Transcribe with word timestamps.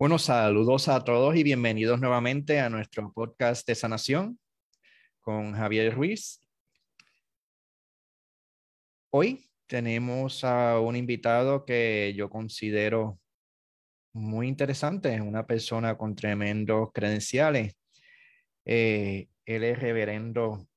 Bueno, 0.00 0.20
saludos 0.20 0.86
a 0.86 1.02
todos 1.02 1.34
y 1.34 1.42
bienvenidos 1.42 1.98
nuevamente 2.00 2.60
a 2.60 2.70
nuestro 2.70 3.12
podcast 3.12 3.66
de 3.66 3.74
sanación 3.74 4.38
con 5.20 5.54
Javier 5.54 5.92
Ruiz. 5.92 6.40
Hoy 9.10 9.50
tenemos 9.66 10.44
a 10.44 10.78
un 10.78 10.94
invitado 10.94 11.64
que 11.64 12.14
yo 12.16 12.30
considero 12.30 13.18
muy 14.12 14.46
interesante, 14.46 15.20
una 15.20 15.44
persona 15.48 15.98
con 15.98 16.14
tremendos 16.14 16.92
credenciales. 16.92 17.74
Eh, 18.64 19.26
él 19.46 19.64
es 19.64 19.80
reverendo, 19.80 20.68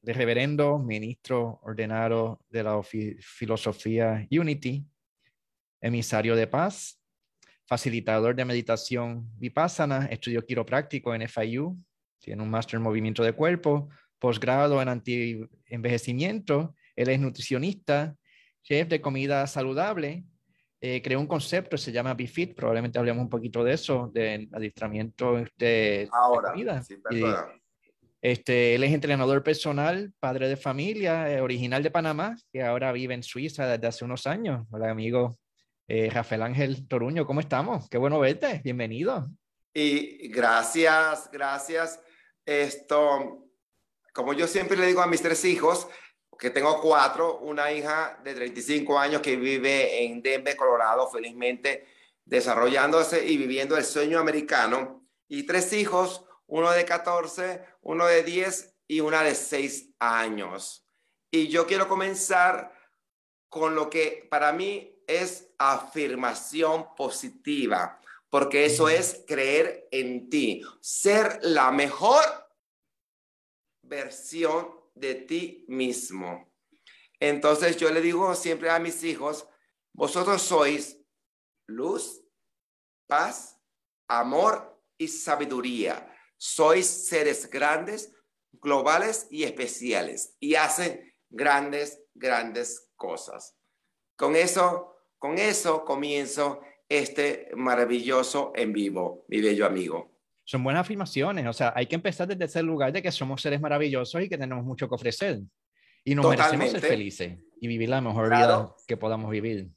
de 0.00 0.14
reverendo, 0.14 0.78
ministro 0.78 1.60
ordenado 1.64 2.40
de 2.48 2.62
la 2.62 2.80
filosofía 2.82 4.26
Unity, 4.30 4.86
emisario 5.82 6.34
de 6.34 6.46
paz, 6.46 6.99
facilitador 7.70 8.34
de 8.34 8.44
meditación 8.44 9.30
vipassana, 9.38 10.06
estudio 10.06 10.44
quiropráctico 10.44 11.14
en 11.14 11.22
FIU, 11.28 11.78
tiene 12.18 12.42
un 12.42 12.50
máster 12.50 12.78
en 12.78 12.82
movimiento 12.82 13.22
de 13.22 13.32
cuerpo, 13.32 13.88
posgrado 14.18 14.82
en 14.82 14.88
anti-envejecimiento, 14.88 16.74
él 16.96 17.10
es 17.10 17.20
nutricionista, 17.20 18.16
chef 18.64 18.88
de 18.88 19.00
comida 19.00 19.46
saludable, 19.46 20.24
eh, 20.80 21.00
creó 21.00 21.20
un 21.20 21.28
concepto, 21.28 21.78
se 21.78 21.92
llama 21.92 22.14
BeFit, 22.14 22.56
probablemente 22.56 22.98
hablemos 22.98 23.22
un 23.22 23.30
poquito 23.30 23.62
de 23.62 23.74
eso, 23.74 24.10
de 24.12 24.48
adiestramiento 24.52 25.40
de, 25.56 26.08
Ahora, 26.10 26.50
comida. 26.50 26.82
este, 28.20 28.74
él 28.74 28.82
es 28.82 28.92
entrenador 28.92 29.44
personal, 29.44 30.12
padre 30.18 30.48
de 30.48 30.56
familia, 30.56 31.32
eh, 31.32 31.40
original 31.40 31.84
de 31.84 31.92
Panamá, 31.92 32.34
que 32.52 32.64
ahora 32.64 32.90
vive 32.90 33.14
en 33.14 33.22
Suiza 33.22 33.68
desde 33.68 33.86
hace 33.86 34.04
unos 34.04 34.26
años. 34.26 34.66
Hola, 34.72 34.90
amigo 34.90 35.38
eh, 35.90 36.08
Rafael 36.08 36.42
Ángel 36.42 36.86
Toruño, 36.86 37.26
¿cómo 37.26 37.40
estamos? 37.40 37.88
Qué 37.88 37.98
bueno 37.98 38.20
verte, 38.20 38.60
bienvenido. 38.62 39.28
Y 39.74 40.28
gracias, 40.28 41.28
gracias. 41.32 42.00
Esto, 42.46 43.48
como 44.14 44.32
yo 44.32 44.46
siempre 44.46 44.76
le 44.76 44.86
digo 44.86 45.02
a 45.02 45.08
mis 45.08 45.20
tres 45.20 45.44
hijos, 45.44 45.88
que 46.38 46.50
tengo 46.50 46.80
cuatro, 46.80 47.40
una 47.40 47.72
hija 47.72 48.20
de 48.22 48.34
35 48.34 49.00
años 49.00 49.20
que 49.20 49.34
vive 49.34 50.04
en 50.04 50.22
Denver, 50.22 50.54
Colorado, 50.54 51.10
felizmente 51.10 51.88
desarrollándose 52.24 53.26
y 53.26 53.36
viviendo 53.36 53.76
el 53.76 53.84
sueño 53.84 54.20
americano, 54.20 55.04
y 55.26 55.42
tres 55.42 55.72
hijos, 55.72 56.24
uno 56.46 56.70
de 56.70 56.84
14, 56.84 57.64
uno 57.82 58.06
de 58.06 58.22
10 58.22 58.76
y 58.86 59.00
una 59.00 59.24
de 59.24 59.34
6 59.34 59.90
años. 59.98 60.86
Y 61.32 61.48
yo 61.48 61.66
quiero 61.66 61.88
comenzar 61.88 62.79
con 63.50 63.74
lo 63.74 63.90
que 63.90 64.26
para 64.30 64.52
mí 64.52 65.02
es 65.06 65.48
afirmación 65.58 66.94
positiva, 66.94 68.00
porque 68.30 68.64
eso 68.64 68.88
es 68.88 69.24
creer 69.26 69.88
en 69.90 70.30
ti, 70.30 70.62
ser 70.80 71.40
la 71.42 71.72
mejor 71.72 72.22
versión 73.82 74.70
de 74.94 75.16
ti 75.16 75.64
mismo. 75.68 76.50
Entonces 77.18 77.76
yo 77.76 77.90
le 77.90 78.00
digo 78.00 78.34
siempre 78.34 78.70
a 78.70 78.78
mis 78.78 79.02
hijos, 79.02 79.46
vosotros 79.92 80.40
sois 80.40 80.96
luz, 81.66 82.22
paz, 83.06 83.60
amor 84.08 84.80
y 84.96 85.08
sabiduría. 85.08 86.06
Sois 86.38 86.86
seres 86.86 87.50
grandes, 87.50 88.14
globales 88.52 89.26
y 89.30 89.42
especiales 89.42 90.36
y 90.40 90.54
hacen 90.54 91.12
grandes, 91.28 92.00
grandes 92.14 92.89
cosas. 93.00 93.56
Con 94.14 94.36
eso 94.36 94.90
con 95.20 95.36
eso 95.36 95.84
comienzo 95.84 96.60
este 96.88 97.50
maravilloso 97.54 98.52
en 98.56 98.72
vivo, 98.72 99.26
mi 99.28 99.42
bello 99.42 99.66
amigo. 99.66 100.10
Son 100.44 100.64
buenas 100.64 100.80
afirmaciones, 100.80 101.46
o 101.46 101.52
sea, 101.52 101.74
hay 101.76 101.86
que 101.86 101.94
empezar 101.94 102.26
desde 102.26 102.46
ese 102.46 102.62
lugar 102.62 102.90
de 102.90 103.02
que 103.02 103.12
somos 103.12 103.42
seres 103.42 103.60
maravillosos 103.60 104.22
y 104.22 104.30
que 104.30 104.38
tenemos 104.38 104.64
mucho 104.64 104.88
que 104.88 104.94
ofrecer. 104.94 105.40
Y 106.02 106.14
nos 106.14 106.26
merecemos 106.26 106.70
ser 106.70 106.80
felices 106.80 107.38
y 107.60 107.68
vivir 107.68 107.90
la 107.90 108.00
mejor 108.00 108.30
vida 108.30 108.74
que 108.88 108.96
podamos 108.96 109.30
vivir. 109.30 109.68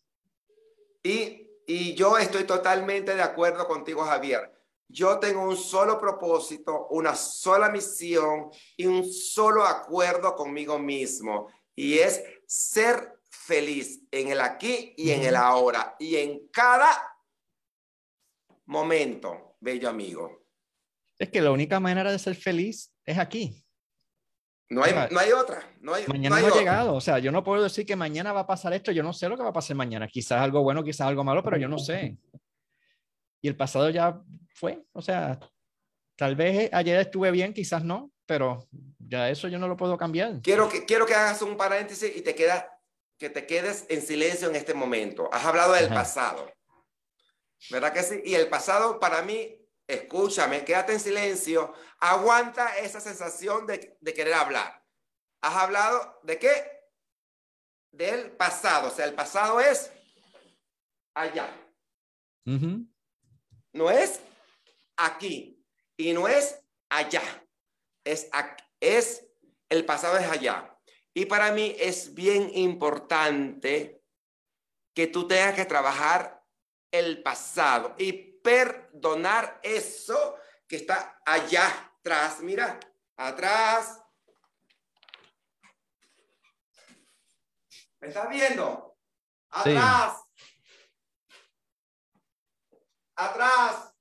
Y, 1.04 1.50
y 1.68 1.94
yo 1.94 2.18
estoy 2.18 2.46
totalmente 2.46 3.14
de 3.14 3.22
acuerdo 3.22 3.68
contigo, 3.68 4.02
Javier. 4.04 4.50
Yo 4.88 5.20
tengo 5.20 5.44
un 5.44 5.58
solo 5.58 6.00
propósito, 6.00 6.88
una 6.92 7.16
sola 7.16 7.70
misión 7.70 8.50
y 8.78 8.86
un 8.86 9.04
solo 9.12 9.66
acuerdo 9.66 10.36
conmigo 10.36 10.80
mismo. 10.80 11.50
Y 11.76 11.98
es 11.98 12.24
ser 12.54 13.20
feliz 13.32 14.04
en 14.12 14.28
el 14.28 14.40
aquí 14.40 14.94
y 14.96 15.10
en 15.10 15.24
el 15.24 15.36
ahora 15.36 15.96
y 15.98 16.18
en 16.18 16.50
cada 16.50 16.88
momento, 18.66 19.58
bello 19.60 19.90
amigo. 19.90 20.46
Es 21.18 21.30
que 21.30 21.42
la 21.42 21.50
única 21.50 21.80
manera 21.80 22.12
de 22.12 22.20
ser 22.20 22.36
feliz 22.36 22.94
es 23.06 23.18
aquí. 23.18 23.66
No 24.70 24.84
hay, 24.84 24.94
no 25.10 25.20
hay 25.20 25.32
otra. 25.32 25.68
No 25.82 25.96
hay, 25.96 26.06
mañana 26.06 26.40
no, 26.40 26.48
ha 26.48 26.52
llegado. 26.52 26.94
O 26.94 27.02
sea, 27.02 27.18
yo 27.18 27.32
no 27.32 27.44
puedo 27.44 27.64
decir 27.64 27.88
que 27.88 27.96
mañana 27.96 28.32
va 28.32 28.42
a 28.42 28.48
pasar 28.48 28.72
esto. 28.74 28.92
Yo 28.92 29.02
no 29.02 29.14
sé 29.14 29.28
lo 29.28 29.36
que 29.36 29.44
va 29.44 29.50
a 29.50 29.54
pasar 29.54 29.76
mañana. 29.76 30.08
Quizás 30.08 30.40
algo 30.40 30.62
bueno, 30.62 30.84
quizás 30.84 31.08
algo 31.08 31.24
malo, 31.24 31.44
pero 31.44 31.58
yo 31.58 31.68
no 31.68 31.80
sé. 31.80 32.20
Y 33.42 33.48
el 33.48 33.58
pasado 33.58 33.90
ya 33.90 34.22
fue. 34.54 34.86
O 34.92 35.02
sea, 35.02 35.40
tal 36.16 36.36
vez 36.36 36.70
ayer 36.72 37.00
estuve 37.00 37.32
bien, 37.32 37.52
quizás 37.52 37.84
no, 37.84 38.13
pero 38.34 38.68
ya 38.98 39.30
eso 39.30 39.48
yo 39.48 39.60
no 39.60 39.68
lo 39.68 39.78
puedo 39.78 39.96
cambiar. 39.96 40.42
Quiero 40.42 40.68
que, 40.68 40.86
quiero 40.86 41.06
que 41.06 41.14
hagas 41.14 41.44
un 41.44 41.56
paréntesis 41.56 42.12
y 42.16 42.22
te 42.22 42.34
quedas 42.34 42.66
que 43.20 43.30
te 43.30 43.46
quedes 43.46 43.86
en 43.90 44.02
silencio 44.02 44.50
en 44.50 44.56
este 44.56 44.74
momento. 44.74 45.30
Has 45.32 45.46
hablado 45.46 45.74
del 45.74 45.88
pasado. 45.90 46.52
¿Verdad 47.70 47.94
que 47.94 48.02
sí? 48.02 48.24
Y 48.26 48.34
el 48.34 48.50
pasado 48.50 49.00
para 49.00 49.22
mí, 49.22 49.56
escúchame, 49.86 50.66
quédate 50.66 50.94
en 50.94 51.00
silencio, 51.00 51.76
aguanta 52.00 52.76
esa 52.80 53.00
sensación 53.00 53.68
de, 53.68 53.96
querer 54.16 54.34
hablar. 54.34 54.84
¿Has 55.42 55.58
hablado 55.58 56.20
de 56.24 56.40
qué? 56.40 56.82
Del 57.92 58.32
pasado. 58.32 58.88
O 58.88 58.92
sea, 58.92 59.06
el 59.06 59.14
pasado 59.14 59.60
es 59.60 59.92
allá. 61.14 61.56
No 62.46 63.92
es 63.92 64.20
aquí 64.98 65.64
y 65.98 66.14
no 66.14 66.28
es 66.28 66.60
allá. 66.90 67.43
Es, 68.04 68.30
es 68.80 69.26
el 69.70 69.86
pasado 69.86 70.18
es 70.18 70.30
allá. 70.30 70.78
Y 71.14 71.26
para 71.26 71.52
mí 71.52 71.76
es 71.80 72.14
bien 72.14 72.50
importante 72.54 74.02
que 74.94 75.08
tú 75.08 75.28
tengas 75.28 75.56
que 75.56 75.66
trabajar 75.66 76.44
el 76.92 77.24
pasado 77.24 77.96
y 77.98 78.14
perdonar 78.14 79.60
eso 79.64 80.38
que 80.68 80.76
está 80.78 81.20
allá 81.26 81.92
atrás. 82.00 82.42
Mira, 82.42 82.80
atrás. 83.16 84.00
¿Me 88.00 88.10
estás 88.10 88.30
viendo? 88.30 88.98
Atrás. 89.50 90.22
Atrás. 93.16 93.93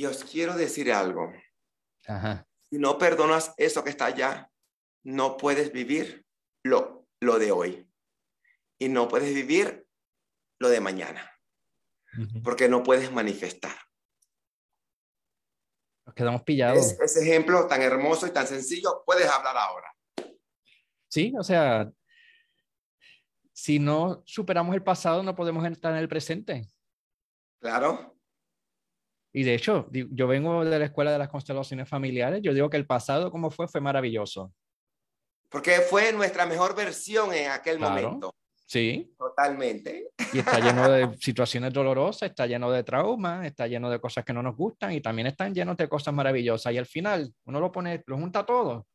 Y 0.00 0.06
os 0.06 0.24
quiero 0.24 0.54
decir 0.56 0.90
algo. 0.90 1.30
Si 2.70 2.78
no 2.78 2.96
perdonas 2.96 3.52
eso 3.58 3.84
que 3.84 3.90
está 3.90 4.06
allá, 4.06 4.50
no 5.04 5.36
puedes 5.36 5.72
vivir 5.72 6.24
lo, 6.64 7.06
lo 7.20 7.38
de 7.38 7.52
hoy. 7.52 7.86
Y 8.78 8.88
no 8.88 9.08
puedes 9.08 9.34
vivir 9.34 9.86
lo 10.58 10.70
de 10.70 10.80
mañana. 10.80 11.30
Porque 12.42 12.66
no 12.66 12.82
puedes 12.82 13.12
manifestar. 13.12 13.76
Nos 16.06 16.14
quedamos 16.14 16.44
pillados. 16.44 16.98
ese 16.98 17.20
ejemplo 17.20 17.66
tan 17.66 17.82
hermoso 17.82 18.26
y 18.26 18.30
tan 18.30 18.46
sencillo, 18.46 19.02
puedes 19.04 19.28
hablar 19.28 19.54
ahora. 19.58 19.94
Sí, 21.08 21.34
o 21.38 21.42
sea, 21.42 21.92
si 23.52 23.78
no 23.78 24.22
superamos 24.24 24.74
el 24.74 24.82
pasado, 24.82 25.22
no 25.22 25.36
podemos 25.36 25.62
entrar 25.66 25.92
en 25.92 25.98
el 25.98 26.08
presente. 26.08 26.72
Claro. 27.60 28.16
Y 29.32 29.44
de 29.44 29.54
hecho, 29.54 29.88
yo 29.90 30.26
vengo 30.26 30.64
de 30.64 30.78
la 30.78 30.86
escuela 30.86 31.12
de 31.12 31.18
las 31.18 31.28
constelaciones 31.28 31.88
familiares, 31.88 32.40
yo 32.42 32.52
digo 32.52 32.68
que 32.68 32.76
el 32.76 32.86
pasado 32.86 33.30
como 33.30 33.50
fue 33.50 33.68
fue 33.68 33.80
maravilloso. 33.80 34.52
Porque 35.48 35.80
fue 35.80 36.12
nuestra 36.12 36.46
mejor 36.46 36.74
versión 36.74 37.32
en 37.32 37.50
aquel 37.50 37.78
momento. 37.78 38.34
Sí. 38.66 39.12
Totalmente. 39.18 40.10
Y 40.32 40.38
está 40.38 40.60
lleno 40.60 40.88
de 40.90 41.16
situaciones 41.18 41.72
dolorosas, 41.72 42.30
está 42.30 42.46
lleno 42.46 42.70
de 42.70 42.84
traumas, 42.84 43.44
está 43.44 43.66
lleno 43.66 43.90
de 43.90 44.00
cosas 44.00 44.24
que 44.24 44.32
no 44.32 44.42
nos 44.44 44.56
gustan 44.56 44.92
y 44.92 45.00
también 45.00 45.26
están 45.26 45.52
llenos 45.52 45.76
de 45.76 45.88
cosas 45.88 46.14
maravillosas. 46.14 46.72
Y 46.72 46.78
al 46.78 46.86
final 46.86 47.34
uno 47.46 47.58
lo 47.58 47.72
pone, 47.72 48.02
lo 48.06 48.16
junta 48.16 48.46
todo 48.46 48.86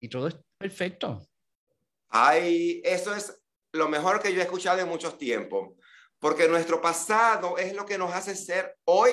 y 0.00 0.08
todo 0.08 0.28
es 0.28 0.36
perfecto. 0.56 1.26
Ay, 2.08 2.80
eso 2.84 3.14
es 3.14 3.42
lo 3.72 3.88
mejor 3.88 4.22
que 4.22 4.32
yo 4.32 4.40
he 4.40 4.44
escuchado 4.44 4.78
en 4.78 4.88
muchos 4.88 5.18
tiempos. 5.18 5.74
porque 6.18 6.48
nuestro 6.48 6.80
pasado 6.80 7.58
es 7.58 7.74
lo 7.74 7.84
que 7.84 7.98
nos 7.98 8.12
hace 8.14 8.34
ser 8.34 8.76
hoy 8.84 9.10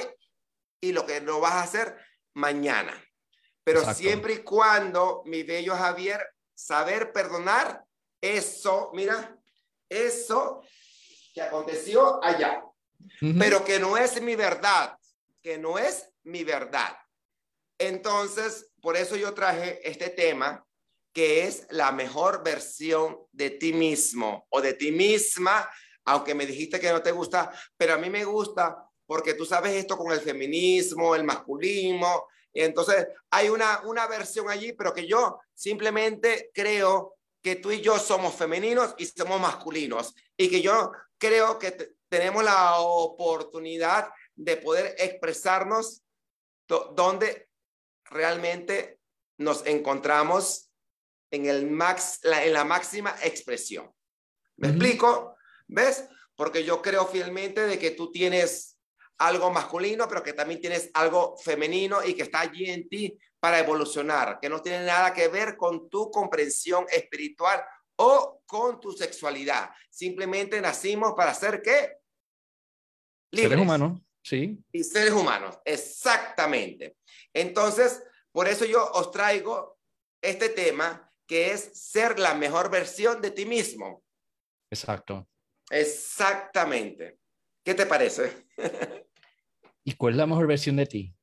y 0.83 0.91
lo 0.91 1.05
que 1.05 1.21
nos 1.21 1.39
vas 1.39 1.53
a 1.53 1.63
hacer 1.63 1.95
mañana. 2.33 2.93
Pero 3.63 3.93
siempre 3.93 4.33
y 4.33 4.37
cuando, 4.39 5.23
mi 5.25 5.43
bello 5.43 5.77
Javier, 5.77 6.21
saber 6.53 7.13
perdonar, 7.13 7.85
eso, 8.19 8.91
mira, 8.93 9.33
eso 9.87 10.61
que 11.33 11.41
aconteció 11.41 12.21
allá, 12.21 12.61
pero 13.39 13.63
que 13.63 13.79
no 13.79 13.95
es 13.95 14.21
mi 14.21 14.35
verdad, 14.35 14.97
que 15.41 15.57
no 15.57 15.77
es 15.77 16.09
mi 16.23 16.43
verdad. 16.43 16.97
Entonces, 17.77 18.69
por 18.81 18.97
eso 18.97 19.15
yo 19.15 19.33
traje 19.33 19.79
este 19.89 20.09
tema, 20.09 20.65
que 21.13 21.47
es 21.47 21.65
la 21.69 21.93
mejor 21.93 22.43
versión 22.43 23.19
de 23.31 23.51
ti 23.51 23.71
mismo 23.71 24.45
o 24.49 24.59
de 24.59 24.73
ti 24.73 24.91
misma, 24.91 25.69
aunque 26.03 26.35
me 26.35 26.45
dijiste 26.45 26.77
que 26.77 26.91
no 26.91 27.01
te 27.01 27.11
gusta, 27.13 27.53
pero 27.77 27.93
a 27.93 27.97
mí 27.97 28.09
me 28.09 28.25
gusta 28.25 28.89
porque 29.13 29.35
tú 29.35 29.45
sabes 29.45 29.73
esto 29.73 29.95
con 29.95 30.11
el 30.11 30.21
feminismo, 30.21 31.13
el 31.13 31.23
masculismo, 31.23 32.29
y 32.51 32.63
entonces 32.63 33.09
hay 33.29 33.47
una, 33.47 33.81
una 33.81 34.07
versión 34.07 34.49
allí, 34.49 34.73
pero 34.73 34.91
que 34.91 35.05
yo 35.05 35.39
simplemente 35.53 36.49
creo 36.51 37.13
que 37.39 37.57
tú 37.57 37.69
y 37.69 37.79
yo 37.79 37.99
somos 37.99 38.33
femeninos 38.33 38.95
y 38.97 39.05
somos 39.05 39.39
masculinos, 39.39 40.15
y 40.35 40.49
que 40.49 40.63
yo 40.63 40.91
creo 41.19 41.59
que 41.59 41.93
tenemos 42.09 42.43
la 42.43 42.79
oportunidad 42.79 44.09
de 44.33 44.57
poder 44.57 44.95
expresarnos 44.97 46.01
donde 46.67 47.49
realmente 48.05 48.99
nos 49.37 49.63
encontramos 49.67 50.71
en, 51.29 51.45
el 51.45 51.69
max, 51.69 52.17
la, 52.23 52.43
en 52.43 52.53
la 52.53 52.63
máxima 52.63 53.15
expresión. 53.21 53.93
¿Me 54.57 54.69
explico? 54.69 55.35
¿Ves? 55.67 56.05
Porque 56.35 56.63
yo 56.63 56.81
creo 56.81 57.05
fielmente 57.05 57.67
de 57.67 57.77
que 57.77 57.91
tú 57.91 58.11
tienes 58.11 58.72
algo 59.17 59.51
masculino, 59.51 60.07
pero 60.07 60.23
que 60.23 60.33
también 60.33 60.59
tienes 60.59 60.89
algo 60.93 61.37
femenino 61.37 62.03
y 62.03 62.13
que 62.13 62.23
está 62.23 62.41
allí 62.41 62.69
en 62.69 62.87
ti 62.89 63.17
para 63.39 63.59
evolucionar, 63.59 64.39
que 64.39 64.49
no 64.49 64.61
tiene 64.61 64.85
nada 64.85 65.13
que 65.13 65.27
ver 65.27 65.57
con 65.57 65.89
tu 65.89 66.09
comprensión 66.09 66.85
espiritual 66.89 67.63
o 67.97 68.41
con 68.45 68.79
tu 68.79 68.91
sexualidad. 68.91 69.69
Simplemente 69.89 70.59
nacimos 70.61 71.13
para 71.13 71.33
ser 71.33 71.61
qué? 71.61 71.97
Libres. 73.31 73.51
Seres 73.51 73.63
humanos, 73.63 74.01
sí. 74.23 74.63
Y 74.71 74.83
seres 74.83 75.13
humanos, 75.13 75.59
exactamente. 75.65 76.97
Entonces, 77.33 78.03
por 78.31 78.47
eso 78.47 78.65
yo 78.65 78.91
os 78.93 79.11
traigo 79.11 79.77
este 80.21 80.49
tema 80.49 81.11
que 81.27 81.51
es 81.51 81.71
ser 81.73 82.19
la 82.19 82.33
mejor 82.33 82.69
versión 82.69 83.21
de 83.21 83.31
ti 83.31 83.45
mismo. 83.45 84.03
Exacto. 84.71 85.27
Exactamente. 85.69 87.19
¿Qué 87.63 87.73
te 87.73 87.85
parece? 87.85 88.47
¿Y 89.83 89.93
cuál 89.95 90.13
es 90.13 90.17
la 90.17 90.27
mejor 90.27 90.47
versión 90.47 90.75
de 90.75 90.85
ti? 90.85 91.15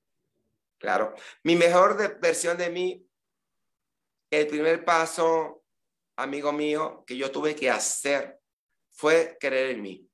Claro, 0.78 1.14
mi 1.42 1.56
mejor 1.56 2.18
versión 2.20 2.56
de 2.56 2.70
mí, 2.70 3.06
el 4.30 4.46
primer 4.46 4.84
paso, 4.84 5.64
amigo 6.16 6.52
mío, 6.52 7.04
que 7.06 7.16
yo 7.16 7.30
tuve 7.30 7.54
que 7.54 7.70
hacer 7.70 8.40
fue 8.90 9.36
creer 9.38 9.70
en 9.70 9.82
mí. 9.82 10.10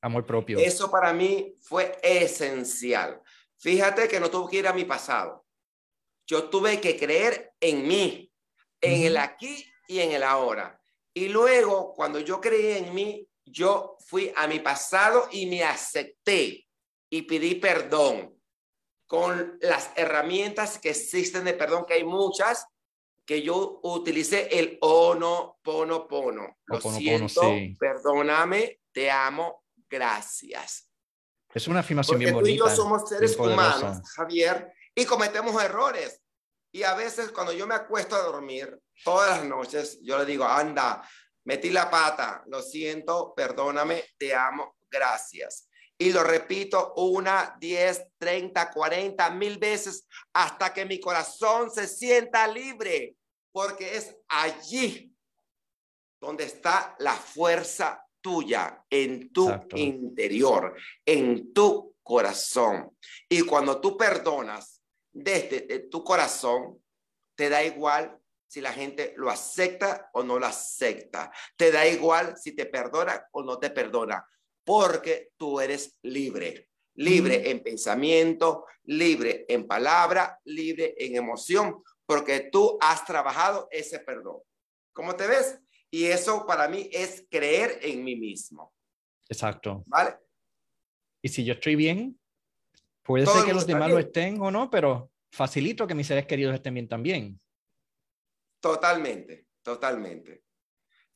Amor 0.00 0.24
propio. 0.24 0.58
Eso 0.58 0.90
para 0.90 1.12
mí 1.12 1.56
fue 1.60 1.98
esencial. 2.02 3.20
Fíjate 3.56 4.06
que 4.06 4.20
no 4.20 4.30
tuve 4.30 4.50
que 4.50 4.58
ir 4.58 4.68
a 4.68 4.72
mi 4.72 4.84
pasado. 4.84 5.44
Yo 6.26 6.48
tuve 6.48 6.80
que 6.80 6.96
creer 6.96 7.52
en 7.58 7.88
mí, 7.88 8.32
en 8.80 9.02
el 9.02 9.16
aquí 9.16 9.64
y 9.88 9.98
en 9.98 10.12
el 10.12 10.22
ahora. 10.22 10.80
Y 11.12 11.28
luego, 11.28 11.92
cuando 11.94 12.20
yo 12.20 12.40
creí 12.40 12.78
en 12.78 12.94
mí, 12.94 13.27
yo 13.50 13.96
fui 14.06 14.32
a 14.36 14.46
mi 14.46 14.60
pasado 14.60 15.28
y 15.30 15.46
me 15.46 15.64
acepté 15.64 16.66
y 17.10 17.22
pedí 17.22 17.56
perdón 17.56 18.38
con 19.06 19.58
las 19.62 19.90
herramientas 19.96 20.78
que 20.78 20.90
existen 20.90 21.44
de 21.44 21.54
perdón, 21.54 21.86
que 21.86 21.94
hay 21.94 22.04
muchas, 22.04 22.66
que 23.24 23.42
yo 23.42 23.80
utilicé 23.82 24.58
el 24.58 24.78
ono, 24.80 25.58
pono, 25.62 26.06
pono. 26.06 26.58
Lo 26.66 26.80
siento, 26.80 27.42
perdóname, 27.78 28.80
te 28.92 29.10
amo, 29.10 29.64
gracias. 29.88 30.90
Es 31.52 31.66
una 31.68 31.80
afirmación 31.80 32.18
bien 32.18 32.34
bonita. 32.34 32.64
Tú 32.64 32.66
y 32.66 32.70
yo 32.70 32.74
somos 32.74 33.08
seres 33.08 33.36
humanos, 33.36 33.98
Javier, 34.14 34.72
y 34.94 35.04
cometemos 35.04 35.62
errores. 35.62 36.20
Y 36.70 36.82
a 36.82 36.94
veces 36.94 37.30
cuando 37.30 37.52
yo 37.52 37.66
me 37.66 37.74
acuesto 37.74 38.14
a 38.14 38.22
dormir, 38.22 38.78
todas 39.02 39.38
las 39.38 39.46
noches, 39.46 39.98
yo 40.02 40.18
le 40.18 40.26
digo, 40.26 40.44
anda, 40.44 41.02
metí 41.48 41.70
la 41.70 41.90
pata, 41.90 42.44
lo 42.48 42.60
siento, 42.60 43.32
perdóname, 43.34 44.04
te 44.18 44.34
amo, 44.34 44.76
gracias. 44.90 45.66
Y 45.96 46.12
lo 46.12 46.22
repito 46.22 46.92
una, 46.96 47.56
diez, 47.58 48.04
treinta, 48.18 48.70
cuarenta, 48.70 49.30
mil 49.30 49.56
veces 49.56 50.06
hasta 50.34 50.74
que 50.74 50.84
mi 50.84 51.00
corazón 51.00 51.70
se 51.70 51.88
sienta 51.88 52.46
libre, 52.46 53.16
porque 53.50 53.96
es 53.96 54.14
allí 54.28 55.10
donde 56.20 56.44
está 56.44 56.94
la 56.98 57.14
fuerza 57.14 58.04
tuya, 58.20 58.84
en 58.90 59.32
tu 59.32 59.50
interior, 59.74 60.76
en 61.06 61.54
tu 61.54 61.96
corazón. 62.02 62.94
Y 63.26 63.40
cuando 63.40 63.80
tú 63.80 63.96
perdonas 63.96 64.82
desde 65.10 65.78
tu 65.88 66.04
corazón, 66.04 66.78
te 67.34 67.48
da 67.48 67.64
igual 67.64 68.17
si 68.48 68.60
la 68.60 68.72
gente 68.72 69.14
lo 69.16 69.30
acepta 69.30 70.10
o 70.14 70.24
no 70.24 70.38
lo 70.38 70.46
acepta. 70.46 71.30
Te 71.56 71.70
da 71.70 71.86
igual 71.86 72.36
si 72.36 72.56
te 72.56 72.66
perdona 72.66 73.28
o 73.32 73.42
no 73.42 73.58
te 73.58 73.70
perdona, 73.70 74.26
porque 74.64 75.30
tú 75.36 75.60
eres 75.60 75.98
libre. 76.02 76.70
Libre 76.94 77.48
en 77.48 77.62
pensamiento, 77.62 78.64
libre 78.84 79.44
en 79.48 79.68
palabra, 79.68 80.40
libre 80.44 80.94
en 80.98 81.14
emoción, 81.14 81.80
porque 82.04 82.48
tú 82.50 82.76
has 82.80 83.04
trabajado 83.04 83.68
ese 83.70 84.00
perdón. 84.00 84.38
¿Cómo 84.92 85.14
te 85.14 85.28
ves? 85.28 85.60
Y 85.90 86.06
eso 86.06 86.44
para 86.44 86.66
mí 86.66 86.90
es 86.92 87.24
creer 87.30 87.78
en 87.82 88.02
mí 88.02 88.16
mismo. 88.16 88.74
Exacto. 89.28 89.84
¿Vale? 89.86 90.16
Y 91.22 91.28
si 91.28 91.44
yo 91.44 91.54
estoy 91.54 91.76
bien, 91.76 92.18
puede 93.02 93.26
ser 93.26 93.44
que 93.44 93.54
los 93.54 93.66
demás 93.66 93.90
lo 93.90 93.98
estén 93.98 94.40
o 94.40 94.50
no, 94.50 94.70
pero 94.70 95.12
facilito 95.30 95.86
que 95.86 95.94
mis 95.94 96.06
seres 96.06 96.26
queridos 96.26 96.54
estén 96.54 96.74
bien 96.74 96.88
también. 96.88 97.40
Totalmente, 98.60 99.46
totalmente. 99.62 100.44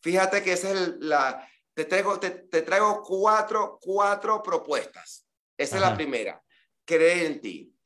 Fíjate 0.00 0.42
que 0.42 0.52
esa 0.52 0.70
es 0.70 0.96
la, 0.98 1.48
te 1.74 1.84
traigo, 1.84 2.18
te, 2.18 2.30
traigo 2.62 3.02
cuatro, 3.02 3.78
cuatro 3.80 4.42
propuestas. 4.42 5.26
Esa 5.56 5.76
es 5.76 5.82
la 5.82 5.94
primera, 5.94 6.42
creer 6.84 7.26
en 7.26 7.40
ti. 7.40 7.76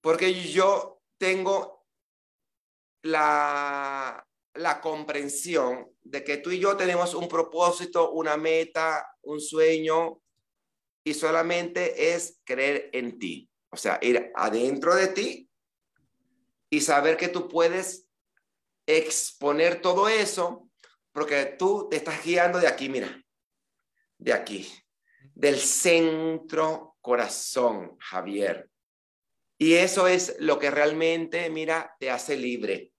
Porque 0.00 0.32
yo 0.34 1.02
tengo 1.18 1.86
la, 3.02 4.26
la 4.54 4.80
comprensión 4.80 5.96
de 6.02 6.24
que 6.24 6.38
tú 6.38 6.50
y 6.50 6.58
yo 6.58 6.76
tenemos 6.76 7.14
un 7.14 7.28
propósito, 7.28 8.12
una 8.12 8.36
meta, 8.36 9.06
un 9.22 9.40
sueño, 9.40 10.20
y 11.04 11.14
solamente 11.14 12.14
es 12.14 12.40
creer 12.44 12.90
en 12.92 13.18
ti. 13.18 13.48
O 13.70 13.76
sea, 13.76 13.98
ir 14.02 14.32
adentro 14.34 14.94
de 14.94 15.08
ti 15.08 15.45
y 16.70 16.80
saber 16.80 17.16
que 17.16 17.28
tú 17.28 17.48
puedes 17.48 18.08
exponer 18.86 19.80
todo 19.80 20.08
eso 20.08 20.68
porque 21.12 21.56
tú 21.58 21.88
te 21.88 21.96
estás 21.96 22.22
guiando 22.22 22.58
de 22.58 22.68
aquí, 22.68 22.88
mira, 22.88 23.24
de 24.18 24.32
aquí, 24.32 24.70
del 25.34 25.58
centro 25.58 26.96
corazón, 27.00 27.96
Javier. 27.98 28.68
Y 29.58 29.74
eso 29.74 30.06
es 30.06 30.36
lo 30.40 30.58
que 30.58 30.70
realmente, 30.70 31.48
mira, 31.48 31.96
te 31.98 32.10
hace 32.10 32.36
libre. 32.36 32.92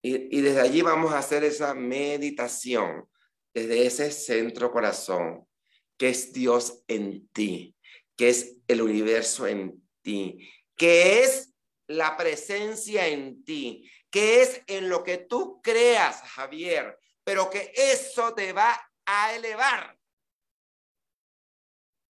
Y, 0.00 0.38
y, 0.38 0.40
desde 0.40 0.60
allí 0.60 0.80
vamos 0.82 1.12
a 1.12 1.18
hacer 1.18 1.42
esa 1.42 1.74
meditación, 1.74 3.08
desde 3.52 3.84
ese 3.84 4.12
centro 4.12 4.70
corazón, 4.70 5.48
que 5.96 6.10
es 6.10 6.32
Dios 6.32 6.84
en 6.86 7.26
ti, 7.30 7.74
que 8.16 8.28
es 8.28 8.58
el 8.68 8.80
universo 8.80 9.48
en 9.48 9.82
ti, 10.02 10.48
que 10.78 11.22
es 11.24 11.54
la 11.88 12.16
presencia 12.16 13.06
en 13.08 13.44
ti, 13.44 13.90
que 14.10 14.42
es 14.42 14.62
en 14.66 14.88
lo 14.88 15.02
que 15.02 15.18
tú 15.18 15.60
creas, 15.62 16.22
Javier, 16.22 16.98
pero 17.24 17.50
que 17.50 17.72
eso 17.74 18.34
te 18.34 18.52
va 18.52 18.80
a 19.04 19.34
elevar. 19.34 19.98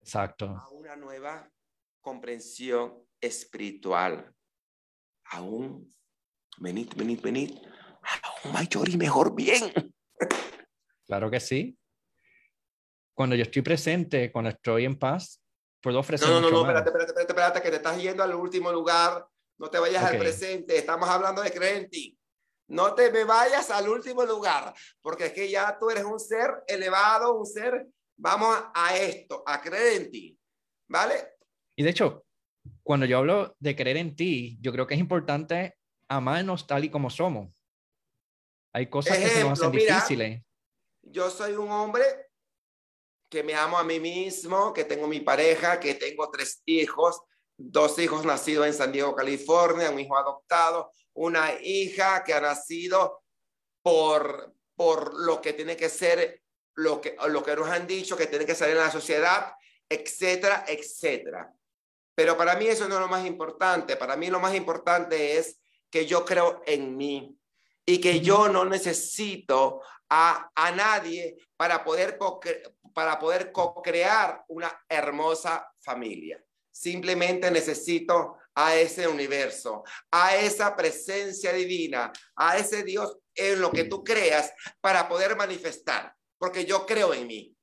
Exacto. 0.01 0.45
A 0.45 0.69
una 0.69 0.95
nueva 0.95 1.51
comprensión 1.99 3.05
espiritual. 3.19 4.33
Aún, 5.25 5.93
venid, 6.57 6.93
venid, 6.95 7.21
venid, 7.21 7.51
un 8.43 8.53
mayor 8.53 8.89
y 8.89 8.97
mejor 8.97 9.35
bien. 9.35 9.93
Claro 11.05 11.29
que 11.29 11.39
sí. 11.39 11.77
Cuando 13.13 13.35
yo 13.35 13.43
estoy 13.43 13.61
presente, 13.61 14.31
cuando 14.31 14.49
estoy 14.51 14.85
en 14.85 14.97
paz, 14.97 15.38
puedo 15.81 15.99
ofrecer. 15.99 16.27
No, 16.27 16.41
no, 16.41 16.49
no, 16.49 16.61
espérate, 16.61 16.89
espérate, 16.89 17.11
espérate, 17.11 17.31
espérate, 17.31 17.61
que 17.61 17.69
te 17.69 17.75
estás 17.77 18.01
yendo 18.01 18.23
al 18.23 18.33
último 18.33 18.71
lugar 18.71 19.27
no 19.59 19.69
te 19.69 19.77
vayas 19.77 20.03
al 20.03 20.17
presente. 20.17 20.77
Estamos 20.77 21.07
hablando 21.09 21.41
de 21.41 21.51
creer 21.51 21.83
en 21.83 21.89
ti. 21.89 22.17
No 22.69 22.95
te 22.95 23.11
me 23.11 23.25
vayas 23.25 23.69
al 23.71 23.89
último 23.89 24.23
lugar, 24.23 24.73
porque 25.01 25.27
es 25.27 25.33
que 25.33 25.49
ya 25.49 25.77
tú 25.77 25.89
eres 25.89 26.03
un 26.03 26.19
ser 26.19 26.63
elevado, 26.67 27.35
un 27.35 27.45
ser, 27.45 27.87
vamos 28.15 28.55
a 28.73 28.95
esto, 28.95 29.43
a 29.45 29.59
creer 29.59 30.01
en 30.01 30.11
ti, 30.11 30.39
¿vale? 30.87 31.33
Y 31.75 31.83
de 31.83 31.89
hecho, 31.89 32.25
cuando 32.83 33.07
yo 33.07 33.17
hablo 33.17 33.55
de 33.59 33.75
creer 33.75 33.97
en 33.97 34.15
ti, 34.15 34.59
yo 34.61 34.71
creo 34.71 34.85
que 34.85 34.93
es 34.93 34.99
importante 34.99 35.77
amarnos 36.07 36.67
tal 36.67 36.85
y 36.85 36.91
como 36.91 37.09
somos. 37.09 37.49
Hay 38.71 38.87
cosas 38.87 39.17
que 39.17 39.27
se 39.27 39.43
nos 39.43 39.59
hacen 39.59 39.71
difíciles. 39.71 40.43
Yo 41.01 41.31
soy 41.31 41.53
un 41.53 41.71
hombre 41.71 42.28
que 43.29 43.43
me 43.43 43.55
amo 43.55 43.77
a 43.77 43.83
mí 43.83 43.99
mismo, 43.99 44.73
que 44.73 44.85
tengo 44.85 45.07
mi 45.07 45.19
pareja, 45.19 45.79
que 45.79 45.95
tengo 45.95 46.29
tres 46.31 46.61
hijos, 46.65 47.21
dos 47.55 47.99
hijos 47.99 48.25
nacidos 48.25 48.65
en 48.65 48.73
San 48.73 48.91
Diego, 48.91 49.15
California, 49.15 49.91
un 49.91 49.99
hijo 49.99 50.17
adoptado, 50.17 50.91
una 51.13 51.53
hija 51.61 52.23
que 52.23 52.33
ha 52.33 52.41
nacido 52.41 53.21
por, 53.81 54.53
por 54.75 55.13
lo 55.13 55.41
que 55.41 55.53
tiene 55.53 55.77
que 55.77 55.89
ser, 55.89 56.41
lo 56.75 57.01
que, 57.01 57.15
lo 57.27 57.43
que 57.43 57.55
nos 57.55 57.69
han 57.69 57.85
dicho 57.85 58.17
que 58.17 58.27
tiene 58.27 58.45
que 58.45 58.55
ser 58.55 58.69
en 58.69 58.77
la 58.77 58.91
sociedad, 58.91 59.53
etcétera, 59.87 60.65
etcétera. 60.67 61.53
Pero 62.15 62.37
para 62.37 62.55
mí 62.55 62.67
eso 62.67 62.87
no 62.87 62.95
es 62.95 63.01
lo 63.01 63.07
más 63.07 63.25
importante. 63.25 63.95
Para 63.95 64.15
mí 64.15 64.29
lo 64.29 64.39
más 64.39 64.55
importante 64.55 65.37
es 65.37 65.59
que 65.89 66.05
yo 66.05 66.25
creo 66.25 66.61
en 66.65 66.97
mí 66.97 67.37
y 67.85 67.99
que 67.99 68.21
yo 68.21 68.49
no 68.49 68.65
necesito 68.65 69.81
a, 70.09 70.49
a 70.55 70.71
nadie 70.71 71.37
para 71.55 71.83
poder, 71.83 72.17
para 72.93 73.19
poder 73.19 73.51
co-crear 73.51 74.43
una 74.47 74.71
hermosa 74.87 75.71
familia. 75.79 76.43
Simplemente 76.71 77.51
necesito 77.51 78.37
a 78.55 78.75
ese 78.75 79.07
universo, 79.07 79.83
a 80.11 80.35
esa 80.35 80.75
presencia 80.75 81.53
divina, 81.53 82.11
a 82.35 82.57
ese 82.57 82.83
Dios 82.83 83.17
en 83.35 83.61
lo 83.61 83.71
que 83.71 83.85
tú 83.85 84.03
creas 84.03 84.51
para 84.81 85.07
poder 85.07 85.35
manifestar, 85.35 86.13
porque 86.37 86.65
yo 86.65 86.85
creo 86.85 87.13
en 87.13 87.27
mí. 87.27 87.55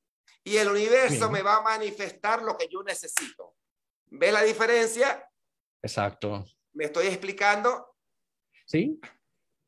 Y 0.43 0.57
el 0.57 0.69
universo 0.69 1.29
me 1.29 1.41
va 1.41 1.57
a 1.57 1.61
manifestar 1.61 2.41
lo 2.41 2.57
que 2.57 2.67
yo 2.69 2.81
necesito. 2.81 3.55
¿Ve 4.05 4.31
la 4.31 4.43
diferencia? 4.43 5.29
Exacto. 5.81 6.45
¿Me 6.73 6.85
estoy 6.85 7.07
explicando? 7.07 7.95
Sí. 8.65 8.99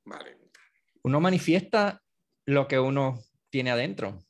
Vale. 0.05 0.37
Uno 1.03 1.19
manifiesta 1.19 2.01
lo 2.45 2.67
que 2.67 2.79
uno 2.79 3.19
tiene 3.49 3.71
adentro. 3.71 4.23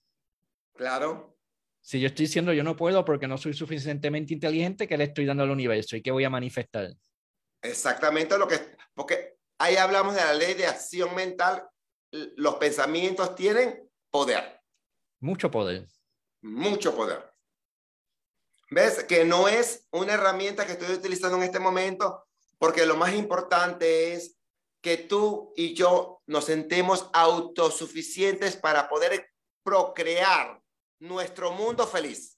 Claro. 0.80 1.38
Si 1.82 2.00
yo 2.00 2.08
estoy 2.08 2.26
diciendo 2.26 2.54
yo 2.54 2.64
no 2.64 2.78
puedo 2.78 3.04
porque 3.04 3.28
no 3.28 3.38
soy 3.38 3.54
suficientemente 3.54 4.34
inteligente, 4.34 4.88
¿qué 4.88 4.96
le 4.96 5.04
estoy 5.04 5.26
dando 5.26 5.44
al 5.44 5.50
universo 5.50 5.98
y 5.98 6.02
qué 6.02 6.10
voy 6.10 6.24
a 6.24 6.30
manifestar? 6.30 6.94
Exactamente 7.62 8.38
lo 8.38 8.48
que, 8.48 8.78
porque 8.94 9.36
ahí 9.58 9.76
hablamos 9.76 10.16
de 10.16 10.22
la 10.22 10.34
ley 10.34 10.54
de 10.54 10.68
acción 10.68 11.14
mental. 11.16 11.68
Los 12.12 12.56
pensamientos 12.56 13.36
tienen 13.36 13.90
poder. 14.10 14.62
Mucho 15.20 15.52
poder. 15.52 15.86
Mucho 16.44 16.96
poder. 16.96 17.30
¿Ves? 18.72 19.04
Que 19.04 19.26
no 19.26 19.50
es 19.50 19.86
una 19.92 20.14
herramienta 20.14 20.66
que 20.66 20.74
estoy 20.74 20.96
utilizando 20.96 21.36
en 21.36 21.44
este 21.44 21.60
momento, 21.60 22.26
porque 22.58 22.86
lo 22.86 22.96
más 22.96 23.14
importante 23.14 24.14
es 24.14 24.38
que 24.82 24.96
tú 24.96 25.52
y 25.58 25.74
yo 25.74 26.22
nos 26.26 26.46
sentemos 26.46 27.10
autosuficientes 27.12 28.56
para 28.56 28.88
poder 28.88 29.30
procrear 29.62 30.59
nuestro 31.00 31.52
mundo 31.52 31.88
feliz, 31.88 32.38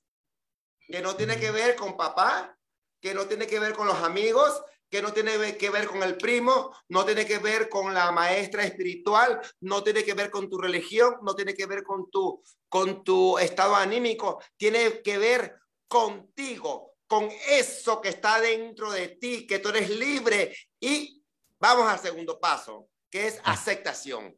que 0.88 1.02
no 1.02 1.16
tiene 1.16 1.40
que 1.40 1.52
ver 1.52 1.76
con 1.76 1.98
papá, 1.98 2.58
que 3.02 3.14
no 3.14 3.26
tiene 3.26 3.48
que 3.48 3.60
ver 3.60 3.74
con 3.74 3.88
los 3.88 3.98
amigos, 3.98 4.62
que 4.90 5.02
no 5.02 5.14
tiene 5.14 5.58
que 5.58 5.70
ver 5.70 5.88
con 5.88 6.04
el 6.04 6.18
primo, 6.18 6.76
no 6.90 7.06
tiene 7.06 7.26
que 7.26 7.40
ver 7.40 7.70
con 7.70 7.94
la 7.94 8.12
maestra 8.12 8.66
espiritual, 8.66 9.40
no 9.62 9.82
tiene 9.84 10.04
que 10.04 10.14
ver 10.14 10.30
con 10.30 10.50
tu 10.50 10.58
religión, 10.58 11.16
no 11.24 11.34
tiene 11.34 11.54
que 11.54 11.66
ver 11.66 11.82
con 11.82 12.10
tu, 12.12 12.44
con 12.68 13.04
tu 13.04 13.38
estado 13.40 13.76
anímico, 13.76 14.44
tiene 14.58 15.02
que 15.02 15.18
ver 15.18 15.56
contigo, 15.88 16.96
con 17.08 17.30
eso 17.50 18.02
que 18.02 18.10
está 18.10 18.42
dentro 18.42 18.92
de 18.92 19.10
ti, 19.10 19.48
que 19.48 19.60
tú 19.60 19.70
eres 19.70 19.90
libre. 19.90 20.56
Y 20.80 21.24
vamos 21.58 21.88
al 21.90 22.00
segundo 22.00 22.40
paso, 22.40 22.90
que 23.10 23.28
es 23.28 23.40
ah. 23.44 23.54
aceptación. 23.54 24.38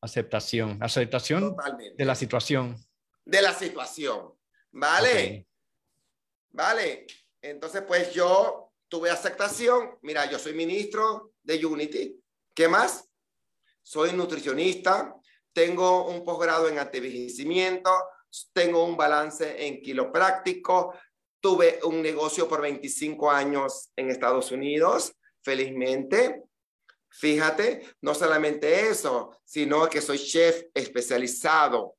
Aceptación, 0.00 0.78
aceptación 0.82 1.56
de 1.96 2.04
la 2.04 2.14
situación 2.14 2.76
de 3.26 3.42
la 3.42 3.52
situación. 3.52 4.32
¿Vale? 4.72 5.46
¿Vale? 6.50 7.06
Entonces, 7.42 7.82
pues 7.86 8.14
yo 8.14 8.72
tuve 8.88 9.10
aceptación. 9.10 9.98
Mira, 10.02 10.30
yo 10.30 10.38
soy 10.38 10.54
ministro 10.54 11.32
de 11.42 11.64
Unity. 11.64 12.18
¿Qué 12.54 12.68
más? 12.68 13.08
Soy 13.82 14.12
nutricionista. 14.12 15.14
Tengo 15.52 16.06
un 16.08 16.24
posgrado 16.24 16.68
en 16.68 16.78
antivejecimiento. 16.78 17.90
Tengo 18.52 18.84
un 18.84 18.96
balance 18.96 19.66
en 19.66 19.82
quiropráctico. 19.82 20.94
Tuve 21.40 21.80
un 21.84 22.00
negocio 22.00 22.48
por 22.48 22.62
25 22.62 23.30
años 23.30 23.90
en 23.96 24.10
Estados 24.10 24.50
Unidos, 24.50 25.12
felizmente. 25.42 26.42
Fíjate, 27.08 27.96
no 28.02 28.14
solamente 28.14 28.88
eso, 28.88 29.38
sino 29.44 29.88
que 29.88 30.02
soy 30.02 30.18
chef 30.18 30.64
especializado 30.74 31.96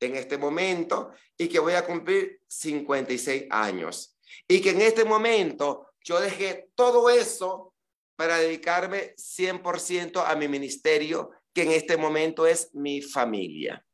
en 0.00 0.16
este 0.16 0.38
momento 0.38 1.12
y 1.36 1.48
que 1.48 1.58
voy 1.58 1.74
a 1.74 1.84
cumplir 1.84 2.40
56 2.48 3.46
años. 3.50 4.18
Y 4.48 4.60
que 4.60 4.70
en 4.70 4.80
este 4.80 5.04
momento 5.04 5.92
yo 6.02 6.20
dejé 6.20 6.70
todo 6.74 7.10
eso 7.10 7.74
para 8.16 8.38
dedicarme 8.38 9.14
100% 9.16 10.24
a 10.26 10.34
mi 10.36 10.48
ministerio, 10.48 11.30
que 11.52 11.62
en 11.62 11.72
este 11.72 11.96
momento 11.96 12.46
es 12.46 12.74
mi 12.74 13.02
familia. 13.02 13.84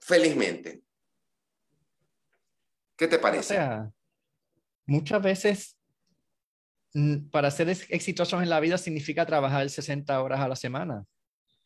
Felizmente. 0.00 0.82
¿Qué 2.96 3.08
te 3.08 3.18
parece? 3.18 3.54
O 3.54 3.56
sea, 3.56 3.92
muchas 4.86 5.22
veces 5.22 5.78
mm, 6.94 7.28
para 7.30 7.50
ser 7.50 7.68
exitosos 7.68 8.42
en 8.42 8.50
la 8.50 8.60
vida 8.60 8.76
significa 8.76 9.24
trabajar 9.24 9.68
60 9.68 10.22
horas 10.22 10.40
a 10.40 10.48
la 10.48 10.56
semana. 10.56 11.04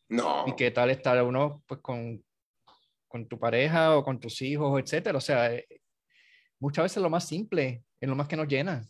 No. 0.07 0.45
¿Y 0.47 0.55
qué 0.55 0.71
tal 0.71 0.91
estar 0.91 1.21
uno 1.23 1.63
pues 1.65 1.81
con 1.81 2.23
con 3.15 3.29
tu 3.29 3.39
pareja 3.39 3.95
o 3.95 4.03
con 4.03 4.19
tus 4.19 4.41
hijos, 4.41 4.77
etcétera. 4.77 5.17
O 5.17 5.21
sea, 5.21 5.53
eh, 5.53 5.65
muchas 6.59 6.83
veces 6.83 7.01
lo 7.01 7.09
más 7.09 7.25
simple 7.25 7.85
es 7.97 8.09
lo 8.09 8.13
más 8.13 8.27
que 8.27 8.35
nos 8.35 8.45
llena. 8.45 8.85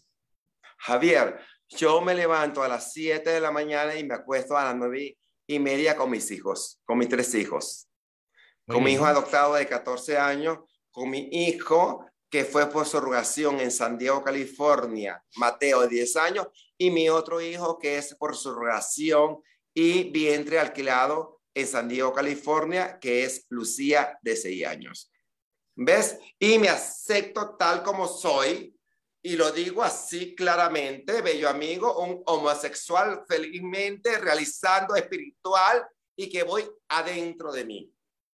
Javier, 0.79 1.39
yo 1.69 2.01
me 2.01 2.15
levanto 2.15 2.63
a 2.63 2.67
las 2.67 2.91
7 2.91 3.29
de 3.29 3.39
la 3.39 3.51
mañana 3.51 3.95
y 3.95 4.03
me 4.03 4.15
acuesto 4.15 4.57
a 4.57 4.63
las 4.63 4.75
9 4.77 5.15
y 5.45 5.59
media 5.59 5.95
con 5.95 6.09
mis 6.09 6.31
hijos, 6.31 6.81
con 6.85 6.97
mis 6.97 7.07
tres 7.07 7.35
hijos. 7.35 7.87
con 8.67 8.83
mi 8.83 8.93
hijo 8.93 9.05
adoptado 9.05 9.53
de 9.53 9.67
14 9.67 10.17
años, 10.17 10.57
con 10.89 11.11
mi 11.11 11.29
hijo 11.31 12.03
que 12.31 12.45
fue 12.45 12.67
por 12.67 12.87
surrogación 12.87 13.59
en 13.59 13.69
San 13.69 13.95
Diego, 13.95 14.23
California, 14.23 15.23
Mateo 15.35 15.81
de 15.81 15.89
10 15.89 16.15
años, 16.15 16.47
y 16.79 16.89
mi 16.89 17.09
otro 17.09 17.41
hijo 17.41 17.77
que 17.77 17.99
es 17.99 18.15
por 18.15 18.35
surrogación 18.35 19.37
y 19.71 20.05
vientre 20.09 20.57
alquilado 20.57 21.34
en 21.55 21.65
San 21.65 21.87
Diego, 21.87 22.13
California, 22.13 22.99
que 22.99 23.23
es 23.23 23.47
Lucía 23.49 24.19
de 24.21 24.35
6 24.35 24.65
años. 24.67 25.11
¿Ves? 25.75 26.19
Y 26.37 26.59
me 26.59 26.69
acepto 26.69 27.55
tal 27.55 27.81
como 27.81 28.07
soy 28.07 28.77
y 29.21 29.35
lo 29.35 29.51
digo 29.51 29.81
así 29.81 30.35
claramente, 30.35 31.21
bello 31.23 31.49
amigo, 31.49 31.99
un 31.99 32.21
homosexual 32.27 33.23
felizmente 33.27 34.19
realizando 34.19 34.95
espiritual 34.95 35.83
y 36.15 36.29
que 36.29 36.43
voy 36.43 36.63
adentro 36.89 37.51
de 37.51 37.65
mí. 37.65 37.91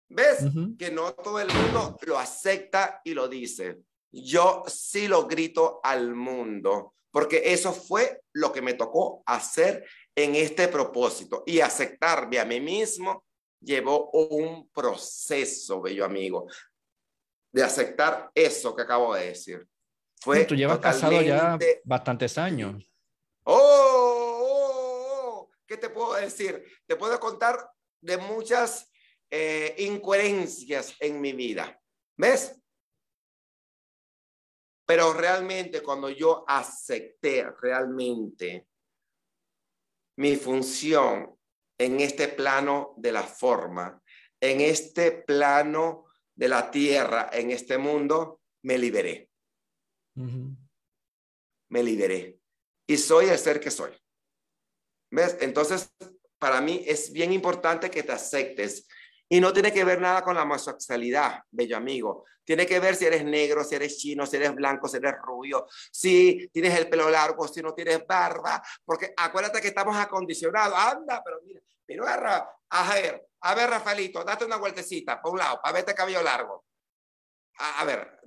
¿Ves? 0.10 0.46
Que 0.80 0.90
no 0.90 1.14
todo 1.14 1.42
el 1.42 1.52
mundo 1.52 1.98
lo 2.04 2.18
acepta 2.18 3.02
y 3.04 3.14
lo 3.14 3.28
dice. 3.28 3.80
Yo 4.10 4.64
sí 4.68 5.10
lo 5.10 5.28
grito 5.28 5.82
al 5.84 6.16
mundo, 6.16 6.96
porque 7.18 7.42
eso 7.46 7.74
fue 7.74 8.22
lo 8.32 8.54
que 8.54 8.62
me 8.62 8.76
tocó 8.76 9.24
hacer 9.26 9.84
en 10.16 10.36
este 10.36 10.68
propósito 10.68 11.42
y 11.48 11.62
aceptarme 11.62 12.38
a 12.38 12.46
mí 12.46 12.62
mismo 12.62 13.26
llevó 13.60 14.12
un 14.12 14.70
proceso, 14.70 15.82
bello 15.82 16.06
amigo, 16.06 16.46
de 17.52 17.64
aceptar 17.64 18.30
eso 18.36 18.76
que 18.76 18.84
acabo 18.84 19.16
de 19.16 19.30
decir. 19.30 19.68
Fue 20.22 20.46
tú 20.46 20.54
llevas 20.54 20.78
casado 20.78 21.20
ya 21.24 21.58
bastantes 21.86 22.38
años. 22.38 22.88
Oh, 23.46 23.56
oh, 23.56 25.08
oh, 25.24 25.50
¿qué 25.66 25.76
te 25.76 25.90
puedo 25.90 26.14
decir? 26.14 26.64
Te 26.86 26.98
puedo 26.98 27.20
contar 27.20 27.68
de 28.00 28.18
muchas 28.18 28.92
eh, 29.32 29.74
incoherencias 29.80 30.94
en 31.00 31.20
mi 31.20 31.34
vida. 31.34 31.82
¿Ves? 32.16 32.62
Pero 34.88 35.14
realmente 35.14 35.84
cuando 35.84 36.10
yo 36.10 36.46
acepté 36.48 37.46
realmente 37.62 38.68
mi 40.16 40.38
función 40.38 41.38
en 41.78 42.00
este 42.00 42.30
plano 42.30 42.94
de 42.96 43.12
la 43.12 43.24
forma, 43.24 44.02
en 44.40 44.62
este 44.62 45.12
plano 45.12 46.06
de 46.34 46.48
la 46.48 46.72
tierra, 46.72 47.30
en 47.34 47.52
este 47.52 47.78
mundo, 47.78 48.42
me 48.64 48.78
liberé. 48.78 49.30
Me 51.70 51.84
liberé. 51.84 52.40
Y 52.88 52.96
soy 52.98 53.26
el 53.26 53.38
ser 53.38 53.60
que 53.60 53.70
soy. 53.70 53.92
¿Ves? 55.12 55.38
Entonces, 55.42 55.94
para 56.40 56.62
mí 56.62 56.84
es 56.88 57.12
bien 57.12 57.34
importante 57.34 57.92
que 57.92 58.04
te 58.04 58.14
aceptes. 58.14 58.88
Y 59.30 59.42
no 59.42 59.52
tiene 59.52 59.74
que 59.74 59.84
ver 59.84 60.00
nada 60.00 60.24
con 60.24 60.36
la 60.36 60.44
homosexualidad, 60.44 61.42
bello 61.52 61.78
amigo. 61.78 62.26
Tiene 62.46 62.66
que 62.66 62.80
ver 62.80 62.96
si 62.96 63.06
eres 63.06 63.26
negro, 63.26 63.64
si 63.64 63.76
eres 63.76 63.98
chino, 63.98 64.26
si 64.26 64.38
eres 64.38 64.56
blanco, 64.56 64.88
si 64.88 64.98
eres 64.98 65.16
rubio, 65.22 65.68
si 65.92 66.50
tienes 66.54 66.78
el 66.78 66.88
pelo 66.88 67.10
largo, 67.10 67.46
si 67.48 67.62
no 67.62 67.74
tienes 67.74 68.08
barba. 68.08 68.64
Porque 68.86 69.14
acuérdate 69.18 69.60
que 69.60 69.68
estamos 69.68 69.98
acondicionados. 69.98 70.78
Anda, 70.78 71.22
pero 71.26 71.42
mira, 71.44 71.60
mira, 71.88 72.50
a 72.70 72.94
ver, 72.94 73.28
a 73.42 73.56
ver, 73.56 73.70
Rafaelito, 73.70 74.24
date 74.24 74.46
una 74.46 74.58
vueltecita 74.58 75.22
por 75.22 75.34
un 75.34 75.40
lado 75.40 75.60
para 75.62 75.74
verte 75.74 75.92
el 75.92 75.98
cabello 75.98 76.22
largo. 76.22 76.66
A, 77.60 77.84
ver, 77.86 78.20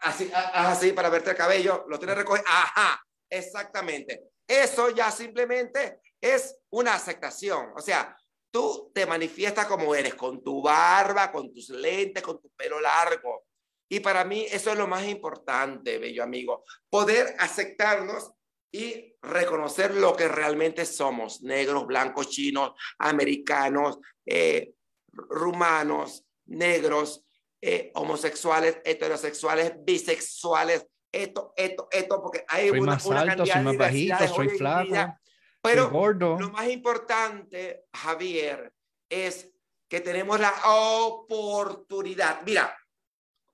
así, 0.00 0.30
así 0.32 0.92
para 0.92 1.08
verte 1.08 1.30
el 1.30 1.36
cabello, 1.36 1.84
lo 1.88 1.98
tienes 1.98 2.16
recogido. 2.16 2.46
Ajá, 2.48 3.04
exactamente. 3.28 4.30
Eso 4.46 4.90
ya 4.90 5.10
simplemente 5.10 6.00
es 6.20 6.56
una 6.70 6.94
aceptación. 6.94 7.72
O 7.76 7.80
sea, 7.80 8.16
tú 8.50 8.90
te 8.94 9.06
manifiestas 9.06 9.66
como 9.66 9.94
eres, 9.94 10.14
con 10.14 10.42
tu 10.42 10.62
barba, 10.62 11.30
con 11.30 11.52
tus 11.52 11.68
lentes, 11.70 12.22
con 12.22 12.40
tu 12.40 12.50
pelo 12.50 12.80
largo. 12.80 13.44
Y 13.88 14.00
para 14.00 14.24
mí 14.24 14.46
eso 14.50 14.70
es 14.70 14.78
lo 14.78 14.86
más 14.86 15.06
importante, 15.06 15.98
bello 15.98 16.22
amigo, 16.22 16.64
poder 16.88 17.34
aceptarnos 17.38 18.32
y 18.72 19.16
reconocer 19.20 19.94
lo 19.94 20.14
que 20.14 20.28
realmente 20.28 20.84
somos, 20.86 21.42
negros, 21.42 21.86
blancos, 21.86 22.30
chinos, 22.30 22.72
americanos, 22.98 23.98
eh, 24.24 24.74
rumanos, 25.12 26.24
negros, 26.46 27.24
eh, 27.60 27.90
homosexuales, 27.94 28.78
heterosexuales, 28.84 29.72
bisexuales, 29.84 30.86
esto, 31.12 31.52
esto, 31.56 31.88
esto, 31.90 32.22
porque 32.22 32.44
hay 32.46 32.68
soy 32.68 32.78
una, 32.78 32.92
más 32.92 33.10
alto, 33.10 33.44
soy 33.44 33.62
más 33.62 33.76
bajito, 33.76 34.28
soy 34.28 34.48
flaco. 34.50 35.16
Pero 35.62 35.90
lo 35.90 36.50
más 36.50 36.68
importante, 36.68 37.86
Javier, 37.92 38.72
es 39.08 39.52
que 39.88 40.00
tenemos 40.00 40.40
la 40.40 40.54
oportunidad, 40.66 42.42
mira, 42.42 42.76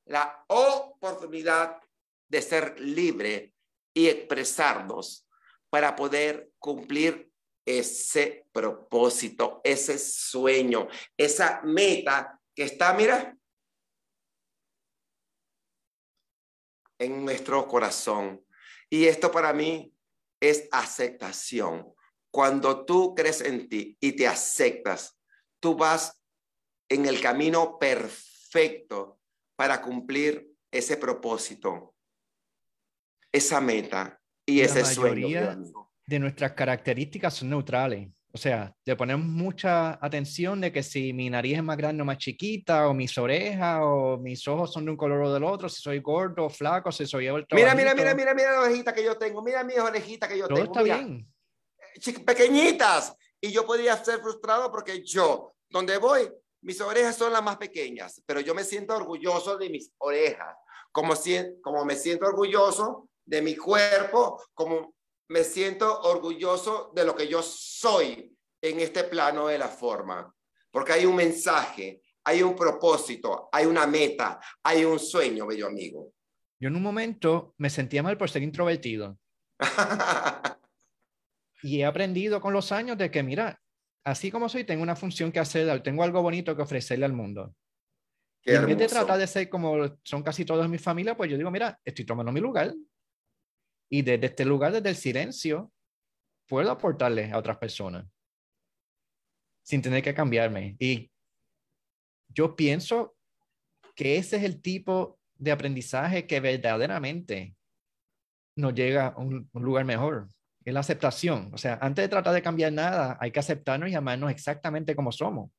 la 0.05 0.45
oportunidad 0.49 1.81
de 2.29 2.43
ser 2.43 2.79
libre 2.79 3.55
y 3.95 4.09
expresarnos 4.09 5.27
para 5.71 5.97
poder 5.97 6.53
cumplir 6.59 7.33
ese 7.65 8.47
propósito, 8.53 9.61
ese 9.65 9.99
sueño, 9.99 10.87
esa 11.17 11.61
meta 11.65 12.41
que 12.55 12.63
está, 12.63 12.95
mira, 12.95 13.37
en 16.99 17.25
nuestro 17.25 17.67
corazón. 17.67 18.47
Y 18.89 19.07
esto 19.07 19.33
para 19.33 19.53
mí 19.53 19.93
es 20.41 20.69
aceptación. 20.71 21.96
Cuando 22.37 22.85
tú 22.85 23.15
crees 23.15 23.41
en 23.41 23.67
ti 23.67 23.97
y 23.99 24.13
te 24.13 24.27
aceptas, 24.27 25.19
tú 25.59 25.75
vas 25.75 26.23
en 26.87 27.07
el 27.07 27.19
camino 27.19 27.79
perfecto 27.79 29.21
para 29.57 29.81
cumplir 29.81 30.47
ese 30.71 30.99
propósito, 30.99 31.95
esa 33.33 33.59
meta 33.63 34.21
y 34.45 34.61
ese 34.61 34.85
sueño. 34.85 35.65
De 36.07 36.19
nuestras 36.19 36.53
características 36.53 37.33
son 37.33 37.49
neutrales. 37.49 38.07
O 38.31 38.37
sea, 38.37 38.71
le 38.85 38.97
ponemos 38.97 39.27
mucha 39.27 39.99
atención 40.05 40.61
de 40.61 40.71
que 40.71 40.83
si 40.83 41.15
mi 41.15 41.31
nariz 41.31 41.57
es 41.57 41.65
más 41.65 41.79
grande 41.79 42.03
o 42.03 42.05
más 42.05 42.19
chiquita, 42.19 42.87
o 42.87 42.93
mis 42.93 43.17
orejas, 43.17 43.81
o 43.83 44.19
mis 44.19 44.47
ojos 44.47 44.75
son 44.75 44.85
de 44.85 44.91
un 44.91 44.99
color 44.99 45.23
o 45.23 45.33
del 45.33 45.43
otro, 45.43 45.71
si 45.71 45.81
soy 45.81 46.01
gordo 46.01 46.45
o 46.45 46.51
flaco, 46.51 46.93
si 46.93 47.07
soy 47.07 47.29
alto. 47.29 47.57
Mira, 47.57 47.75
mira, 47.75 47.95
mira, 47.95 48.15
mira, 48.15 48.35
mira 48.35 48.53
la 48.53 48.61
orejita 48.61 48.93
que 48.93 49.03
yo 49.03 49.17
tengo, 49.17 49.43
mira 49.43 49.65
mis 49.65 49.79
orejitas 49.79 50.29
que 50.29 50.37
yo 50.37 50.47
Todo 50.47 50.59
tengo. 50.59 50.73
está 50.75 50.83
bien 50.83 51.27
pequeñitas. 52.25 53.15
Y 53.41 53.53
yo 53.53 53.67
podría 53.67 54.03
ser 54.03 54.21
frustrado 54.21 54.71
porque 54.71 55.03
yo, 55.05 55.55
donde 55.69 55.99
voy, 55.99 56.31
mis 56.63 56.81
orejas 56.81 57.17
son 57.17 57.33
las 57.33 57.43
más 57.43 57.59
pequeñas, 57.59 58.23
pero 58.27 58.41
yo 58.41 58.55
me 58.55 58.65
siento 58.65 58.97
orgulloso 58.97 59.57
de 59.57 59.71
mis 59.71 59.93
orejas, 59.99 60.57
como, 60.91 61.15
si, 61.15 61.37
como 61.63 61.85
me 61.85 61.95
siento 61.97 62.27
orgulloso 62.27 63.09
de 63.25 63.43
mi 63.43 63.57
cuerpo, 63.57 64.43
como 64.55 64.95
me 65.29 65.45
siento 65.45 66.01
orgulloso 66.03 66.93
de 66.95 67.05
lo 67.05 67.15
que 67.15 67.29
yo 67.29 67.43
soy 67.43 68.37
en 68.63 68.81
este 68.81 69.05
plano 69.05 69.49
de 69.49 69.59
la 69.59 69.69
forma, 69.69 70.33
porque 70.71 70.93
hay 70.93 71.07
un 71.07 71.17
mensaje, 71.17 72.03
hay 72.25 72.43
un 72.43 72.57
propósito, 72.57 73.49
hay 73.53 73.67
una 73.67 73.87
meta, 73.87 74.41
hay 74.63 74.85
un 74.85 74.99
sueño, 74.99 75.47
bello 75.47 75.67
amigo. 75.67 76.13
Yo 76.59 76.69
en 76.69 76.77
un 76.77 76.83
momento 76.83 77.55
me 77.59 77.71
sentía 77.71 78.03
mal 78.03 78.17
por 78.17 78.31
ser 78.31 78.43
introvertido. 78.43 79.19
Y 81.67 81.81
he 81.81 81.85
aprendido 81.85 82.41
con 82.41 82.53
los 82.53 82.71
años 82.71 82.97
de 82.97 83.11
que, 83.11 83.25
mira, 83.25 83.61
así 84.05 84.31
como 84.31 84.49
soy, 84.49 84.63
tengo 84.63 84.85
una 84.85 84.95
función 84.95 85.33
que 85.33 85.41
hacer, 85.41 85.83
tengo 85.83 86.05
algo 86.05 86.23
bonito 86.23 86.55
que 86.55 86.63
ofrecerle 86.63 87.05
al 87.05 87.13
mundo. 87.13 87.57
y 88.45 88.53
en 88.53 88.67
vez 88.67 88.79
de 88.79 88.87
tratar 88.87 89.19
de 89.19 89.27
ser 89.27 89.49
como 89.49 89.99
son 90.05 90.23
casi 90.23 90.45
todos 90.45 90.65
en 90.65 90.71
mi 90.71 90.79
familia, 90.79 91.17
pues 91.17 91.29
yo 91.29 91.37
digo, 91.37 91.51
mira, 91.51 91.77
estoy 91.85 92.05
tomando 92.05 92.31
mi 92.31 92.39
lugar. 92.39 92.73
Y 93.91 94.03
desde 94.03 94.27
este 94.27 94.45
lugar, 94.45 94.71
desde 94.75 94.91
el 94.91 94.95
silencio, 94.95 95.73
puedo 96.47 96.71
aportarle 96.71 97.33
a 97.33 97.39
otras 97.39 97.59
personas 97.59 98.07
sin 99.65 99.83
tener 99.83 100.05
que 100.05 100.15
cambiarme. 100.15 100.77
Y 100.79 101.11
yo 102.29 102.55
pienso 102.55 103.17
que 103.97 104.19
ese 104.19 104.37
es 104.37 104.45
el 104.45 104.63
tipo 104.63 105.19
de 105.35 105.51
aprendizaje 105.51 106.29
que 106.29 106.39
verdaderamente 106.39 107.57
nos 108.55 108.73
llega 108.73 109.09
a 109.09 109.19
un 109.19 109.51
lugar 109.53 109.85
mejor 109.85 110.29
es 110.67 110.75
la 110.75 110.81
aceptación. 110.81 111.51
O 111.55 111.59
sea, 111.59 111.79
antes 111.81 112.03
de 112.03 112.09
tratar 112.09 112.35
de 112.35 112.43
cambiar 112.43 112.73
nada, 112.73 113.17
hay 113.21 113.31
que 113.31 113.39
aceptarnos 113.39 113.89
y 113.89 113.95
amarnos 113.95 114.33
exactamente 114.33 114.97
como 114.97 115.13
somos. 115.13 115.51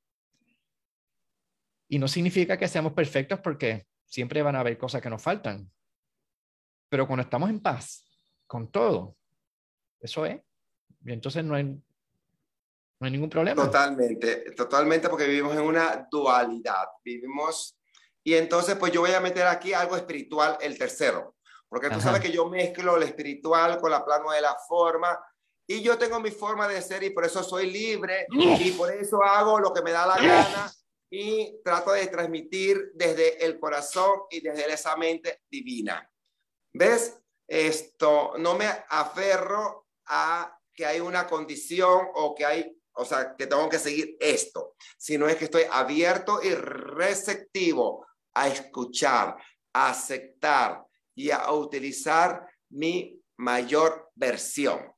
Y 1.88 1.98
no 1.98 2.10
significa 2.10 2.58
que 2.58 2.68
seamos 2.68 2.92
perfectos 2.92 3.40
porque 3.40 3.88
siempre 4.06 4.42
van 4.42 4.58
a 4.58 4.60
haber 4.60 4.78
cosas 4.78 5.02
que 5.02 5.10
nos 5.10 5.22
faltan. 5.24 5.72
Pero 6.90 7.08
cuando 7.08 7.24
estamos 7.24 7.50
en 7.50 7.62
paz 7.62 8.06
con 8.46 8.70
todo, 8.70 9.16
eso 10.02 10.26
es. 10.26 10.42
Y 11.06 11.14
entonces 11.14 11.42
no 11.46 11.56
hay, 11.56 11.64
no 11.64 11.82
hay 13.00 13.12
ningún 13.12 13.30
problema. 13.30 13.64
Totalmente, 13.64 14.52
totalmente 14.52 15.08
porque 15.08 15.26
vivimos 15.26 15.56
en 15.56 15.64
una 15.64 16.06
dualidad. 16.12 16.86
Vivimos... 17.02 17.80
Y 18.26 18.34
entonces, 18.34 18.76
pues 18.76 18.92
yo 18.92 19.00
voy 19.00 19.12
a 19.12 19.22
meter 19.22 19.48
aquí 19.48 19.72
algo 19.72 19.96
espiritual, 19.96 20.58
el 20.60 20.78
tercero. 20.78 21.37
Porque 21.70 21.90
tú 21.90 22.00
sabes 22.00 22.22
que 22.22 22.32
yo 22.32 22.48
mezclo 22.48 22.98
lo 22.98 23.06
espiritual 23.06 23.80
con 23.80 23.92
la 23.92 24.04
plano 24.06 24.32
de 24.32 24.42
la 24.42 24.56
forma 24.68 25.20
y 25.70 25.82
yo 25.82 25.98
tengo 25.98 26.20
mi 26.20 26.32
forma 26.32 26.68
de 26.68 26.82
ser 26.82 27.04
y 27.04 27.10
por 27.10 27.26
eso 27.26 27.44
soy 27.44 27.70
libre 27.70 28.26
y 28.32 28.72
por 28.72 28.92
eso 28.94 29.22
hago 29.22 29.60
lo 29.60 29.74
que 29.74 29.82
me 29.82 29.92
da 29.92 30.08
la 30.08 30.16
gana 30.16 30.72
y 31.10 31.62
trato 31.64 31.92
de 31.92 32.08
transmitir 32.08 32.92
desde 32.94 33.46
el 33.46 33.60
corazón 33.60 34.22
y 34.30 34.40
desde 34.40 34.72
esa 34.72 34.96
mente 34.96 35.42
divina. 35.50 36.10
¿Ves? 36.74 37.20
Esto, 37.48 38.34
no 38.38 38.56
me 38.56 38.68
aferro 38.90 39.88
a 40.06 40.58
que 40.74 40.86
hay 40.86 41.00
una 41.00 41.28
condición 41.28 42.08
o 42.14 42.36
que 42.36 42.46
hay, 42.46 42.78
o 42.94 43.06
sea, 43.06 43.36
que 43.36 43.48
tengo 43.48 43.68
que 43.70 43.80
seguir 43.80 44.18
esto, 44.20 44.76
sino 44.98 45.28
es 45.28 45.38
que 45.38 45.46
estoy 45.46 45.64
abierto 45.70 46.42
y 46.44 46.54
receptivo 46.54 48.06
a 48.34 48.48
escuchar, 48.48 49.38
a 49.74 49.90
aceptar, 49.90 50.86
y 51.18 51.32
a 51.32 51.52
utilizar 51.52 52.48
mi 52.70 53.20
mayor 53.38 54.12
versión. 54.14 54.94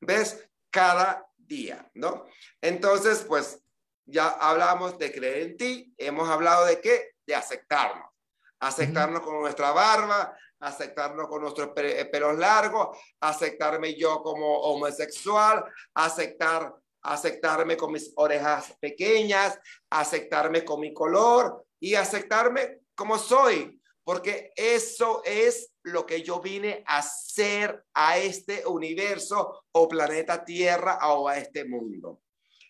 ¿Ves? 0.00 0.44
Cada 0.70 1.24
día, 1.36 1.88
¿no? 1.94 2.26
Entonces, 2.60 3.24
pues 3.26 3.62
ya 4.04 4.28
hablamos 4.28 4.98
de 4.98 5.12
creer 5.12 5.38
en 5.42 5.56
ti, 5.56 5.94
hemos 5.96 6.28
hablado 6.28 6.66
de 6.66 6.80
qué? 6.80 7.12
De 7.24 7.36
aceptarnos. 7.36 8.10
Aceptarnos 8.58 9.20
con 9.20 9.40
nuestra 9.40 9.70
barba, 9.70 10.36
aceptarnos 10.58 11.28
con 11.28 11.42
nuestros 11.42 11.68
pelos 11.68 12.36
largos, 12.36 12.98
aceptarme 13.20 13.94
yo 13.94 14.22
como 14.22 14.58
homosexual, 14.62 15.64
aceptar, 15.94 16.74
aceptarme 17.02 17.76
con 17.76 17.92
mis 17.92 18.12
orejas 18.16 18.76
pequeñas, 18.80 19.58
aceptarme 19.90 20.64
con 20.64 20.80
mi 20.80 20.92
color 20.92 21.64
y 21.78 21.94
aceptarme 21.94 22.80
como 22.96 23.16
soy, 23.16 23.80
porque 24.06 24.52
eso 24.54 25.20
es 25.24 25.72
lo 25.82 26.06
que 26.06 26.22
yo 26.22 26.40
vine 26.40 26.84
a 26.86 26.98
hacer 26.98 27.84
a 27.92 28.18
este 28.18 28.64
universo 28.64 29.64
o 29.72 29.88
planeta 29.88 30.44
Tierra 30.44 31.00
o 31.08 31.26
a 31.26 31.38
este 31.38 31.64
mundo. 31.64 32.22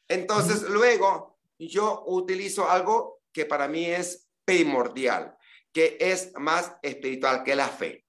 Entonces, 0.09 0.63
luego 0.63 1.39
yo 1.59 2.05
utilizo 2.07 2.71
algo 2.71 3.21
que 3.33 3.45
para 3.45 3.69
mí 3.69 3.85
es 3.85 4.27
primordial, 4.47 5.37
que 5.75 5.99
es 6.01 6.33
más 6.37 6.73
espiritual 6.81 7.45
que 7.45 7.55
la 7.55 7.69
fe. 7.69 8.07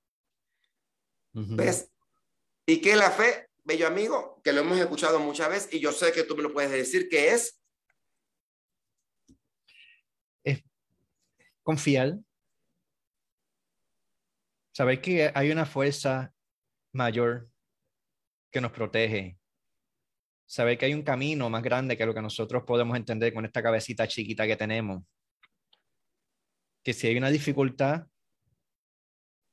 ¿Ves? 1.34 1.92
¿Y 2.66 2.80
qué 2.80 2.92
es 2.92 2.98
la 2.98 3.12
fe, 3.12 3.50
bello 3.66 3.88
amigo? 3.88 4.40
Que 4.42 4.54
lo 4.54 4.62
hemos 4.62 4.80
escuchado 4.80 5.20
muchas 5.20 5.50
veces 5.50 5.74
y 5.74 5.82
yo 5.82 5.92
sé 5.92 6.14
que 6.14 6.24
tú 6.24 6.38
me 6.38 6.44
lo 6.44 6.54
puedes 6.54 6.72
decir, 6.72 7.10
¿qué 7.10 7.34
es? 7.34 7.62
Es 10.46 10.64
confiar 11.62 12.20
Saber 14.78 15.02
que 15.02 15.32
hay 15.34 15.50
una 15.50 15.66
fuerza 15.66 16.32
mayor 16.94 17.50
que 18.52 18.62
nos 18.62 18.72
protege, 18.72 19.40
saber 20.46 20.78
que 20.78 20.86
hay 20.86 20.94
un 20.94 21.02
camino 21.02 21.50
más 21.50 21.64
grande 21.64 21.98
que 21.98 22.06
lo 22.06 22.14
que 22.14 22.22
nosotros 22.22 22.62
podemos 22.64 22.96
entender 22.96 23.34
con 23.34 23.44
esta 23.44 23.64
cabecita 23.64 24.08
chiquita 24.08 24.46
que 24.46 24.56
tenemos. 24.56 25.04
Que 26.84 26.94
si 26.94 27.08
hay 27.08 27.18
una 27.18 27.32
dificultad, 27.32 28.06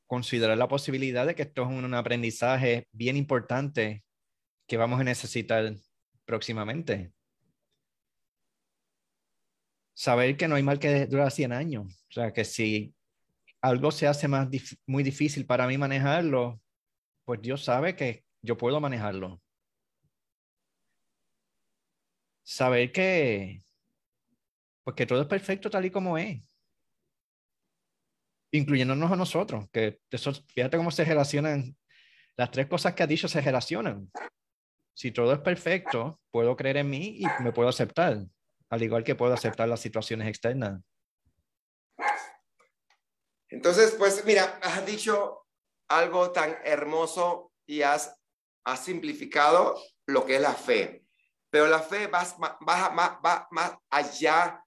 considerar 0.06 0.58
la 0.58 0.68
posibilidad 0.68 1.26
de 1.26 1.34
que 1.34 1.44
esto 1.44 1.62
es 1.62 1.68
un 1.68 1.94
aprendizaje 1.94 2.86
bien 2.92 3.16
importante 3.16 4.04
que 4.68 4.76
vamos 4.76 5.00
a 5.00 5.04
necesitar 5.04 5.72
próximamente. 6.26 7.14
Saber 9.94 10.36
que 10.36 10.48
no 10.48 10.56
hay 10.56 10.62
mal 10.62 10.78
que 10.78 11.06
dura 11.06 11.30
100 11.30 11.52
años. 11.54 12.04
O 12.10 12.12
sea, 12.12 12.30
que 12.30 12.44
si 12.44 12.93
algo 13.64 13.90
se 13.90 14.06
hace 14.06 14.28
más 14.28 14.48
muy 14.86 15.02
difícil 15.02 15.46
para 15.46 15.66
mí 15.66 15.78
manejarlo, 15.78 16.60
pues 17.24 17.40
Dios 17.40 17.64
sabe 17.64 17.96
que 17.96 18.26
yo 18.42 18.58
puedo 18.58 18.78
manejarlo. 18.78 19.40
Saber 22.42 22.92
que, 22.92 23.64
pues 24.84 24.96
todo 25.08 25.22
es 25.22 25.28
perfecto 25.28 25.70
tal 25.70 25.86
y 25.86 25.90
como 25.90 26.18
es 26.18 26.42
incluyéndonos 28.52 29.10
a 29.10 29.16
nosotros, 29.16 29.66
que 29.72 29.98
eso, 30.10 30.32
fíjate 30.32 30.76
cómo 30.76 30.92
se 30.92 31.04
relacionan, 31.04 31.76
las 32.36 32.52
tres 32.52 32.68
cosas 32.68 32.94
que 32.94 33.02
ha 33.02 33.06
dicho 33.06 33.26
se 33.26 33.40
relacionan. 33.40 34.12
Si 34.94 35.10
todo 35.10 35.32
es 35.32 35.40
perfecto, 35.40 36.20
puedo 36.30 36.54
creer 36.54 36.76
en 36.76 36.90
mí 36.90 37.18
y 37.18 37.42
me 37.42 37.50
puedo 37.50 37.68
aceptar, 37.68 38.24
al 38.68 38.82
igual 38.82 39.02
que 39.02 39.16
puedo 39.16 39.32
aceptar 39.32 39.68
las 39.68 39.80
situaciones 39.80 40.28
externas. 40.28 40.80
Entonces, 43.54 43.92
pues 43.96 44.24
mira, 44.24 44.58
has 44.60 44.84
dicho 44.84 45.46
algo 45.88 46.32
tan 46.32 46.58
hermoso 46.64 47.52
y 47.64 47.82
has, 47.82 48.12
simplificado 48.82 49.80
lo 50.06 50.26
que 50.26 50.36
es 50.36 50.40
la 50.40 50.54
fe, 50.54 51.04
pero 51.50 51.68
la 51.68 51.80
fe 51.80 52.08
va 52.08 53.46
más 53.50 53.72
allá 53.90 54.64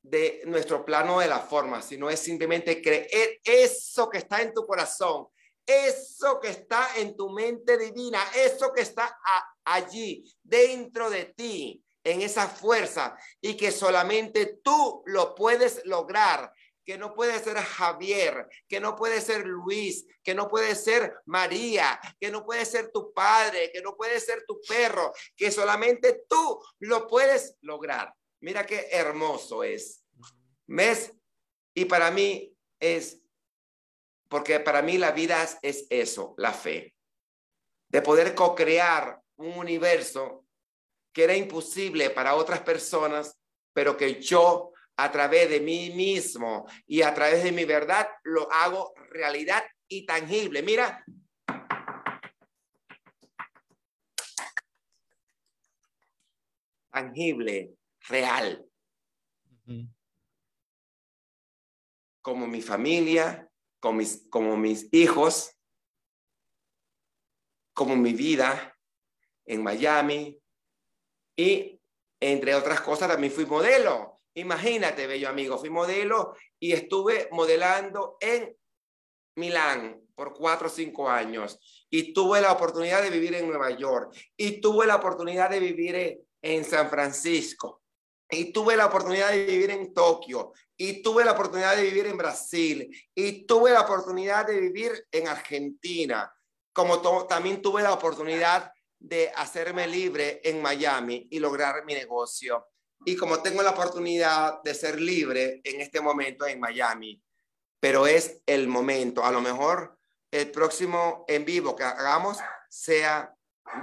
de 0.00 0.42
nuestro 0.44 0.84
plano 0.84 1.18
de 1.18 1.26
la 1.26 1.40
forma, 1.40 1.82
sino 1.82 2.08
es 2.08 2.20
simplemente 2.20 2.80
creer 2.80 3.40
eso 3.42 4.08
que 4.08 4.18
está 4.18 4.42
en 4.42 4.54
tu 4.54 4.64
corazón, 4.64 5.26
eso 5.66 6.38
que 6.38 6.50
está 6.50 6.88
en 6.98 7.16
tu 7.16 7.30
mente 7.30 7.76
divina, 7.78 8.22
eso 8.36 8.72
que 8.72 8.82
está 8.82 9.18
allí 9.64 10.22
dentro 10.40 11.10
de 11.10 11.24
ti, 11.34 11.82
en 12.04 12.22
esa 12.22 12.46
fuerza, 12.46 13.16
y 13.40 13.56
que 13.56 13.72
solamente 13.72 14.60
tú 14.62 15.02
lo 15.06 15.34
puedes 15.34 15.84
lograr 15.84 16.52
que 16.84 16.98
no 16.98 17.14
puede 17.14 17.38
ser 17.38 17.56
Javier, 17.56 18.48
que 18.68 18.80
no 18.80 18.96
puede 18.96 19.20
ser 19.20 19.46
Luis, 19.46 20.06
que 20.22 20.34
no 20.34 20.48
puede 20.48 20.74
ser 20.74 21.14
María, 21.26 22.00
que 22.18 22.30
no 22.30 22.44
puede 22.44 22.64
ser 22.64 22.90
tu 22.90 23.12
padre, 23.12 23.70
que 23.72 23.80
no 23.80 23.96
puede 23.96 24.18
ser 24.20 24.44
tu 24.46 24.60
perro, 24.66 25.12
que 25.36 25.50
solamente 25.50 26.24
tú 26.28 26.60
lo 26.80 27.06
puedes 27.06 27.56
lograr. 27.60 28.12
Mira 28.40 28.66
qué 28.66 28.88
hermoso 28.90 29.62
es. 29.62 30.04
¿Ves? 30.66 31.12
Y 31.74 31.84
para 31.84 32.10
mí 32.10 32.54
es, 32.80 33.22
porque 34.28 34.60
para 34.60 34.82
mí 34.82 34.98
la 34.98 35.12
vida 35.12 35.42
es, 35.62 35.86
eso, 35.90 36.34
la 36.36 36.52
fe. 36.52 36.94
De 37.88 38.02
poder 38.02 38.34
co-crear 38.34 39.20
un 39.36 39.58
universo 39.58 40.44
que 41.12 41.24
era 41.24 41.36
imposible 41.36 42.10
para 42.10 42.34
otras 42.34 42.60
personas, 42.60 43.38
pero 43.72 43.96
que 43.96 44.20
yo 44.20 44.71
a 45.02 45.10
través 45.10 45.50
de 45.50 45.58
mí 45.58 45.90
mismo 45.90 46.64
y 46.86 47.02
a 47.02 47.12
través 47.12 47.42
de 47.42 47.50
mi 47.50 47.64
verdad 47.64 48.08
lo 48.22 48.50
hago 48.52 48.94
realidad 49.10 49.64
y 49.88 50.06
tangible. 50.06 50.62
Mira, 50.62 51.04
tangible 56.92 57.74
real. 58.08 58.64
Como 62.20 62.46
mi 62.46 62.62
familia, 62.62 63.50
como 63.80 63.98
mis, 63.98 64.28
como 64.30 64.56
mis 64.56 64.88
hijos, 64.92 65.58
como 67.74 67.96
mi 67.96 68.12
vida 68.12 68.78
en 69.46 69.64
Miami 69.64 70.40
y 71.36 71.80
entre 72.20 72.54
otras 72.54 72.80
cosas 72.82 73.08
también 73.08 73.32
fui 73.32 73.46
modelo. 73.46 74.21
Imagínate, 74.34 75.06
bello 75.06 75.28
amigo, 75.28 75.58
fui 75.58 75.70
modelo 75.70 76.34
y 76.58 76.72
estuve 76.72 77.28
modelando 77.32 78.16
en 78.20 78.56
Milán 79.36 80.00
por 80.14 80.34
cuatro 80.34 80.68
o 80.68 80.70
cinco 80.70 81.08
años 81.08 81.58
y 81.90 82.12
tuve 82.12 82.40
la 82.40 82.52
oportunidad 82.52 83.02
de 83.02 83.10
vivir 83.10 83.34
en 83.34 83.48
Nueva 83.48 83.70
York 83.70 84.14
y 84.36 84.60
tuve 84.60 84.86
la 84.86 84.96
oportunidad 84.96 85.50
de 85.50 85.60
vivir 85.60 86.20
en 86.40 86.64
San 86.64 86.88
Francisco 86.88 87.82
y 88.32 88.50
tuve 88.50 88.76
la 88.76 88.86
oportunidad 88.86 89.30
de 89.30 89.44
vivir 89.44 89.70
en 89.70 89.92
Tokio, 89.92 90.52
y 90.74 91.02
tuve 91.02 91.24
la 91.24 91.32
oportunidad 91.32 91.76
de 91.76 91.82
vivir 91.82 92.06
en 92.06 92.16
Brasil, 92.16 92.90
y 93.14 93.46
tuve 93.46 93.70
la 93.70 93.82
oportunidad 93.82 94.46
de 94.46 94.58
vivir 94.58 95.06
en 95.12 95.28
Argentina, 95.28 96.32
como 96.72 97.26
también 97.26 97.60
tuve 97.60 97.82
la 97.82 97.92
oportunidad 97.92 98.72
de 98.98 99.30
hacerme 99.36 99.86
libre 99.86 100.40
en 100.42 100.62
Miami 100.62 101.28
y 101.30 101.38
lograr 101.38 101.84
mi 101.84 101.92
negocio. 101.92 102.68
Y 103.04 103.16
como 103.16 103.42
tengo 103.42 103.62
la 103.62 103.70
oportunidad 103.70 104.62
de 104.62 104.74
ser 104.74 105.00
libre 105.00 105.60
en 105.64 105.80
este 105.80 106.00
momento 106.00 106.46
en 106.46 106.60
Miami, 106.60 107.20
pero 107.80 108.06
es 108.06 108.40
el 108.46 108.68
momento, 108.68 109.24
a 109.24 109.32
lo 109.32 109.40
mejor 109.40 109.98
el 110.30 110.50
próximo 110.50 111.24
en 111.28 111.44
vivo 111.44 111.74
que 111.74 111.82
hagamos 111.82 112.38
sea 112.68 113.34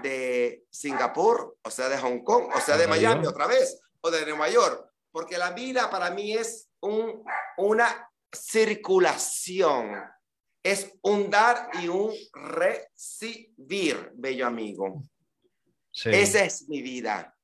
de 0.01 0.65
Singapur, 0.71 1.57
o 1.61 1.69
sea, 1.69 1.89
de 1.89 1.97
Hong 1.97 2.23
Kong, 2.23 2.49
o 2.55 2.61
sea, 2.61 2.77
de 2.77 2.87
Miami 2.87 3.27
otra 3.27 3.45
vez 3.45 3.81
o 4.01 4.09
de 4.09 4.25
Nueva 4.25 4.49
York, 4.49 4.89
porque 5.11 5.37
la 5.37 5.51
vida 5.51 5.89
para 5.89 6.11
mí 6.11 6.33
es 6.33 6.69
un, 6.81 7.23
una 7.57 8.09
circulación, 8.31 10.01
es 10.63 10.93
un 11.01 11.29
dar 11.29 11.69
y 11.81 11.87
un 11.87 12.13
recibir, 12.33 14.11
bello 14.15 14.47
amigo. 14.47 15.03
Esa 16.05 16.45
es 16.45 16.69
mi 16.69 16.81
vida. 16.81 17.35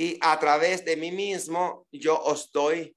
Y 0.00 0.16
a 0.22 0.40
través 0.40 0.82
de 0.82 0.96
mí 0.96 1.12
mismo 1.12 1.86
yo 1.92 2.18
os 2.18 2.50
doy 2.50 2.96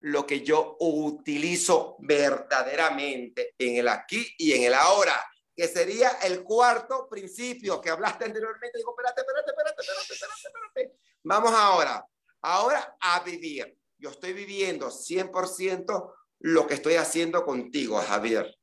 lo 0.00 0.26
que 0.26 0.42
yo 0.42 0.76
utilizo 0.78 1.96
verdaderamente 2.00 3.54
en 3.56 3.76
el 3.76 3.88
aquí 3.88 4.34
y 4.36 4.52
en 4.52 4.64
el 4.64 4.74
ahora, 4.74 5.14
que 5.56 5.66
sería 5.66 6.18
el 6.22 6.42
cuarto 6.42 7.08
principio 7.08 7.80
que 7.80 7.88
hablaste 7.88 8.26
anteriormente. 8.26 8.76
Digo, 8.76 8.90
espérate, 8.90 9.22
espérate, 9.22 9.50
espérate, 9.50 9.80
espérate, 9.80 10.12
espérate, 10.12 10.48
espérate. 10.74 11.00
Vamos 11.22 11.54
ahora. 11.54 12.06
Ahora 12.42 12.98
a 13.00 13.20
vivir. 13.20 13.78
Yo 13.96 14.10
estoy 14.10 14.34
viviendo 14.34 14.88
100% 14.88 16.14
lo 16.40 16.66
que 16.66 16.74
estoy 16.74 16.96
haciendo 16.96 17.42
contigo, 17.42 17.96
Javier. 18.02 18.54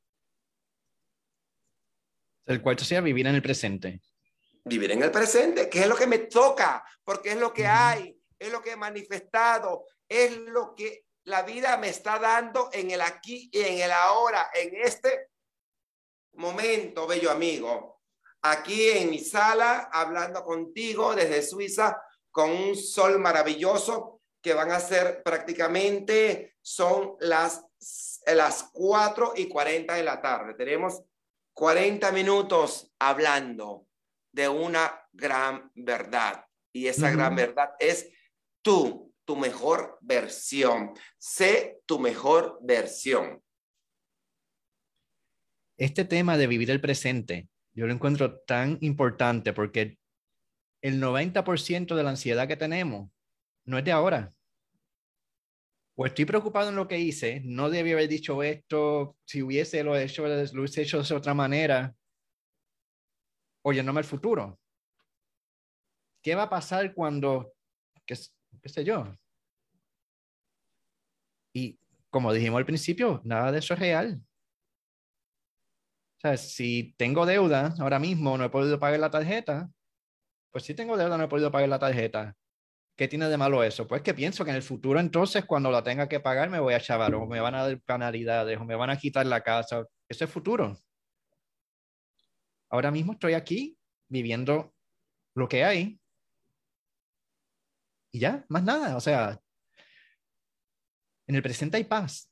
El 2.46 2.62
cuarto 2.62 2.84
sea 2.84 3.02
vivir 3.02 3.26
en 3.26 3.34
el 3.34 3.42
presente. 3.42 4.04
Vivir 4.68 4.92
en 4.92 5.04
el 5.04 5.12
presente, 5.12 5.70
que 5.70 5.82
es 5.82 5.88
lo 5.88 5.96
que 5.96 6.08
me 6.08 6.18
toca, 6.18 6.84
porque 7.04 7.32
es 7.32 7.38
lo 7.38 7.54
que 7.54 7.68
hay, 7.68 8.20
es 8.40 8.52
lo 8.52 8.62
que 8.64 8.72
he 8.72 8.76
manifestado, 8.76 9.86
es 10.10 10.36
lo 10.38 10.74
que 10.74 11.06
la 11.26 11.44
vida 11.44 11.78
me 11.78 11.90
está 11.90 12.18
dando 12.18 12.70
en 12.74 12.90
el 12.90 13.02
aquí 13.02 13.50
y 13.52 13.62
en 13.62 13.80
el 13.80 13.92
ahora, 13.92 14.50
en 14.54 14.76
este 14.76 15.30
momento, 16.34 17.06
bello 17.06 17.30
amigo. 17.30 18.02
Aquí 18.42 18.90
en 18.90 19.10
mi 19.10 19.20
sala, 19.20 19.90
hablando 19.92 20.44
contigo 20.44 21.16
desde 21.16 21.42
Suiza, 21.42 22.02
con 22.32 22.50
un 22.50 22.76
sol 22.76 23.20
maravilloso 23.20 24.22
que 24.42 24.54
van 24.54 24.72
a 24.72 24.80
ser 24.80 25.24
prácticamente, 25.24 26.56
son 26.62 27.16
las, 27.20 27.64
las 28.26 28.70
4 28.74 29.34
y 29.36 29.48
40 29.48 29.94
de 29.94 30.04
la 30.04 30.22
tarde. 30.22 30.54
Tenemos 30.54 31.02
40 31.54 32.12
minutos 32.12 32.92
hablando 33.00 33.85
de 34.36 34.50
una 34.50 34.92
gran 35.14 35.72
verdad. 35.76 36.46
Y 36.74 36.88
esa 36.88 37.10
gran 37.10 37.38
verdad 37.38 37.70
es 37.80 38.12
tú, 38.62 39.14
tu 39.24 39.38
mejor 39.38 39.98
versión. 40.02 40.92
Sé 41.18 41.80
tu 41.86 42.00
mejor 42.00 42.60
versión. 42.62 43.42
Este 45.78 46.04
tema 46.04 46.38
de 46.38 46.48
vivir 46.48 46.70
el 46.70 46.82
presente, 46.82 47.48
yo 47.74 47.88
lo 47.88 47.94
encuentro 47.94 48.40
tan 48.42 48.78
importante 48.82 49.54
porque 49.54 49.98
el 50.82 51.02
90% 51.02 51.96
de 51.96 52.04
la 52.04 52.10
ansiedad 52.10 52.48
que 52.48 52.58
tenemos 52.58 53.10
no 53.64 53.78
es 53.78 53.86
de 53.86 53.94
ahora. 53.94 54.34
O 55.96 56.06
estoy 56.06 56.26
preocupado 56.26 56.70
en 56.70 56.76
lo 56.76 56.90
que 56.90 57.00
hice, 57.00 57.42
no 57.46 57.70
debí 57.70 57.94
haber 57.94 58.10
dicho 58.10 58.44
esto, 58.44 59.16
si 59.24 59.42
hubiese 59.42 59.82
lo 59.82 59.98
hecho, 59.98 60.28
lo 60.28 60.62
hubiese 60.62 60.82
hecho 60.82 61.02
de 61.02 61.16
otra 61.16 61.34
manera, 61.34 61.96
o 63.66 63.74
llenarme 63.74 64.02
el 64.02 64.06
futuro. 64.06 64.60
¿Qué 66.22 66.36
va 66.36 66.44
a 66.44 66.50
pasar 66.50 66.94
cuando, 66.94 67.52
qué, 68.06 68.16
sé 68.16 68.84
yo? 68.84 69.12
Y 71.52 71.80
como 72.12 72.32
dijimos 72.32 72.60
al 72.60 72.66
principio, 72.66 73.22
nada 73.24 73.52
de 73.52 73.60
eso 73.60 73.74
es 73.74 73.80
real. 73.80 74.22
O 76.18 76.20
sea, 76.22 76.38
si 76.38 76.94
tengo 76.96 77.26
deuda 77.26 77.74
ahora 77.80 77.98
mismo, 77.98 78.38
no 78.38 78.46
he 78.46 78.50
podido 78.50 78.80
pagar 78.80 79.00
la 79.00 79.10
tarjeta, 79.10 79.70
pues 80.52 80.64
si 80.64 80.76
tengo 80.76 80.96
deuda, 80.96 81.18
no 81.18 81.24
he 81.24 81.28
podido 81.28 81.52
pagar 81.52 81.70
la 81.70 81.80
tarjeta. 81.80 82.36
¿Qué 82.96 83.08
tiene 83.08 83.28
de 83.30 83.38
malo 83.38 83.64
eso? 83.64 83.88
Pues 83.88 84.04
que 84.04 84.14
pienso 84.14 84.46
que 84.46 84.52
en 84.52 84.58
el 84.58 84.64
futuro 84.64 85.00
entonces 85.00 85.44
cuando 85.46 85.72
la 85.72 85.84
tenga 85.84 86.08
que 86.08 86.20
pagar 86.20 86.50
me 86.52 86.60
voy 86.60 86.76
a 86.76 86.80
chavar 86.80 87.16
o 87.16 87.26
me 87.26 87.40
van 87.40 87.56
a 87.56 87.68
dar 87.68 87.82
penalidades 87.82 88.60
o 88.60 88.64
me 88.64 88.76
van 88.76 88.92
a 88.92 88.98
quitar 88.98 89.26
la 89.26 89.42
casa. 89.42 89.86
Ese 90.08 90.26
es 90.26 90.30
futuro. 90.30 90.78
Ahora 92.70 92.92
mismo 92.92 93.14
estoy 93.14 93.34
aquí 93.34 93.78
viviendo 94.08 94.74
lo 95.36 95.48
que 95.48 95.64
hay 95.64 96.00
y 98.12 98.20
ya, 98.20 98.46
más 98.48 98.64
nada. 98.64 98.96
O 98.96 99.02
sea, 99.02 99.38
en 101.28 101.36
el 101.36 101.42
presente 101.42 101.76
hay 101.76 101.84
paz. 101.84 102.32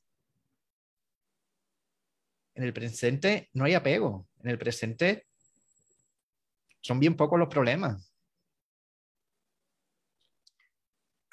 En 2.54 2.64
el 2.64 2.72
presente 2.72 3.50
no 3.52 3.64
hay 3.64 3.74
apego. 3.74 4.26
En 4.40 4.48
el 4.48 4.58
presente 4.58 5.26
son 6.80 7.00
bien 7.00 7.16
pocos 7.16 7.38
los 7.38 7.48
problemas. 7.48 8.14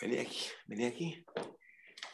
Vení 0.01 0.17
aquí, 0.17 0.41
vení 0.65 0.85
aquí. 0.85 1.25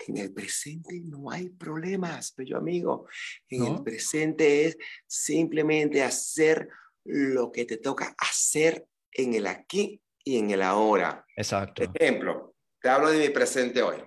En 0.08 0.17
el 0.17 0.34
presente 0.34 1.02
no 1.04 1.30
hay 1.30 1.50
problemas, 1.50 2.34
bello 2.36 2.58
amigo. 2.58 3.08
En 3.50 3.65
el 3.65 3.84
presente 3.84 4.65
es 4.65 4.78
simplemente 5.06 6.02
hacer 6.02 6.70
lo 7.04 7.52
que 7.52 7.65
te 7.65 7.78
toca 7.78 8.15
hacer 8.17 8.88
en 9.12 9.34
el 9.34 9.48
aquí 9.48 10.02
y 10.24 10.39
en 10.39 10.52
el 10.52 10.62
ahora. 10.62 11.26
Exacto. 11.36 11.84
Ejemplo, 11.84 12.56
te 12.82 12.89
hablo 12.89 13.10
de 13.10 13.20
mi 13.20 13.30
presente 13.30 13.82
hoy. 13.82 13.98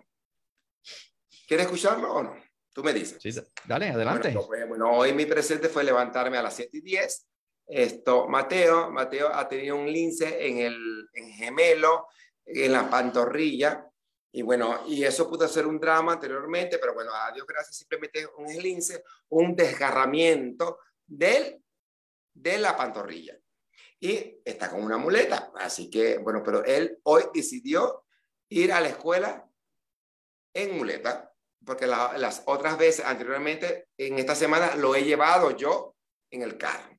¿Quieres 1.46 1.66
escucharlo 1.66 2.14
o 2.14 2.22
no? 2.22 2.36
Tú 2.72 2.82
me 2.82 2.92
dices. 2.92 3.18
Sí, 3.20 3.30
dale, 3.66 3.90
adelante. 3.90 4.32
Bueno, 4.32 4.68
pues, 4.68 4.80
hoy 4.84 5.12
mi 5.12 5.26
presente 5.26 5.68
fue 5.68 5.84
levantarme 5.84 6.38
a 6.38 6.42
las 6.42 6.54
7 6.56 6.78
y 6.78 6.80
10. 6.80 7.26
Esto, 7.66 8.26
Mateo, 8.26 8.90
Mateo 8.90 9.28
ha 9.28 9.48
tenido 9.48 9.76
un 9.76 9.92
lince 9.92 10.46
en 10.46 10.58
el 10.58 11.08
en 11.12 11.30
gemelo, 11.32 12.06
en 12.46 12.72
la 12.72 12.88
pantorrilla. 12.88 13.89
Y 14.32 14.42
bueno, 14.42 14.84
y 14.86 15.02
eso 15.04 15.28
pudo 15.28 15.48
ser 15.48 15.66
un 15.66 15.80
drama 15.80 16.12
anteriormente, 16.12 16.78
pero 16.78 16.94
bueno, 16.94 17.12
a 17.12 17.32
Dios 17.32 17.46
gracias, 17.46 17.76
simplemente 17.76 18.26
un 18.38 18.46
lince, 18.62 19.02
un 19.30 19.56
desgarramiento 19.56 20.78
del, 21.06 21.62
de 22.32 22.58
la 22.58 22.76
pantorrilla. 22.76 23.36
Y 23.98 24.40
está 24.44 24.70
con 24.70 24.82
una 24.82 24.96
muleta. 24.96 25.52
Así 25.56 25.90
que, 25.90 26.18
bueno, 26.18 26.42
pero 26.44 26.64
él 26.64 26.98
hoy 27.02 27.24
decidió 27.34 28.04
ir 28.48 28.72
a 28.72 28.80
la 28.80 28.88
escuela 28.88 29.48
en 30.54 30.76
muleta 30.76 31.30
porque 31.64 31.86
las 31.86 32.42
otras 32.46 32.78
veces 32.78 33.04
anteriormente, 33.04 33.88
en 33.96 34.18
esta 34.18 34.34
semana, 34.34 34.74
lo 34.76 34.94
he 34.94 35.04
llevado 35.04 35.56
yo 35.56 35.94
en 36.30 36.42
el 36.42 36.56
carro. 36.56 36.98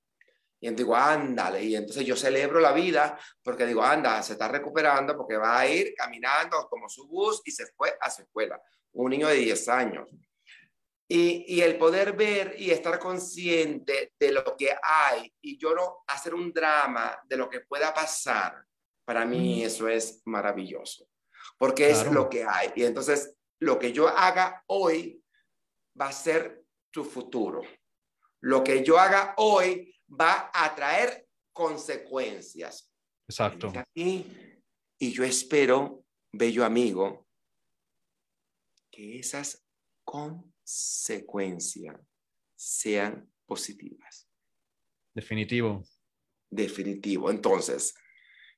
Y 0.62 0.68
entonces 0.68 0.86
digo, 0.86 0.96
ándale. 0.96 1.64
Y 1.64 1.76
entonces 1.76 2.06
yo 2.06 2.16
celebro 2.16 2.60
la 2.60 2.72
vida 2.72 3.20
porque 3.44 3.66
digo, 3.66 3.84
anda, 3.84 4.22
se 4.22 4.34
está 4.34 4.48
recuperando 4.48 5.18
porque 5.18 5.36
va 5.36 5.60
a 5.60 5.68
ir 5.68 5.96
caminando 5.96 6.68
como 6.70 6.88
su 6.88 7.08
bus 7.08 7.42
y 7.44 7.52
se 7.52 7.66
fue 7.66 7.98
a 8.00 8.12
su 8.12 8.22
escuela. 8.22 8.62
Un 8.94 9.10
niño 9.10 9.28
de 9.28 9.36
10 9.36 9.70
años. 9.70 10.08
Y, 11.08 11.46
y, 11.48 11.62
el 11.62 11.78
poder 11.78 12.14
ver 12.14 12.56
y 12.58 12.72
estar 12.72 12.98
consciente 12.98 14.14
de 14.18 14.32
lo 14.32 14.56
que 14.56 14.74
hay 14.82 15.34
y 15.42 15.58
yo 15.58 15.76
no 15.76 16.04
hacer 16.08 16.34
un 16.34 16.54
drama 16.54 17.20
de 17.26 17.36
lo 17.36 17.50
que 17.50 17.62
pueda 17.62 17.94
pasar, 17.94 18.64
para 19.04 19.26
mí 19.26 19.62
eso 19.62 19.90
es 19.90 20.22
maravilloso, 20.24 21.10
porque 21.58 21.90
es 21.90 22.10
lo 22.10 22.30
que 22.30 22.46
hay. 22.46 22.72
Y 22.76 22.86
entonces 22.86 23.36
lo 23.60 23.78
que 23.78 23.92
yo 23.92 24.08
haga 24.08 24.64
hoy 24.68 25.22
va 26.00 26.08
a 26.08 26.14
ser 26.14 26.64
tu 26.92 27.04
futuro. 27.04 27.62
Lo 28.40 28.64
que 28.64 28.82
yo 28.82 28.98
haga 28.98 29.34
hoy 29.38 29.94
va 30.20 30.52
a 30.54 30.76
traer 30.76 31.28
consecuencias. 31.54 32.92
Exacto. 33.28 33.72
Y, 33.94 34.26
y 35.00 35.12
yo 35.12 35.24
espero, 35.24 36.04
bello 36.32 36.66
amigo, 36.66 37.28
que 38.92 39.20
esas 39.20 39.64
consecuencias 40.04 41.98
sean 42.56 43.32
positivas. 43.46 44.28
Definitivo. 45.14 45.84
Definitivo. 46.50 47.30
Entonces, 47.32 47.94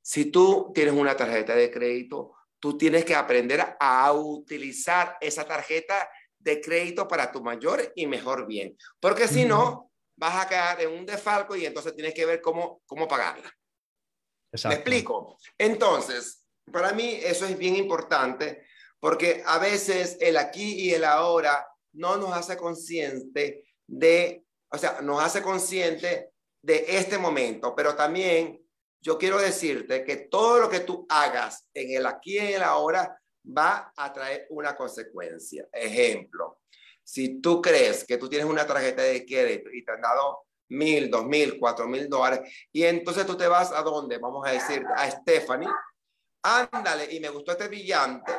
si 0.01 0.25
tú 0.25 0.71
tienes 0.73 0.93
una 0.93 1.15
tarjeta 1.15 1.55
de 1.55 1.71
crédito, 1.71 2.35
tú 2.59 2.77
tienes 2.77 3.05
que 3.05 3.15
aprender 3.15 3.75
a 3.79 4.11
utilizar 4.13 5.17
esa 5.21 5.45
tarjeta 5.45 6.09
de 6.39 6.59
crédito 6.59 7.07
para 7.07 7.31
tu 7.31 7.41
mayor 7.41 7.93
y 7.95 8.05
mejor 8.05 8.45
bien, 8.45 8.77
porque 8.99 9.27
si 9.27 9.45
no, 9.45 9.92
vas 10.15 10.45
a 10.45 10.49
quedar 10.49 10.81
en 10.81 10.91
un 10.91 11.05
defalco 11.05 11.55
y 11.55 11.65
entonces 11.65 11.95
tienes 11.95 12.13
que 12.13 12.25
ver 12.25 12.41
cómo, 12.41 12.81
cómo 12.85 13.07
pagarla. 13.07 13.51
¿Me 14.65 14.75
explico? 14.75 15.37
Entonces, 15.57 16.45
para 16.71 16.93
mí 16.93 17.19
eso 17.21 17.45
es 17.45 17.57
bien 17.57 17.75
importante 17.75 18.65
porque 18.99 19.43
a 19.45 19.57
veces 19.57 20.17
el 20.21 20.37
aquí 20.37 20.75
y 20.75 20.93
el 20.93 21.03
ahora 21.03 21.67
no 21.93 22.17
nos 22.17 22.31
hace 22.31 22.55
consciente 22.55 23.65
de, 23.85 24.45
o 24.71 24.77
sea, 24.77 25.01
nos 25.01 25.21
hace 25.21 25.41
consciente 25.41 26.31
de 26.61 26.85
este 26.87 27.17
momento, 27.17 27.75
pero 27.75 27.95
también 27.95 28.65
yo 29.01 29.17
quiero 29.17 29.39
decirte 29.39 30.05
que 30.05 30.15
todo 30.15 30.59
lo 30.59 30.69
que 30.69 30.79
tú 30.79 31.05
hagas 31.09 31.67
en 31.73 31.97
el 31.97 32.05
aquí 32.05 32.35
y 32.35 32.53
el 32.53 32.63
ahora 32.63 33.19
va 33.45 33.91
a 33.97 34.13
traer 34.13 34.47
una 34.49 34.73
consecuencia. 34.75 35.67
Ejemplo, 35.73 36.61
si 37.03 37.41
tú 37.41 37.61
crees 37.61 38.03
que 38.05 38.17
tú 38.17 38.29
tienes 38.29 38.47
una 38.47 38.65
tarjeta 38.65 39.01
de 39.01 39.25
crédito 39.25 39.69
y 39.71 39.83
te 39.83 39.91
han 39.91 40.01
dado 40.01 40.45
mil, 40.69 41.09
dos 41.09 41.25
mil, 41.25 41.59
cuatro 41.59 41.87
mil 41.87 42.09
dólares, 42.09 42.41
y 42.71 42.83
entonces 42.83 43.25
tú 43.25 43.37
te 43.37 43.47
vas 43.47 43.71
a 43.71 43.81
dónde, 43.81 44.17
vamos 44.17 44.47
a 44.47 44.51
decir, 44.51 44.83
a 44.95 45.09
Stephanie, 45.09 45.69
ándale, 46.41 47.13
y 47.13 47.19
me 47.19 47.29
gustó 47.29 47.51
este 47.51 47.67
brillante, 47.67 48.31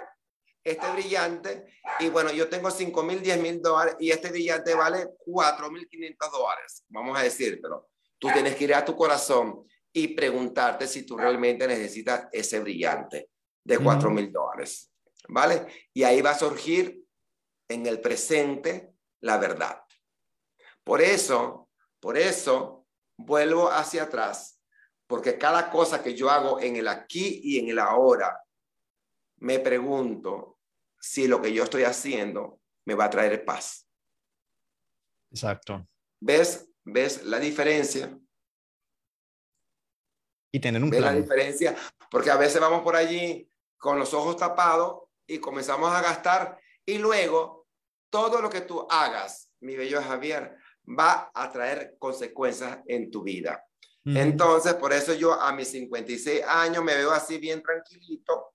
este 0.62 0.90
brillante, 0.92 1.66
y 2.00 2.08
bueno, 2.08 2.32
yo 2.32 2.48
tengo 2.48 2.70
cinco 2.70 3.02
mil, 3.02 3.22
diez 3.22 3.38
mil 3.38 3.60
dólares, 3.60 3.96
y 4.00 4.10
este 4.10 4.30
brillante 4.30 4.74
vale 4.74 5.10
cuatro 5.18 5.70
mil 5.70 5.86
quinientos 5.86 6.30
dólares, 6.32 6.84
vamos 6.88 7.18
a 7.18 7.22
decírtelo. 7.22 7.88
Tú 8.18 8.28
tienes 8.32 8.56
que 8.56 8.64
ir 8.64 8.74
a 8.74 8.84
tu 8.84 8.96
corazón 8.96 9.66
y 9.92 10.08
preguntarte 10.08 10.86
si 10.88 11.04
tú 11.04 11.16
realmente 11.16 11.66
necesitas 11.66 12.26
ese 12.32 12.58
brillante 12.58 13.30
de 13.62 13.78
4 13.78 14.10
mil 14.10 14.32
dólares. 14.32 14.90
¿Vale? 15.28 15.66
Y 15.94 16.02
ahí 16.02 16.20
va 16.20 16.30
a 16.30 16.38
surgir 16.38 17.03
en 17.68 17.86
el 17.86 18.00
presente 18.00 18.94
la 19.20 19.38
verdad. 19.38 19.82
Por 20.82 21.00
eso, 21.00 21.70
por 22.00 22.18
eso, 22.18 22.86
vuelvo 23.16 23.70
hacia 23.70 24.04
atrás, 24.04 24.60
porque 25.06 25.38
cada 25.38 25.70
cosa 25.70 26.02
que 26.02 26.14
yo 26.14 26.30
hago 26.30 26.60
en 26.60 26.76
el 26.76 26.88
aquí 26.88 27.40
y 27.42 27.58
en 27.58 27.68
el 27.68 27.78
ahora, 27.78 28.42
me 29.38 29.58
pregunto 29.60 30.58
si 30.98 31.26
lo 31.26 31.40
que 31.40 31.52
yo 31.52 31.64
estoy 31.64 31.84
haciendo 31.84 32.60
me 32.86 32.94
va 32.94 33.06
a 33.06 33.10
traer 33.10 33.44
paz. 33.44 33.88
Exacto. 35.30 35.86
¿Ves? 36.20 36.68
¿Ves 36.84 37.24
la 37.24 37.38
diferencia? 37.38 38.18
y 40.54 40.60
tener 40.60 40.80
un 40.80 40.88
plan. 40.88 41.02
la 41.02 41.12
diferencia? 41.14 41.74
Porque 42.08 42.30
a 42.30 42.36
veces 42.36 42.60
vamos 42.60 42.82
por 42.82 42.94
allí 42.94 43.50
con 43.76 43.98
los 43.98 44.14
ojos 44.14 44.36
tapados 44.36 45.02
y 45.26 45.38
comenzamos 45.38 45.92
a 45.92 46.00
gastar 46.00 46.60
y 46.86 46.98
luego 46.98 47.66
todo 48.10 48.40
lo 48.40 48.50
que 48.50 48.62
tú 48.62 48.86
hagas, 48.88 49.50
mi 49.60 49.76
bello 49.76 50.02
Javier, 50.02 50.56
va 50.86 51.30
a 51.34 51.50
traer 51.50 51.96
consecuencias 51.98 52.78
en 52.86 53.10
tu 53.10 53.22
vida. 53.22 53.64
Entonces, 54.06 54.74
por 54.74 54.92
eso 54.92 55.14
yo 55.14 55.32
a 55.32 55.50
mis 55.52 55.68
56 55.68 56.42
años 56.46 56.84
me 56.84 56.94
veo 56.94 57.10
así 57.10 57.38
bien 57.38 57.62
tranquilito 57.62 58.52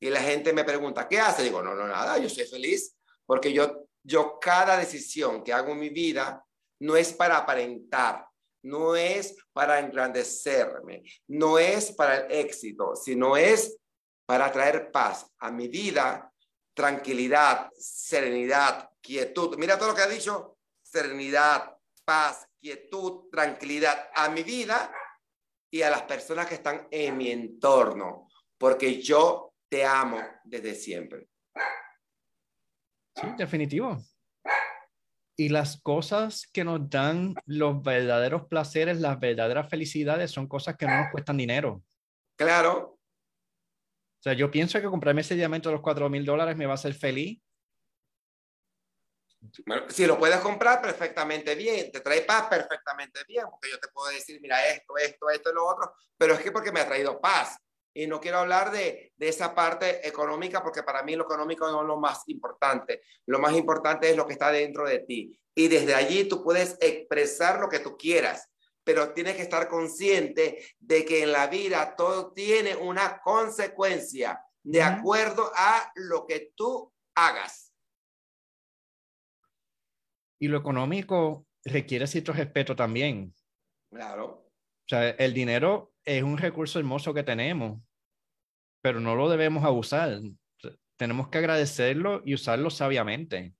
y 0.00 0.08
la 0.08 0.22
gente 0.22 0.54
me 0.54 0.64
pregunta, 0.64 1.06
¿qué 1.06 1.20
hace? 1.20 1.42
Digo, 1.42 1.62
no, 1.62 1.74
no, 1.74 1.86
nada, 1.86 2.16
yo 2.16 2.30
soy 2.30 2.46
feliz 2.46 2.96
porque 3.26 3.52
yo, 3.52 3.88
yo 4.02 4.38
cada 4.40 4.78
decisión 4.78 5.44
que 5.44 5.52
hago 5.52 5.72
en 5.72 5.80
mi 5.80 5.90
vida 5.90 6.42
no 6.80 6.96
es 6.96 7.12
para 7.12 7.36
aparentar, 7.36 8.26
no 8.62 8.96
es 8.96 9.36
para 9.52 9.78
engrandecerme, 9.80 11.02
no 11.28 11.58
es 11.58 11.92
para 11.92 12.16
el 12.16 12.32
éxito, 12.32 12.96
sino 12.96 13.36
es 13.36 13.78
para 14.24 14.50
traer 14.50 14.90
paz 14.90 15.26
a 15.38 15.50
mi 15.50 15.68
vida, 15.68 16.29
tranquilidad, 16.80 17.70
serenidad, 17.76 18.88
quietud. 19.02 19.58
Mira 19.58 19.76
todo 19.76 19.88
lo 19.90 19.94
que 19.94 20.00
ha 20.00 20.08
dicho, 20.08 20.56
serenidad, 20.82 21.76
paz, 22.06 22.48
quietud, 22.58 23.28
tranquilidad 23.30 24.08
a 24.14 24.30
mi 24.30 24.42
vida 24.42 24.90
y 25.70 25.82
a 25.82 25.90
las 25.90 26.02
personas 26.02 26.46
que 26.46 26.54
están 26.54 26.88
en 26.90 27.18
mi 27.18 27.30
entorno, 27.30 28.28
porque 28.56 29.02
yo 29.02 29.52
te 29.68 29.84
amo 29.84 30.22
desde 30.42 30.74
siempre. 30.74 31.28
Sí, 33.14 33.26
definitivo 33.36 33.98
y 35.36 35.50
las 35.50 35.80
cosas 35.80 36.48
que 36.50 36.64
nos 36.64 36.88
dan 36.88 37.34
los 37.44 37.82
verdaderos 37.82 38.46
placeres, 38.46 39.00
las 39.00 39.20
verdaderas 39.20 39.68
felicidades, 39.68 40.30
son 40.30 40.46
cosas 40.46 40.76
que 40.76 40.86
no 40.86 40.96
nos 40.98 41.10
cuestan 41.12 41.36
dinero. 41.36 41.82
Claro. 42.36 42.99
O 44.20 44.22
sea, 44.22 44.34
yo 44.34 44.50
pienso 44.50 44.78
que 44.78 44.86
comprarme 44.86 45.22
ese 45.22 45.34
diamante 45.34 45.70
de 45.70 45.72
los 45.72 45.80
4 45.80 46.10
mil 46.10 46.26
dólares 46.26 46.54
me 46.54 46.66
va 46.66 46.72
a 46.72 46.74
hacer 46.74 46.92
feliz. 46.92 47.40
si 49.88 50.04
lo 50.04 50.18
puedes 50.18 50.40
comprar 50.40 50.82
perfectamente 50.82 51.54
bien, 51.54 51.90
te 51.90 52.00
trae 52.00 52.20
paz 52.20 52.46
perfectamente 52.48 53.20
bien, 53.26 53.46
porque 53.50 53.70
yo 53.70 53.78
te 53.80 53.88
puedo 53.88 54.10
decir, 54.10 54.38
mira, 54.42 54.68
esto, 54.68 54.98
esto, 54.98 55.30
esto 55.30 55.50
y 55.50 55.54
lo 55.54 55.66
otro, 55.66 55.94
pero 56.18 56.34
es 56.34 56.40
que 56.40 56.52
porque 56.52 56.70
me 56.70 56.80
ha 56.80 56.86
traído 56.86 57.18
paz. 57.18 57.56
Y 57.94 58.06
no 58.06 58.20
quiero 58.20 58.38
hablar 58.38 58.70
de, 58.70 59.10
de 59.16 59.28
esa 59.28 59.54
parte 59.54 60.06
económica, 60.06 60.62
porque 60.62 60.82
para 60.82 61.02
mí 61.02 61.16
lo 61.16 61.24
económico 61.24 61.70
no 61.70 61.80
es 61.80 61.86
lo 61.86 61.96
más 61.96 62.22
importante. 62.26 63.00
Lo 63.24 63.38
más 63.38 63.54
importante 63.54 64.10
es 64.10 64.16
lo 64.18 64.26
que 64.26 64.34
está 64.34 64.52
dentro 64.52 64.86
de 64.86 64.98
ti. 64.98 65.40
Y 65.54 65.68
desde 65.68 65.94
allí 65.94 66.28
tú 66.28 66.44
puedes 66.44 66.76
expresar 66.82 67.58
lo 67.58 67.70
que 67.70 67.78
tú 67.78 67.96
quieras, 67.96 68.49
pero 68.90 69.12
tienes 69.12 69.36
que 69.36 69.42
estar 69.42 69.68
consciente 69.68 70.64
de 70.80 71.04
que 71.04 71.22
en 71.22 71.30
la 71.30 71.46
vida 71.46 71.94
todo 71.94 72.32
tiene 72.32 72.74
una 72.74 73.20
consecuencia 73.20 74.44
de 74.64 74.82
acuerdo 74.82 75.48
a 75.54 75.92
lo 75.94 76.26
que 76.26 76.50
tú 76.56 76.92
hagas. 77.14 77.72
Y 80.40 80.48
lo 80.48 80.58
económico 80.58 81.46
requiere 81.64 82.08
cierto 82.08 82.32
respeto 82.32 82.74
también. 82.74 83.32
Claro. 83.92 84.24
O 84.26 84.88
sea, 84.88 85.10
el 85.10 85.34
dinero 85.34 85.92
es 86.04 86.24
un 86.24 86.36
recurso 86.36 86.80
hermoso 86.80 87.14
que 87.14 87.22
tenemos, 87.22 87.80
pero 88.82 88.98
no 88.98 89.14
lo 89.14 89.28
debemos 89.28 89.62
abusar. 89.62 90.18
Tenemos 90.96 91.28
que 91.28 91.38
agradecerlo 91.38 92.22
y 92.24 92.34
usarlo 92.34 92.70
sabiamente. 92.70 93.54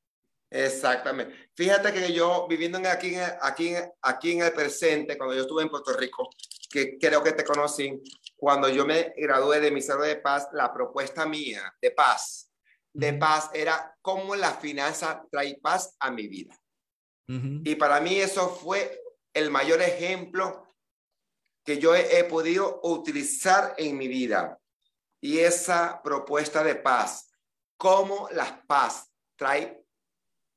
Exactamente. 0.50 1.50
Fíjate 1.54 1.92
que 1.92 2.12
yo 2.12 2.46
viviendo 2.48 2.78
aquí, 2.88 3.14
aquí, 3.40 3.74
aquí 4.02 4.32
en 4.32 4.42
el 4.42 4.52
presente, 4.52 5.16
cuando 5.16 5.34
yo 5.34 5.42
estuve 5.42 5.62
en 5.62 5.68
Puerto 5.68 5.92
Rico, 5.96 6.28
que 6.68 6.98
creo 6.98 7.22
que 7.22 7.32
te 7.32 7.44
conocí, 7.44 8.02
cuando 8.36 8.68
yo 8.68 8.84
me 8.84 9.12
gradué 9.16 9.60
de 9.60 9.70
mi 9.70 9.80
Cero 9.80 10.02
de 10.02 10.16
paz, 10.16 10.48
la 10.52 10.72
propuesta 10.72 11.24
mía 11.24 11.72
de 11.80 11.92
paz, 11.92 12.50
de 12.92 13.12
paz 13.12 13.50
era 13.54 13.96
cómo 14.02 14.34
la 14.34 14.52
finanza 14.52 15.24
trae 15.30 15.58
paz 15.60 15.94
a 16.00 16.10
mi 16.10 16.26
vida. 16.26 16.58
Y 17.28 17.76
para 17.76 18.00
mí 18.00 18.16
eso 18.16 18.48
fue 18.48 19.00
el 19.32 19.52
mayor 19.52 19.80
ejemplo 19.80 20.66
que 21.64 21.78
yo 21.78 21.94
he, 21.94 22.24
podido 22.24 22.80
utilizar 22.82 23.74
en 23.78 23.96
mi 23.96 24.08
vida. 24.08 24.58
Y 25.20 25.38
esa 25.38 26.00
propuesta 26.02 26.64
de 26.64 26.74
paz, 26.74 27.30
cómo 27.76 28.28
la 28.32 28.64
paz 28.66 29.12
trae 29.36 29.79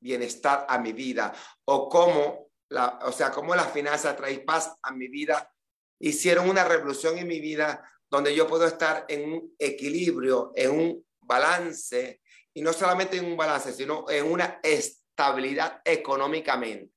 bienestar 0.04 0.66
a 0.68 0.78
mi 0.78 0.92
vida 0.92 1.32
o 1.64 1.88
cómo 1.88 2.50
la, 2.68 2.98
o 3.04 3.12
sea, 3.12 3.30
cómo 3.30 3.54
la 3.54 3.64
finanza 3.64 4.14
trae 4.14 4.40
paz 4.40 4.76
a 4.82 4.92
mi 4.92 5.08
vida, 5.08 5.50
hicieron 5.98 6.48
una 6.48 6.62
revolución 6.62 7.16
en 7.16 7.26
mi 7.26 7.40
vida 7.40 7.90
donde 8.10 8.34
yo 8.34 8.46
puedo 8.46 8.66
estar 8.66 9.06
en 9.08 9.32
un 9.32 9.54
equilibrio, 9.58 10.52
en 10.54 10.70
un 10.70 11.06
balance, 11.20 12.20
y 12.52 12.60
no 12.60 12.72
solamente 12.72 13.16
en 13.16 13.24
un 13.24 13.36
balance, 13.36 13.72
sino 13.72 14.08
en 14.10 14.30
una 14.30 14.60
estabilidad 14.62 15.80
económicamente. 15.84 16.92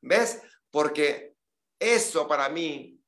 ¿Ves? 0.00 0.40
Porque 0.70 1.34
eso 1.78 2.28
para 2.28 2.48
mí, 2.48 2.98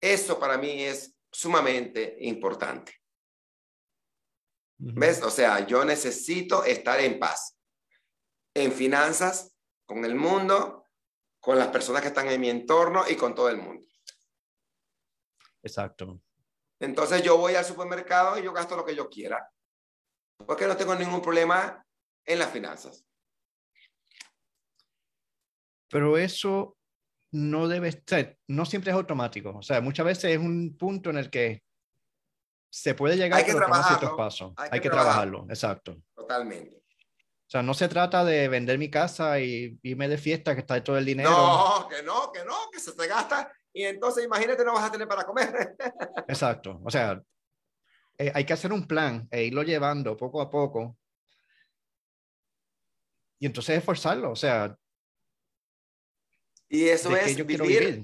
eso 0.00 0.38
para 0.38 0.58
mí 0.58 0.84
es 0.84 1.16
sumamente 1.32 2.18
importante. 2.20 3.00
¿Ves? 4.78 5.22
O 5.22 5.30
sea, 5.30 5.66
yo 5.66 5.84
necesito 5.84 6.62
estar 6.64 7.00
en 7.00 7.18
paz, 7.18 7.55
en 8.56 8.72
finanzas, 8.72 9.54
con 9.84 10.04
el 10.04 10.14
mundo, 10.14 10.86
con 11.40 11.58
las 11.58 11.68
personas 11.68 12.00
que 12.00 12.08
están 12.08 12.26
en 12.28 12.40
mi 12.40 12.48
entorno 12.48 13.04
y 13.06 13.14
con 13.14 13.34
todo 13.34 13.50
el 13.50 13.58
mundo. 13.58 13.86
Exacto. 15.62 16.20
Entonces 16.80 17.22
yo 17.22 17.36
voy 17.36 17.54
al 17.54 17.66
supermercado 17.66 18.38
y 18.38 18.42
yo 18.42 18.52
gasto 18.54 18.74
lo 18.74 18.84
que 18.84 18.96
yo 18.96 19.10
quiera, 19.10 19.50
porque 20.46 20.66
no 20.66 20.76
tengo 20.76 20.94
ningún 20.94 21.20
problema 21.20 21.84
en 22.24 22.38
las 22.38 22.50
finanzas. 22.50 23.04
Pero 25.90 26.16
eso 26.16 26.78
no 27.32 27.68
debe 27.68 27.88
estar, 27.88 28.38
no 28.48 28.64
siempre 28.64 28.90
es 28.90 28.96
automático. 28.96 29.54
O 29.54 29.62
sea, 29.62 29.82
muchas 29.82 30.06
veces 30.06 30.32
es 30.32 30.38
un 30.38 30.76
punto 30.78 31.10
en 31.10 31.18
el 31.18 31.28
que 31.30 31.62
se 32.70 32.94
puede 32.94 33.16
llegar 33.16 33.38
Hay 33.38 33.44
que 33.44 33.54
trabajarlo. 33.54 34.16
pasos. 34.16 34.52
Hay, 34.56 34.80
que, 34.80 34.90
trabajarlo, 34.90 35.46
exacto. 35.48 36.02
Totalmente. 36.14 36.85
O 37.46 37.48
sea, 37.48 37.62
no 37.62 37.74
se 37.74 37.88
trata 37.88 38.24
de 38.24 38.48
vender 38.48 38.76
mi 38.76 38.90
casa 38.90 39.38
y 39.38 39.78
irme 39.82 40.08
de 40.08 40.18
fiesta, 40.18 40.54
que 40.54 40.62
está 40.62 40.82
todo 40.82 40.98
el 40.98 41.04
dinero. 41.04 41.30
No, 41.30 41.88
que 41.88 42.02
no, 42.02 42.32
que 42.32 42.44
no, 42.44 42.70
que 42.72 42.80
se 42.80 42.92
te 42.92 43.06
gasta 43.06 43.52
y 43.76 43.84
entonces 43.84 44.24
imagínate 44.24 44.64
no 44.64 44.72
vas 44.72 44.84
a 44.84 44.90
tener 44.90 45.06
para 45.06 45.24
comer. 45.24 45.76
Exacto, 46.28 46.80
o 46.82 46.90
sea, 46.90 47.22
eh, 48.16 48.32
hay 48.34 48.46
que 48.46 48.54
hacer 48.54 48.72
un 48.72 48.86
plan 48.86 49.28
e 49.30 49.44
irlo 49.44 49.62
llevando 49.62 50.16
poco 50.16 50.40
a 50.40 50.50
poco. 50.50 50.96
Y 53.38 53.44
entonces 53.44 53.76
esforzarlo, 53.76 54.30
o 54.30 54.36
sea. 54.36 54.74
Y 56.70 56.88
eso 56.88 57.14
es 57.14 57.36
vivir, 57.46 58.02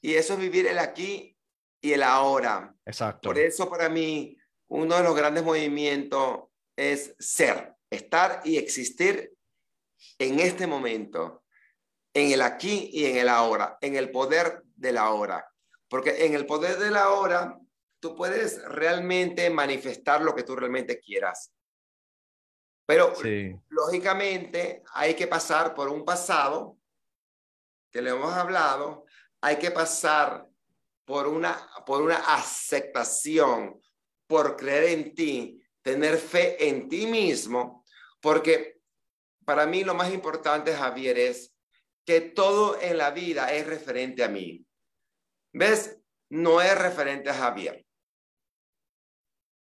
Y 0.00 0.14
eso 0.14 0.34
es 0.34 0.38
vivir 0.38 0.68
el 0.68 0.78
aquí 0.78 1.36
y 1.80 1.92
el 1.92 2.04
ahora. 2.04 2.72
Exacto. 2.86 3.30
Por 3.30 3.38
eso 3.38 3.68
para 3.68 3.88
mí 3.88 4.38
uno 4.68 4.96
de 4.96 5.02
los 5.02 5.16
grandes 5.16 5.42
movimientos 5.42 6.44
es 6.76 7.16
ser, 7.18 7.74
estar 7.90 8.40
y 8.44 8.56
existir 8.56 9.32
en 10.18 10.40
este 10.40 10.66
momento, 10.66 11.44
en 12.14 12.32
el 12.32 12.42
aquí 12.42 12.90
y 12.92 13.06
en 13.06 13.16
el 13.16 13.28
ahora, 13.28 13.76
en 13.80 13.96
el 13.96 14.10
poder 14.10 14.62
de 14.76 14.92
la 14.92 15.10
hora. 15.10 15.46
Porque 15.88 16.24
en 16.24 16.34
el 16.34 16.46
poder 16.46 16.78
de 16.78 16.90
la 16.90 17.10
hora, 17.10 17.58
tú 18.00 18.14
puedes 18.16 18.62
realmente 18.64 19.50
manifestar 19.50 20.22
lo 20.22 20.34
que 20.34 20.44
tú 20.44 20.56
realmente 20.56 20.98
quieras. 21.00 21.52
Pero 22.86 23.12
lógicamente 23.68 24.82
hay 24.94 25.14
que 25.14 25.28
pasar 25.28 25.74
por 25.74 25.88
un 25.88 26.04
pasado 26.04 26.76
que 27.92 28.02
le 28.02 28.10
hemos 28.10 28.32
hablado, 28.32 29.04
hay 29.40 29.56
que 29.56 29.70
pasar 29.70 30.46
por 31.04 31.26
una, 31.26 31.56
por 31.86 32.02
una 32.02 32.16
aceptación, 32.16 33.80
por 34.26 34.56
creer 34.56 34.98
en 34.98 35.14
ti, 35.14 35.60
tener 35.82 36.18
fe 36.18 36.68
en 36.68 36.88
ti 36.88 37.06
mismo, 37.06 37.79
porque 38.20 38.80
para 39.44 39.66
mí 39.66 39.84
lo 39.84 39.94
más 39.94 40.12
importante, 40.12 40.74
Javier, 40.74 41.18
es 41.18 41.54
que 42.04 42.20
todo 42.20 42.80
en 42.80 42.98
la 42.98 43.10
vida 43.10 43.52
es 43.52 43.66
referente 43.66 44.22
a 44.22 44.28
mí. 44.28 44.64
¿Ves? 45.52 45.98
No 46.30 46.60
es 46.60 46.76
referente 46.78 47.30
a 47.30 47.34
Javier. 47.34 47.84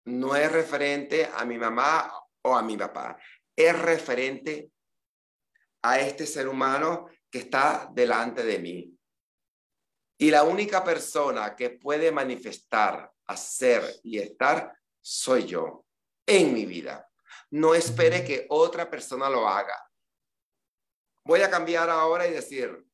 No 0.06 0.36
es 0.36 0.52
referente 0.52 1.30
a 1.34 1.46
mi 1.46 1.58
mamá 1.58 2.12
o 2.44 2.56
a 2.56 2.62
mi 2.62 2.78
papá. 2.78 3.18
Es 3.56 3.78
referente 3.80 4.72
a 5.82 6.00
este 6.00 6.26
ser 6.26 6.48
humano 6.48 7.08
que 7.30 7.40
está 7.40 7.90
delante 7.92 8.44
de 8.44 8.60
mí. 8.60 8.98
Y 10.18 10.32
la 10.32 10.44
única 10.44 10.84
persona 10.84 11.56
que 11.56 11.72
puede 11.72 12.12
manifestar, 12.12 13.12
hacer 13.26 13.84
y 14.04 14.20
estar 14.20 14.78
soy 15.02 15.46
yo 15.46 15.86
en 16.26 16.54
mi 16.54 16.66
vida. 16.66 17.09
No 17.52 17.74
espere 17.74 18.24
que 18.24 18.46
otra 18.50 18.90
persona 18.90 19.30
lo 19.30 19.48
haga. 19.48 19.76
Voy 21.26 21.42
a 21.42 21.50
cambiar 21.50 21.90
ahora 21.90 22.28
y 22.28 22.32
decir, 22.32 22.86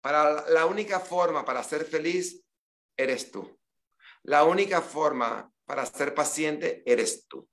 para 0.00 0.48
la 0.48 0.66
única 0.66 1.00
forma 1.00 1.44
para 1.44 1.62
ser 1.62 1.84
feliz 1.84 2.42
eres 2.96 3.30
tú. 3.30 3.58
La 4.22 4.44
única 4.44 4.80
forma 4.80 5.50
para 5.64 5.84
ser 5.86 6.14
paciente 6.14 6.82
eres 6.86 7.26
tú. 7.26 7.48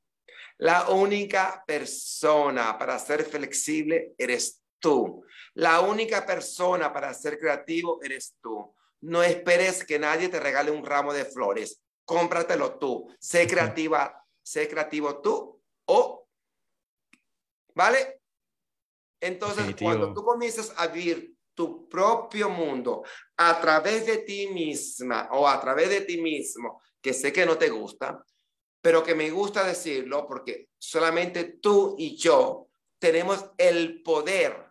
La 0.57 0.89
única 0.89 1.63
persona 1.67 2.77
para 2.77 2.97
ser 2.97 3.25
flexible 3.25 4.13
eres 4.17 4.61
tú. 4.79 5.25
La 5.53 5.81
única 5.81 6.25
persona 6.25 6.93
para 6.93 7.13
ser 7.13 7.37
creativo 7.37 7.99
eres 8.03 8.37
tú. 8.41 8.73
No 9.01 9.21
esperes 9.21 9.83
que 9.83 9.99
nadie 9.99 10.29
te 10.29 10.39
regale 10.39 10.71
un 10.71 10.85
ramo 10.85 11.13
de 11.13 11.25
flores. 11.25 11.81
Cómpratelo 12.05 12.77
tú. 12.77 13.13
Sé 13.19 13.47
creativa, 13.47 14.24
sé 14.45 14.67
creativo 14.69 15.21
tú 15.21 15.61
o 15.85 16.25
¿Vale? 17.75 18.21
Entonces, 19.19 19.75
cuando 19.81 20.13
tú 20.13 20.23
comienzas 20.23 20.73
a 20.77 20.87
vivir 20.87 21.35
tu 21.53 21.87
propio 21.89 22.49
mundo 22.49 23.03
a 23.37 23.59
través 23.59 24.05
de 24.05 24.19
ti 24.19 24.47
misma 24.47 25.29
o 25.31 25.47
a 25.47 25.59
través 25.59 25.89
de 25.89 26.01
ti 26.01 26.21
mismo, 26.21 26.81
que 27.01 27.13
sé 27.13 27.31
que 27.31 27.45
no 27.45 27.57
te 27.57 27.69
gusta, 27.69 28.23
pero 28.81 29.03
que 29.03 29.15
me 29.15 29.29
gusta 29.29 29.65
decirlo 29.65 30.25
porque 30.27 30.69
solamente 30.77 31.57
tú 31.61 31.95
y 31.97 32.15
yo 32.15 32.67
tenemos 32.99 33.45
el 33.57 34.01
poder 34.03 34.65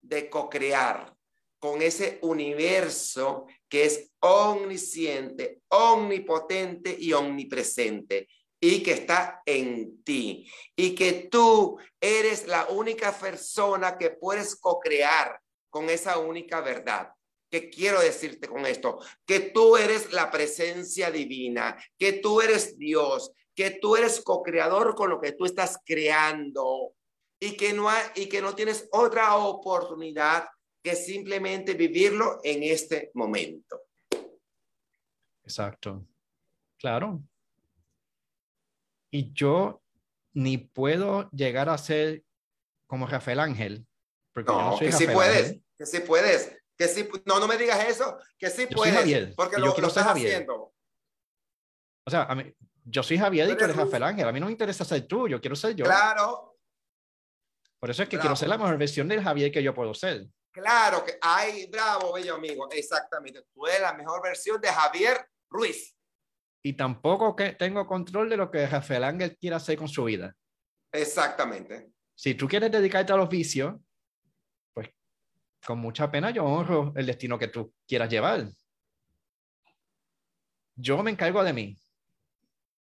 de 0.00 0.30
co-crear 0.30 1.14
con 1.58 1.82
ese 1.82 2.18
universo 2.22 3.46
que 3.68 3.84
es 3.84 4.12
omnisciente, 4.20 5.62
omnipotente 5.68 6.94
y 6.98 7.12
omnipresente 7.12 8.28
y 8.68 8.82
que 8.82 8.94
está 8.94 9.42
en 9.46 10.02
ti 10.02 10.50
y 10.74 10.92
que 10.92 11.28
tú 11.30 11.78
eres 12.00 12.48
la 12.48 12.66
única 12.66 13.12
persona 13.16 13.96
que 13.96 14.10
puedes 14.10 14.56
co-crear 14.56 15.40
con 15.70 15.88
esa 15.88 16.18
única 16.18 16.60
verdad. 16.62 17.12
¿Qué 17.48 17.70
quiero 17.70 18.00
decirte 18.00 18.48
con 18.48 18.66
esto? 18.66 18.98
Que 19.24 19.38
tú 19.38 19.76
eres 19.76 20.12
la 20.12 20.32
presencia 20.32 21.12
divina, 21.12 21.80
que 21.96 22.14
tú 22.14 22.40
eres 22.40 22.76
Dios, 22.76 23.30
que 23.54 23.70
tú 23.70 23.94
eres 23.94 24.20
co-creador 24.20 24.96
con 24.96 25.10
lo 25.10 25.20
que 25.20 25.30
tú 25.30 25.44
estás 25.44 25.78
creando. 25.84 26.92
y 27.38 27.56
que 27.56 27.72
no, 27.72 27.88
hay, 27.88 28.02
y 28.16 28.28
que 28.28 28.42
no 28.42 28.54
tienes 28.56 28.88
otra 28.90 29.36
oportunidad 29.36 30.48
que 30.82 30.96
simplemente 30.96 31.74
vivirlo 31.74 32.40
en 32.42 32.64
este 32.64 33.12
momento. 33.14 33.82
Exacto. 35.44 36.04
Claro. 36.78 37.22
Y 39.16 39.32
yo 39.32 39.82
ni 40.34 40.58
puedo 40.58 41.30
llegar 41.30 41.70
a 41.70 41.78
ser 41.78 42.22
como 42.86 43.06
Rafael 43.06 43.40
Ángel. 43.40 43.86
Porque 44.34 44.52
no, 44.52 44.78
que 44.78 44.92
sí 44.92 45.06
puedes, 45.06 45.58
que 45.78 45.86
sí 45.86 46.00
puedes, 46.00 46.54
que 46.76 46.86
sí, 46.86 47.08
no, 47.24 47.40
no 47.40 47.48
me 47.48 47.56
digas 47.56 47.82
eso, 47.88 48.18
que 48.36 48.50
sí 48.50 48.66
puedes, 48.66 49.34
porque 49.34 49.56
lo, 49.56 49.74
lo 49.74 49.88
estás 49.88 50.08
haciendo. 50.08 50.74
O 52.04 52.10
sea, 52.10 52.24
a 52.24 52.34
mí, 52.34 52.54
yo 52.84 53.02
soy 53.02 53.16
Javier 53.16 53.48
y 53.48 53.56
tú 53.56 53.64
eres 53.64 53.74
Rafael 53.74 54.02
Ángel. 54.02 54.28
A 54.28 54.32
mí 54.32 54.38
no 54.38 54.46
me 54.46 54.52
interesa 54.52 54.84
ser 54.84 55.06
tú, 55.06 55.26
yo 55.28 55.40
quiero 55.40 55.56
ser 55.56 55.74
yo. 55.74 55.86
Claro. 55.86 56.58
Por 57.80 57.88
eso 57.88 58.02
es 58.02 58.08
que 58.10 58.18
quiero 58.18 58.36
ser 58.36 58.50
la 58.50 58.58
mejor 58.58 58.76
versión 58.76 59.08
del 59.08 59.22
Javier 59.22 59.50
que 59.50 59.62
yo 59.62 59.74
puedo 59.74 59.94
ser. 59.94 60.26
Claro 60.52 61.02
que 61.02 61.16
hay, 61.22 61.68
bravo, 61.68 62.12
bello 62.12 62.34
amigo. 62.34 62.68
Exactamente. 62.70 63.46
Tú 63.54 63.66
eres 63.66 63.80
la 63.80 63.94
mejor 63.94 64.22
versión 64.22 64.60
de 64.60 64.68
Javier 64.68 65.26
Ruiz. 65.48 65.95
Y 66.66 66.72
tampoco 66.72 67.36
que 67.36 67.52
tengo 67.52 67.86
control 67.86 68.28
de 68.28 68.36
lo 68.36 68.50
que 68.50 68.66
Rafael 68.66 69.04
Ángel 69.04 69.36
quiera 69.36 69.58
hacer 69.58 69.78
con 69.78 69.86
su 69.86 70.02
vida. 70.02 70.34
Exactamente. 70.90 71.92
Si 72.12 72.34
tú 72.34 72.48
quieres 72.48 72.72
dedicarte 72.72 73.12
a 73.12 73.16
los 73.16 73.28
vicios, 73.28 73.76
pues 74.74 74.90
con 75.64 75.78
mucha 75.78 76.10
pena 76.10 76.32
yo 76.32 76.44
honro 76.44 76.92
el 76.96 77.06
destino 77.06 77.38
que 77.38 77.46
tú 77.46 77.72
quieras 77.86 78.10
llevar. 78.10 78.48
Yo 80.74 81.00
me 81.04 81.12
encargo 81.12 81.44
de 81.44 81.52
mí. 81.52 81.78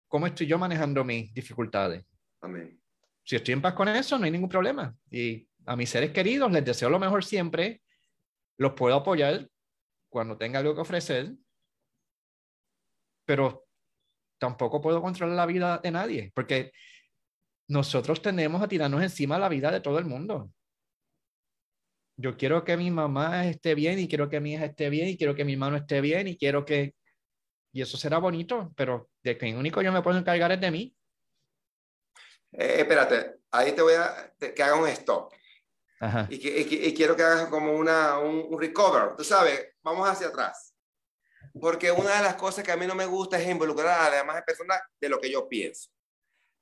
¿Cómo 0.10 0.28
estoy 0.28 0.46
yo 0.46 0.58
manejando 0.58 1.06
mis 1.06 1.34
dificultades? 1.34 2.04
Amén. 2.42 2.84
Si 3.24 3.38
estoy 3.38 3.54
en 3.54 3.62
paz 3.62 3.76
con 3.76 3.88
eso, 3.88 4.20
no 4.20 4.26
hay 4.26 4.32
ningún 4.32 4.50
problema. 4.50 4.94
Y 5.10 5.48
a 5.66 5.78
mis 5.78 5.90
seres 5.90 6.12
queridos 6.12 6.52
les 6.52 6.66
deseo 6.66 6.90
lo 6.90 7.00
mejor 7.00 7.24
siempre. 7.24 7.82
Los 8.58 8.74
puedo 8.74 8.94
apoyar 8.94 9.50
cuando 10.10 10.38
tenga 10.38 10.60
algo 10.60 10.76
que 10.76 10.82
ofrecer. 10.82 11.32
Pero 13.24 13.69
tampoco 14.40 14.82
puedo 14.82 15.02
controlar 15.02 15.36
la 15.36 15.46
vida 15.46 15.80
de 15.84 15.92
nadie, 15.92 16.32
porque 16.34 16.72
nosotros 17.68 18.22
tenemos 18.22 18.62
a 18.62 18.68
tirarnos 18.68 19.02
encima 19.04 19.38
la 19.38 19.50
vida 19.50 19.72
de 19.72 19.82
todo 19.82 20.00
el 20.00 20.06
mundo. 20.06 20.52
Yo 22.18 22.36
quiero 22.36 22.64
que 22.66 22.76
mi 22.76 22.92
mamá 22.92 23.46
esté 23.46 23.76
bien 23.76 24.00
y 24.00 24.08
quiero 24.08 24.28
que 24.28 24.40
mi 24.40 24.54
hija 24.54 24.66
esté 24.66 24.90
bien 24.90 25.08
y 25.08 25.18
quiero 25.18 25.36
que 25.36 25.46
mi 25.46 25.54
hermano 25.54 25.78
esté 25.78 26.02
bien 26.02 26.28
y 26.28 26.38
quiero 26.38 26.66
que... 26.66 26.96
Y 27.72 27.82
eso 27.82 27.98
será 27.98 28.18
bonito, 28.18 28.74
pero 28.76 29.10
de 29.24 29.38
que 29.38 29.54
único 29.54 29.82
yo 29.82 29.92
me 29.92 30.02
puedo 30.02 30.18
encargar 30.18 30.52
es 30.52 30.60
de 30.60 30.72
mí. 30.72 30.98
Eh, 32.52 32.78
espérate, 32.80 33.36
ahí 33.52 33.74
te 33.74 33.82
voy 33.82 33.94
a 33.94 34.34
que 34.38 34.64
haga 34.64 34.76
un 34.76 34.88
stop. 34.88 35.32
Y, 36.30 36.36
y, 36.36 36.94
quiero 36.94 37.16
que 37.16 37.24
hagas 37.24 37.50
como 37.50 37.74
una, 37.74 38.20
un, 38.20 38.60
recover, 38.60 39.16
tú 39.18 39.24
sabes, 39.24 39.76
vamos 39.84 40.08
hacia 40.08 40.28
atrás. 40.28 40.69
Porque 41.60 41.92
una 41.92 42.16
de 42.18 42.24
las 42.24 42.36
cosas 42.36 42.64
que 42.64 42.72
a 42.72 42.78
mí 42.78 42.86
no 42.86 42.96
me 42.96 43.06
gusta 43.06 43.40
es 43.40 43.48
involucrar 43.48 44.00
a 44.00 44.10
las 44.10 44.20
demás 44.20 44.44
personas 44.44 44.80
de 45.00 45.10
lo 45.10 45.20
que 45.20 45.32
yo 45.32 45.48
pienso. 45.48 45.90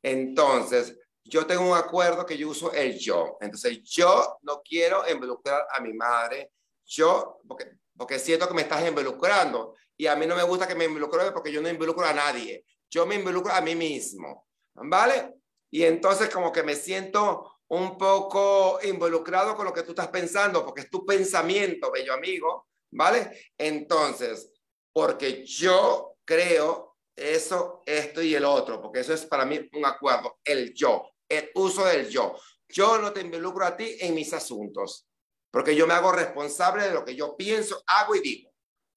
Entonces, 0.02 0.98
yo 1.24 1.46
tengo 1.46 1.70
un 1.70 1.78
acuerdo 1.78 2.26
que 2.26 2.38
yo 2.38 2.50
uso 2.50 2.72
el 2.72 2.98
yo. 2.98 3.38
Entonces, 3.42 3.84
yo 3.84 4.38
no 4.44 4.62
quiero 4.62 5.08
involucrar 5.10 5.66
a 5.72 5.82
mi 5.82 5.94
madre. 5.94 6.52
Yo, 6.86 7.42
porque, 7.48 7.72
porque 7.98 8.20
siento 8.20 8.48
que 8.48 8.54
me 8.54 8.62
estás 8.62 8.88
involucrando. 8.88 9.76
Y 9.98 10.08
a 10.08 10.16
mí 10.16 10.26
no 10.26 10.36
me 10.36 10.44
gusta 10.44 10.68
que 10.68 10.76
me 10.76 10.86
involucre 10.86 11.32
porque 11.32 11.52
yo 11.52 11.62
no 11.62 11.70
involucro 11.70 12.06
a 12.06 12.14
nadie. 12.14 12.64
Yo 12.90 13.06
me 13.06 13.16
involucro 13.16 13.54
a 13.54 13.62
mí 13.62 13.76
mismo. 13.76 14.48
¿Vale? 14.74 15.34
Y 15.70 15.84
entonces 15.84 16.30
como 16.30 16.52
que 16.52 16.64
me 16.64 16.76
siento 16.76 17.58
un 17.70 17.98
poco 17.98 18.80
involucrado 18.84 19.56
con 19.56 19.66
lo 19.66 19.74
que 19.74 19.84
tú 19.84 19.92
estás 19.92 20.08
pensando, 20.08 20.64
porque 20.64 20.82
es 20.82 20.90
tu 20.90 21.06
pensamiento, 21.06 21.92
bello 21.92 22.14
amigo, 22.14 22.68
¿vale? 22.92 23.52
Entonces, 23.58 24.50
porque 24.98 25.46
yo 25.46 26.18
creo 26.26 26.98
eso, 27.16 27.84
esto 27.86 28.24
y 28.24 28.34
el 28.34 28.46
otro, 28.46 28.82
porque 28.82 29.02
eso 29.02 29.14
es 29.14 29.28
para 29.28 29.46
mí 29.46 29.70
un 29.74 29.86
acuerdo, 29.86 30.40
el 30.44 30.74
yo, 30.74 31.12
el 31.30 31.52
uso 31.54 31.86
del 31.86 32.10
yo. 32.10 32.36
Yo 32.68 32.98
no 32.98 33.14
te 33.14 33.22
involucro 33.22 33.64
a 33.64 33.78
ti 33.78 33.98
en 34.00 34.16
mis 34.16 34.34
asuntos, 34.34 35.08
porque 35.52 35.76
yo 35.76 35.86
me 35.86 35.94
hago 35.94 36.12
responsable 36.12 36.88
de 36.88 36.94
lo 36.96 37.06
que 37.06 37.16
yo 37.16 37.38
pienso, 37.38 37.84
hago 37.86 38.16
y 38.16 38.22
digo. 38.22 38.52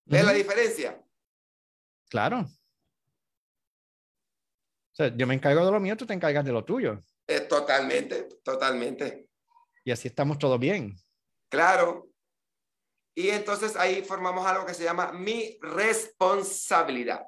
¿Ves 0.06 0.24
la 0.24 0.32
diferencia? 0.32 0.98
Claro 2.08 2.46
yo 5.16 5.26
me 5.26 5.34
encargo 5.34 5.64
de 5.64 5.72
lo 5.72 5.80
mío, 5.80 5.96
tú 5.96 6.06
te 6.06 6.14
encargas 6.14 6.44
de 6.44 6.52
lo 6.52 6.64
tuyo. 6.64 7.02
Eh, 7.26 7.40
totalmente, 7.40 8.28
totalmente. 8.42 9.28
Y 9.84 9.90
así 9.90 10.08
estamos 10.08 10.38
todos 10.38 10.58
bien. 10.58 10.94
Claro. 11.48 12.09
Y 13.14 13.30
entonces 13.30 13.76
ahí 13.76 14.02
formamos 14.02 14.46
algo 14.46 14.66
que 14.66 14.74
se 14.74 14.84
llama 14.84 15.12
mi 15.12 15.58
responsabilidad. 15.60 17.26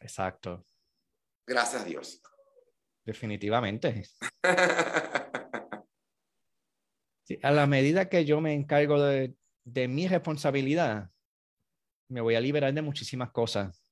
Exacto. 0.00 0.64
Gracias 1.46 1.82
a 1.82 1.84
Dios. 1.84 2.22
Definitivamente. 3.04 4.04
a 7.42 7.50
la 7.50 7.66
medida 7.66 8.08
que 8.08 8.24
yo 8.24 8.40
me 8.40 8.54
encargo 8.54 9.00
de, 9.00 9.34
de 9.64 9.88
mi 9.88 10.08
responsabilidad, 10.08 11.10
me 12.08 12.20
voy 12.20 12.34
a 12.34 12.40
liberar 12.40 12.72
de 12.74 12.82
muchísimas 12.82 13.30
cosas. 13.30 13.82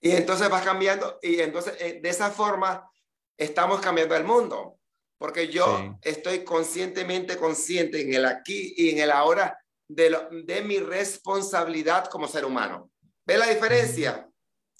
Y 0.00 0.10
entonces 0.10 0.50
vas 0.50 0.64
cambiando 0.64 1.18
y 1.22 1.40
entonces 1.40 1.76
eh, 1.80 2.00
de 2.02 2.08
esa 2.10 2.30
forma 2.30 2.90
estamos 3.38 3.80
cambiando 3.80 4.14
el 4.14 4.24
mundo, 4.24 4.78
porque 5.18 5.48
yo 5.48 5.98
estoy 6.02 6.44
conscientemente 6.44 7.36
consciente 7.36 8.02
en 8.02 8.12
el 8.14 8.26
aquí 8.26 8.74
y 8.76 8.90
en 8.90 8.98
el 8.98 9.10
ahora 9.10 9.58
de, 9.88 10.10
lo, 10.10 10.28
de 10.30 10.62
mi 10.62 10.78
responsabilidad 10.78 12.06
como 12.06 12.28
ser 12.28 12.44
humano. 12.44 12.90
¿Ve 13.26 13.38
la 13.38 13.46
diferencia? 13.46 14.28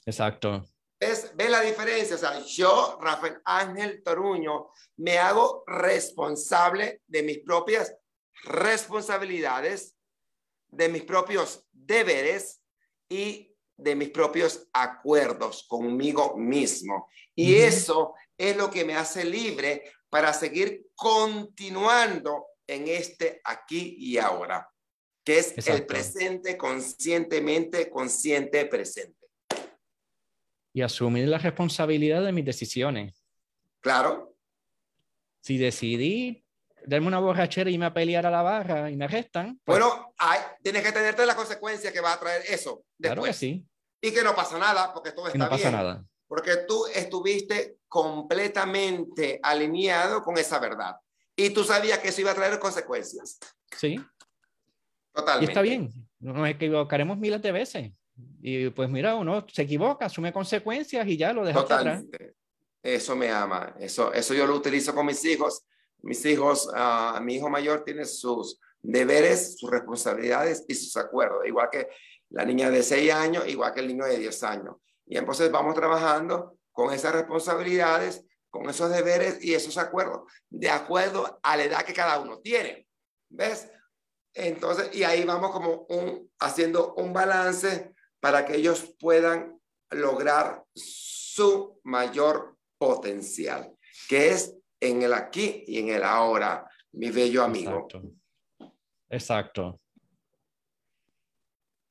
Exacto. 0.04 0.64
¿Ves, 1.00 1.32
¿Ve 1.34 1.48
la 1.48 1.60
diferencia? 1.60 2.16
O 2.16 2.18
sea, 2.18 2.40
yo, 2.44 2.98
Rafael 3.00 3.40
Ángel 3.44 4.02
Toruño, 4.02 4.70
me 4.96 5.18
hago 5.18 5.64
responsable 5.66 7.02
de 7.06 7.22
mis 7.22 7.38
propias 7.40 7.94
responsabilidades, 8.44 9.96
de 10.68 10.88
mis 10.88 11.02
propios 11.04 11.66
deberes 11.72 12.62
y 13.08 13.54
de 13.76 13.94
mis 13.94 14.10
propios 14.10 14.68
acuerdos 14.72 15.64
conmigo 15.68 16.36
mismo. 16.36 17.08
Y 17.34 17.56
eso 17.56 18.14
es 18.36 18.56
lo 18.56 18.70
que 18.70 18.84
me 18.84 18.96
hace 18.96 19.24
libre 19.24 19.90
para 20.08 20.32
seguir 20.32 20.86
continuando 20.94 22.46
en 22.66 22.88
este 22.88 23.40
aquí 23.44 23.96
y 23.98 24.18
ahora, 24.18 24.68
que 25.24 25.38
es 25.38 25.66
el 25.66 25.86
presente 25.86 26.56
conscientemente, 26.56 27.88
consciente 27.90 28.66
presente. 28.66 29.26
Y 30.72 30.82
asumir 30.82 31.28
la 31.28 31.38
responsabilidad 31.38 32.22
de 32.22 32.32
mis 32.32 32.44
decisiones. 32.44 33.24
Claro. 33.80 34.36
Si 35.40 35.56
decidí 35.56 36.44
darme 36.86 37.06
una 37.06 37.20
borrachera 37.20 37.70
y 37.70 37.78
me 37.78 37.86
a 37.86 37.94
pelear 37.94 38.26
a 38.26 38.30
la 38.30 38.42
barra 38.42 38.90
y 38.90 38.96
me 38.96 39.06
arrestan. 39.06 39.60
Pues 39.64 39.78
bueno, 39.78 40.14
hay, 40.18 40.40
tienes 40.62 40.82
que 40.82 40.92
tenerte 40.92 41.24
la 41.24 41.36
consecuencia 41.36 41.92
que 41.92 42.00
va 42.00 42.12
a 42.12 42.20
traer 42.20 42.42
eso. 42.48 42.84
Después. 42.98 43.14
Claro 43.14 43.22
que 43.22 43.32
sí. 43.32 43.66
Y 44.00 44.12
que 44.12 44.22
no 44.22 44.34
pasa 44.34 44.58
nada, 44.58 44.92
porque 44.92 45.12
todo 45.12 45.28
está 45.28 45.38
no 45.38 45.48
pasa 45.48 45.70
bien. 45.70 45.72
nada. 45.72 46.04
Porque 46.26 46.56
tú 46.68 46.86
estuviste 46.86 47.78
completamente 47.88 49.40
alineado 49.42 50.22
con 50.22 50.36
esa 50.36 50.58
verdad. 50.58 50.96
Y 51.36 51.50
tú 51.50 51.64
sabías 51.64 51.98
que 52.00 52.08
eso 52.08 52.20
iba 52.20 52.32
a 52.32 52.34
traer 52.34 52.58
consecuencias. 52.58 53.38
Sí. 53.76 53.98
Totalmente. 55.14 55.44
Y 55.44 55.48
está 55.48 55.62
bien. 55.62 55.90
Nos 56.18 56.48
equivocaremos 56.48 57.18
miles 57.18 57.40
de 57.40 57.52
veces. 57.52 57.92
Y 58.42 58.70
pues 58.70 58.90
mira, 58.90 59.14
uno 59.14 59.46
se 59.50 59.62
equivoca, 59.62 60.06
asume 60.06 60.32
consecuencias 60.32 61.06
y 61.06 61.16
ya 61.16 61.32
lo 61.32 61.44
deja 61.44 61.60
Totalmente. 61.60 62.34
Eso 62.82 63.16
me 63.16 63.30
ama. 63.30 63.74
Eso, 63.78 64.12
eso 64.12 64.34
yo 64.34 64.46
lo 64.46 64.54
utilizo 64.54 64.94
con 64.94 65.06
mis 65.06 65.24
hijos 65.24 65.64
mis 66.04 66.24
hijos, 66.26 66.68
uh, 66.68 67.20
mi 67.22 67.36
hijo 67.36 67.48
mayor 67.48 67.82
tiene 67.82 68.04
sus 68.04 68.60
deberes, 68.82 69.58
sus 69.58 69.70
responsabilidades 69.70 70.64
y 70.68 70.74
sus 70.74 70.96
acuerdos, 70.98 71.46
igual 71.46 71.70
que 71.72 71.88
la 72.28 72.44
niña 72.44 72.70
de 72.70 72.82
6 72.82 73.10
años, 73.12 73.48
igual 73.48 73.72
que 73.72 73.80
el 73.80 73.88
niño 73.88 74.04
de 74.04 74.18
10 74.18 74.42
años. 74.42 74.76
Y 75.06 75.16
entonces 75.16 75.50
vamos 75.50 75.74
trabajando 75.74 76.58
con 76.72 76.92
esas 76.92 77.14
responsabilidades, 77.14 78.22
con 78.50 78.68
esos 78.68 78.90
deberes 78.90 79.42
y 79.42 79.54
esos 79.54 79.78
acuerdos, 79.78 80.30
de 80.50 80.68
acuerdo 80.68 81.40
a 81.42 81.56
la 81.56 81.64
edad 81.64 81.84
que 81.84 81.94
cada 81.94 82.20
uno 82.20 82.38
tiene. 82.40 82.86
¿Ves? 83.30 83.70
Entonces, 84.34 84.94
y 84.94 85.04
ahí 85.04 85.24
vamos 85.24 85.52
como 85.52 85.86
un, 85.88 86.30
haciendo 86.40 86.94
un 86.94 87.12
balance 87.12 87.94
para 88.20 88.44
que 88.44 88.56
ellos 88.56 88.94
puedan 88.98 89.60
lograr 89.90 90.64
su 90.74 91.80
mayor 91.84 92.56
potencial, 92.76 93.76
que 94.08 94.30
es 94.30 94.56
en 94.80 95.02
el 95.02 95.12
aquí 95.14 95.64
y 95.66 95.78
en 95.78 95.90
el 95.90 96.02
ahora, 96.02 96.68
mi 96.92 97.10
bello 97.10 97.44
amigo. 97.44 97.70
Exacto. 97.70 98.02
Exacto. 99.08 99.80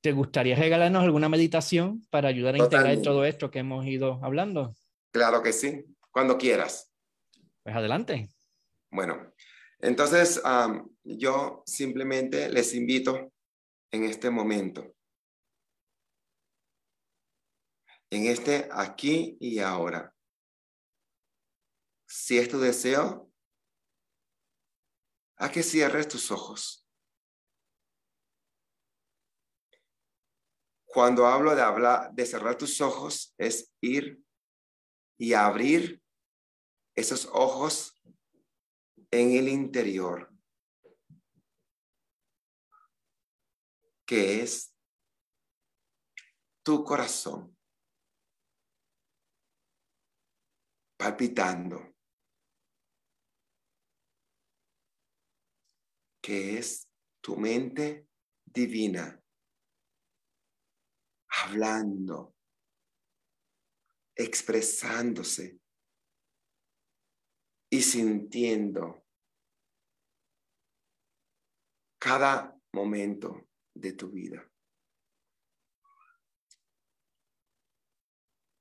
¿Te 0.02 0.12
gustaría 0.12 0.58
regalarnos 0.58 1.04
alguna 1.04 1.30
meditación 1.30 2.06
para 2.10 2.28
ayudar 2.28 2.56
a 2.56 2.58
integrar 2.58 3.02
todo 3.02 3.24
esto 3.24 3.50
que 3.50 3.60
hemos 3.60 3.86
ido 3.86 4.20
hablando? 4.22 4.76
Claro 5.12 5.42
que 5.42 5.54
sí, 5.54 5.86
cuando 6.12 6.38
quieras. 6.38 6.92
Pues 7.64 7.74
adelante. 7.74 8.30
Bueno, 8.92 9.32
entonces 9.80 10.42
yo 11.04 11.64
simplemente 11.66 12.50
les 12.50 12.74
invito 12.74 13.32
en 13.92 14.04
este 14.06 14.30
momento, 14.30 14.96
en 18.10 18.28
este 18.28 18.70
aquí 18.72 19.38
y 19.40 19.60
ahora. 19.60 20.16
Si 22.08 22.38
es 22.38 22.50
tu 22.50 22.60
deseo, 22.60 23.32
a 25.38 25.52
que 25.52 25.64
cierres 25.64 26.08
tus 26.08 26.32
ojos. 26.32 26.88
Cuando 30.86 31.26
hablo 31.26 31.56
de 31.56 31.62
hablar, 31.62 32.14
de 32.14 32.26
cerrar 32.26 32.58
tus 32.58 32.80
ojos, 32.80 33.34
es 33.38 33.74
ir 33.82 34.24
y 35.18 35.34
abrir 35.34 36.02
esos 36.96 37.26
ojos 37.34 38.00
en 39.10 39.32
el 39.36 39.48
interior, 39.48 40.33
que 44.06 44.42
es 44.42 44.76
tu 46.64 46.84
corazón, 46.84 47.58
palpitando, 50.98 51.94
que 56.22 56.58
es 56.58 56.90
tu 57.22 57.36
mente 57.36 58.08
divina, 58.46 59.22
hablando, 61.28 62.36
expresándose 64.16 65.60
y 67.70 67.82
sintiendo 67.82 69.06
cada 72.00 72.58
momento 72.74 73.50
de 73.74 73.94
tu 73.94 74.10
vida. 74.10 74.50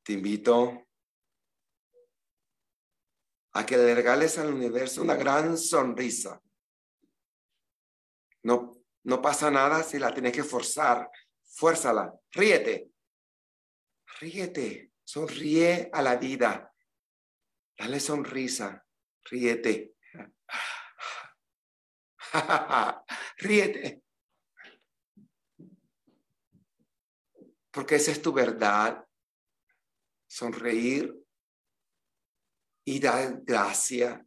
Te 0.04 0.14
invito 0.14 0.88
a 3.52 3.66
que 3.66 3.76
le 3.76 3.94
regales 3.94 4.38
al 4.38 4.52
universo 4.52 5.02
una 5.02 5.14
gran 5.14 5.56
sonrisa. 5.56 6.42
No, 8.42 8.72
no 9.04 9.22
pasa 9.22 9.50
nada 9.50 9.82
si 9.82 9.98
la 9.98 10.12
tienes 10.12 10.32
que 10.32 10.42
forzar. 10.42 11.08
Fuérzala, 11.44 12.12
ríete. 12.32 12.90
Ríete, 14.20 14.92
sonríe 15.04 15.90
a 15.92 16.02
la 16.02 16.16
vida. 16.16 16.74
Dale 17.78 18.00
sonrisa, 18.00 18.84
ríete. 19.24 19.94
ríete. 23.38 24.01
Porque 27.72 27.96
esa 27.96 28.12
es 28.12 28.20
tu 28.20 28.32
verdad. 28.32 29.04
Sonreír 30.28 31.14
y 32.84 33.00
dar 33.00 33.40
gracia 33.42 34.24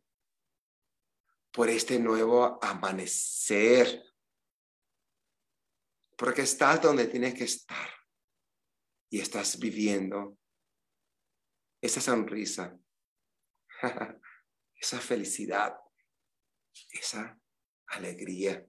por 1.51 1.69
este 1.69 1.99
nuevo 1.99 2.59
amanecer. 2.61 4.03
Porque 6.17 6.41
estás 6.41 6.81
donde 6.81 7.07
tienes 7.07 7.33
que 7.33 7.43
estar 7.43 7.89
y 9.09 9.19
estás 9.19 9.59
viviendo 9.59 10.37
esa 11.81 12.01
sonrisa, 12.01 12.77
esa 14.75 14.99
felicidad, 14.99 15.77
esa 16.91 17.39
alegría. 17.87 18.65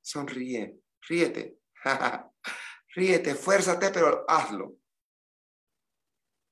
Sonríe, 0.00 0.80
ríete, 1.06 1.58
ríete, 2.94 3.34
fuérzate, 3.34 3.90
pero 3.90 4.24
hazlo. 4.28 4.76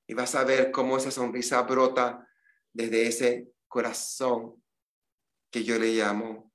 Y 0.07 0.13
vas 0.13 0.35
a 0.35 0.43
ver 0.43 0.71
cómo 0.71 0.97
esa 0.97 1.11
sonrisa 1.11 1.61
brota 1.61 2.27
desde 2.73 3.07
ese 3.07 3.53
corazón 3.67 4.63
que 5.51 5.63
yo 5.63 5.77
le 5.77 5.93
llamo 5.93 6.51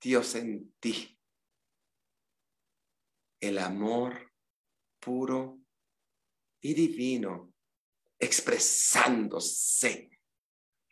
Dios 0.00 0.34
en 0.34 0.74
ti. 0.78 1.18
El 3.40 3.58
amor 3.58 4.32
puro 5.00 5.60
y 6.60 6.74
divino 6.74 7.52
expresándose 8.18 10.10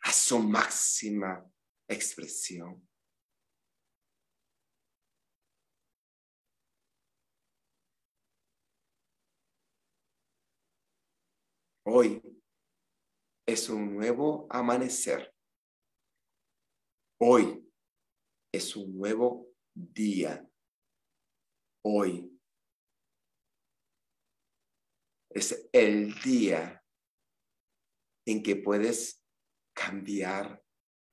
a 0.01 0.13
su 0.13 0.39
máxima 0.39 1.43
expresión. 1.87 2.87
Hoy 11.87 12.19
es 13.47 13.69
un 13.69 13.93
nuevo 13.93 14.47
amanecer. 14.49 15.31
Hoy 17.21 17.71
es 18.51 18.75
un 18.75 18.97
nuevo 18.97 19.53
día. 19.71 20.49
Hoy 21.83 22.35
es 25.29 25.69
el 25.71 26.19
día 26.21 26.83
en 28.25 28.41
que 28.41 28.55
puedes 28.55 29.23
cambiar 29.75 30.63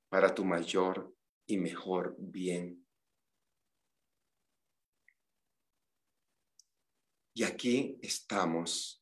para 0.09 0.35
tu 0.35 0.43
mayor 0.43 1.15
y 1.47 1.59
mejor 1.59 2.17
bien. 2.19 2.89
Y 7.35 7.45
aquí 7.45 7.99
estamos, 8.01 9.02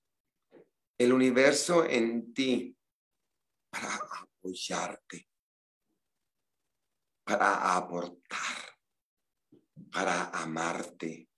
el 1.01 1.15
universo 1.15 1.87
en 1.87 2.35
ti 2.35 2.77
para 3.71 3.95
apoyarte, 3.95 5.31
para 7.25 7.75
aportar, 7.75 8.79
para 9.91 10.29
amarte, 10.29 11.31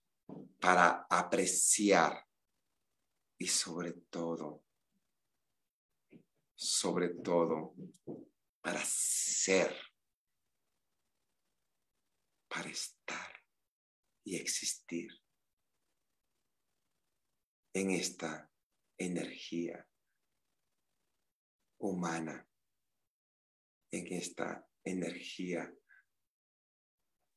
para 0.59 1.07
apreciar 1.09 2.27
y 3.39 3.47
sobre 3.47 3.93
todo 4.11 4.65
sobre 6.57 7.09
todo 7.09 7.75
para 8.61 8.85
ser, 8.85 9.77
para 12.49 12.69
estar 12.69 13.33
y 14.25 14.37
existir 14.37 15.11
en 17.75 17.91
esta 17.91 18.52
energía 18.99 19.88
humana, 21.78 22.49
en 23.90 24.07
esta 24.12 24.66
energía 24.84 25.72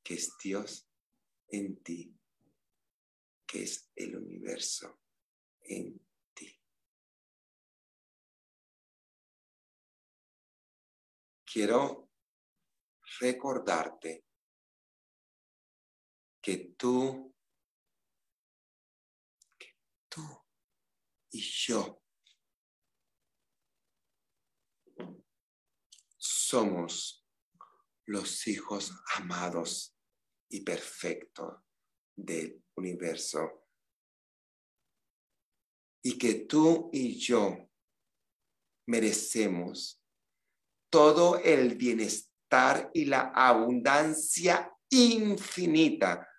que 0.03 0.13
es 0.13 0.35
Dios 0.41 0.87
en 1.47 1.81
ti, 1.83 2.17
que 3.45 3.63
es 3.63 3.91
el 3.95 4.15
universo 4.15 5.01
en 5.61 6.05
quiero 11.55 12.09
recordarte 13.21 14.25
que 16.41 16.75
tú, 16.77 17.33
que 19.57 19.77
tú 20.09 20.21
y 21.36 21.41
yo 21.41 22.01
somos 26.17 27.27
los 28.05 28.47
hijos 28.47 28.93
amados 29.15 29.97
y 30.49 30.61
perfectos 30.61 31.61
del 32.15 32.63
universo. 32.77 33.67
Y 36.05 36.17
que 36.17 36.45
tú 36.45 36.89
y 36.93 37.19
yo 37.19 37.69
merecemos 38.88 40.01
todo 40.89 41.38
el 41.39 41.75
bienestar 41.75 42.91
y 42.93 43.05
la 43.05 43.33
abundancia 43.36 44.71
infinita 44.89 46.29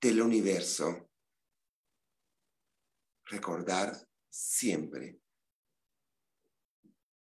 del 0.00 0.22
universo. 0.22 1.08
Recordar 3.26 4.08
siempre 4.34 5.20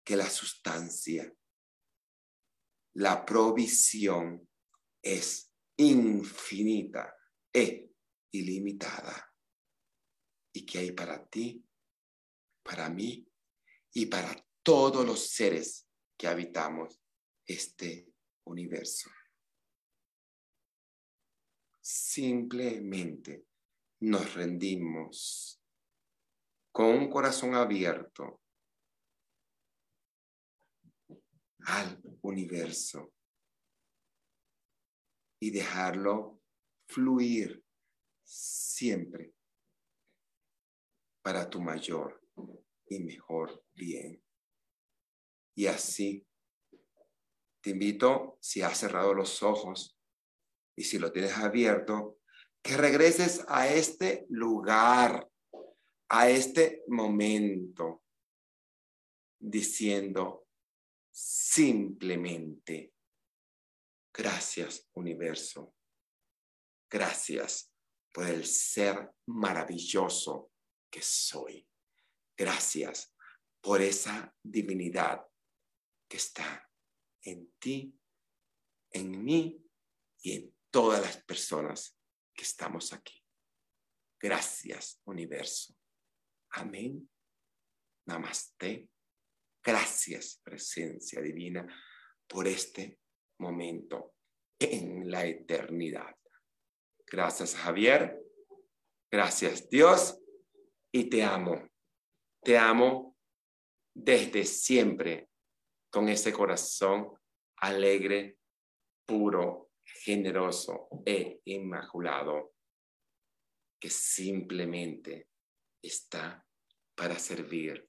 que 0.04 0.16
la 0.16 0.28
sustancia, 0.28 1.32
la 2.94 3.24
provisión 3.24 4.48
es 5.00 5.52
infinita 5.76 7.14
e 7.52 7.92
ilimitada 8.32 9.32
y 10.52 10.66
que 10.66 10.78
hay 10.78 10.90
para 10.90 11.24
ti, 11.28 11.64
para 12.64 12.90
mí 12.90 13.30
y 13.92 14.06
para 14.06 14.44
todos 14.64 15.06
los 15.06 15.28
seres 15.28 15.88
que 16.16 16.26
habitamos 16.26 17.00
este 17.44 18.12
universo. 18.46 19.10
Simplemente 21.80 23.46
nos 24.00 24.34
rendimos 24.34 25.62
con 26.76 26.88
un 26.88 27.08
corazón 27.08 27.54
abierto 27.54 28.42
al 31.60 31.98
universo 32.20 33.14
y 35.40 35.52
dejarlo 35.52 36.42
fluir 36.86 37.64
siempre 38.22 39.32
para 41.22 41.48
tu 41.48 41.62
mayor 41.62 42.22
y 42.90 42.98
mejor 42.98 43.64
bien. 43.72 44.22
Y 45.56 45.68
así, 45.68 46.26
te 47.62 47.70
invito, 47.70 48.36
si 48.42 48.60
has 48.60 48.76
cerrado 48.76 49.14
los 49.14 49.42
ojos 49.42 49.98
y 50.76 50.84
si 50.84 50.98
lo 50.98 51.10
tienes 51.10 51.38
abierto, 51.38 52.18
que 52.62 52.76
regreses 52.76 53.46
a 53.48 53.66
este 53.66 54.26
lugar, 54.28 55.26
a 56.08 56.30
este 56.30 56.84
momento, 56.88 58.04
diciendo 59.38 60.48
simplemente, 61.10 62.94
gracias 64.12 64.88
universo, 64.94 65.74
gracias 66.90 67.72
por 68.12 68.26
el 68.26 68.46
ser 68.46 69.10
maravilloso 69.26 70.52
que 70.90 71.02
soy. 71.02 71.68
Gracias 72.36 73.14
por 73.60 73.80
esa 73.80 74.34
divinidad 74.42 75.26
que 76.08 76.18
está 76.18 76.70
en 77.22 77.52
ti, 77.58 77.98
en 78.90 79.24
mí 79.24 79.62
y 80.22 80.32
en 80.32 80.56
todas 80.70 81.00
las 81.00 81.22
personas 81.24 81.98
que 82.34 82.42
estamos 82.42 82.92
aquí. 82.92 83.22
Gracias, 84.20 85.00
universo. 85.04 85.74
Amén. 86.56 87.06
Namaste. 88.06 88.88
Gracias, 89.62 90.40
presencia 90.42 91.20
divina, 91.20 91.66
por 92.26 92.46
este 92.46 93.00
momento 93.40 94.14
en 94.58 95.10
la 95.10 95.26
eternidad. 95.26 96.16
Gracias, 97.06 97.54
Javier. 97.56 98.18
Gracias, 99.10 99.68
Dios. 99.68 100.18
Y 100.92 101.10
te 101.10 101.22
amo. 101.22 101.68
Te 102.42 102.56
amo 102.56 103.16
desde 103.94 104.44
siempre 104.44 105.28
con 105.90 106.08
ese 106.08 106.32
corazón 106.32 107.18
alegre, 107.58 108.38
puro, 109.04 109.72
generoso 109.84 110.88
e 111.04 111.40
inmaculado 111.44 112.54
que 113.78 113.90
simplemente 113.90 115.28
está 115.82 116.45
para 116.96 117.18
servir 117.18 117.88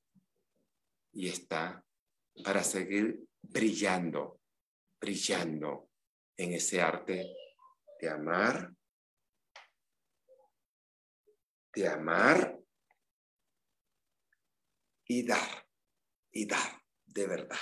y 1.13 1.29
está 1.29 1.83
para 2.43 2.63
seguir 2.63 3.25
brillando, 3.41 4.41
brillando 5.01 5.89
en 6.37 6.53
ese 6.53 6.81
arte 6.81 7.25
de 7.99 8.09
amar, 8.09 8.71
de 11.73 11.87
amar 11.87 12.59
y 15.07 15.25
dar, 15.25 15.67
y 16.31 16.45
dar 16.45 16.79
de 17.05 17.27
verdad. 17.27 17.57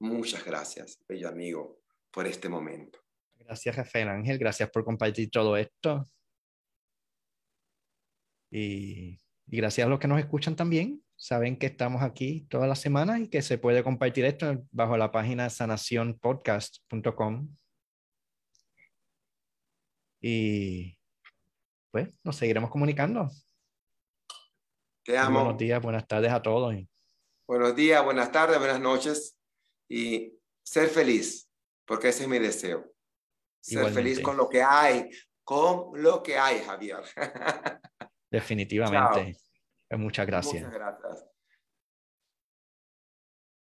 Muchas 0.00 0.44
gracias, 0.44 0.98
bello 1.06 1.28
amigo, 1.28 1.82
por 2.10 2.26
este 2.26 2.48
momento. 2.48 2.98
Gracias, 3.34 3.76
Rafael 3.76 4.08
Ángel. 4.08 4.38
Gracias 4.38 4.70
por 4.70 4.84
compartir 4.84 5.30
todo 5.30 5.56
esto. 5.56 6.04
Y, 8.50 9.20
y, 9.48 9.56
gracias 9.56 9.86
a 9.86 9.90
los 9.90 9.98
que 9.98 10.08
nos 10.08 10.18
escuchan 10.18 10.56
también. 10.56 11.02
Saben 11.16 11.58
que 11.58 11.66
estamos 11.66 12.02
aquí 12.02 12.46
toda 12.48 12.66
la 12.66 12.76
semana 12.76 13.18
y 13.18 13.28
que 13.28 13.42
se 13.42 13.58
puede 13.58 13.82
compartir 13.82 14.24
esto 14.24 14.64
bajo 14.70 14.96
la 14.96 15.10
página 15.10 15.50
sanacionpodcast.com. 15.50 17.48
Y 20.20 20.96
pues 21.90 22.08
nos 22.22 22.36
seguiremos 22.36 22.70
comunicando. 22.70 23.28
Te 25.04 25.16
amo. 25.16 25.40
Buenos 25.40 25.58
días, 25.58 25.82
buenas 25.82 26.06
tardes 26.06 26.32
a 26.32 26.42
todos. 26.42 26.74
Buenos 27.46 27.74
días, 27.74 28.04
buenas 28.04 28.30
tardes, 28.30 28.58
buenas 28.58 28.80
noches 28.80 29.38
y 29.88 30.38
ser 30.62 30.88
feliz, 30.88 31.50
porque 31.86 32.08
ese 32.08 32.24
es 32.24 32.28
mi 32.28 32.38
deseo. 32.38 32.92
Ser 33.60 33.78
Igualmente. 33.78 34.02
feliz 34.02 34.20
con 34.20 34.36
lo 34.36 34.48
que 34.48 34.62
hay, 34.62 35.08
con 35.42 36.00
lo 36.00 36.22
que 36.22 36.38
hay, 36.38 36.58
Javier. 36.60 37.02
Definitivamente. 38.30 39.36
Chao. 39.88 39.98
Muchas 39.98 40.26
gracias. 40.26 40.62
Muchas 40.62 40.74
gracias. 40.74 41.37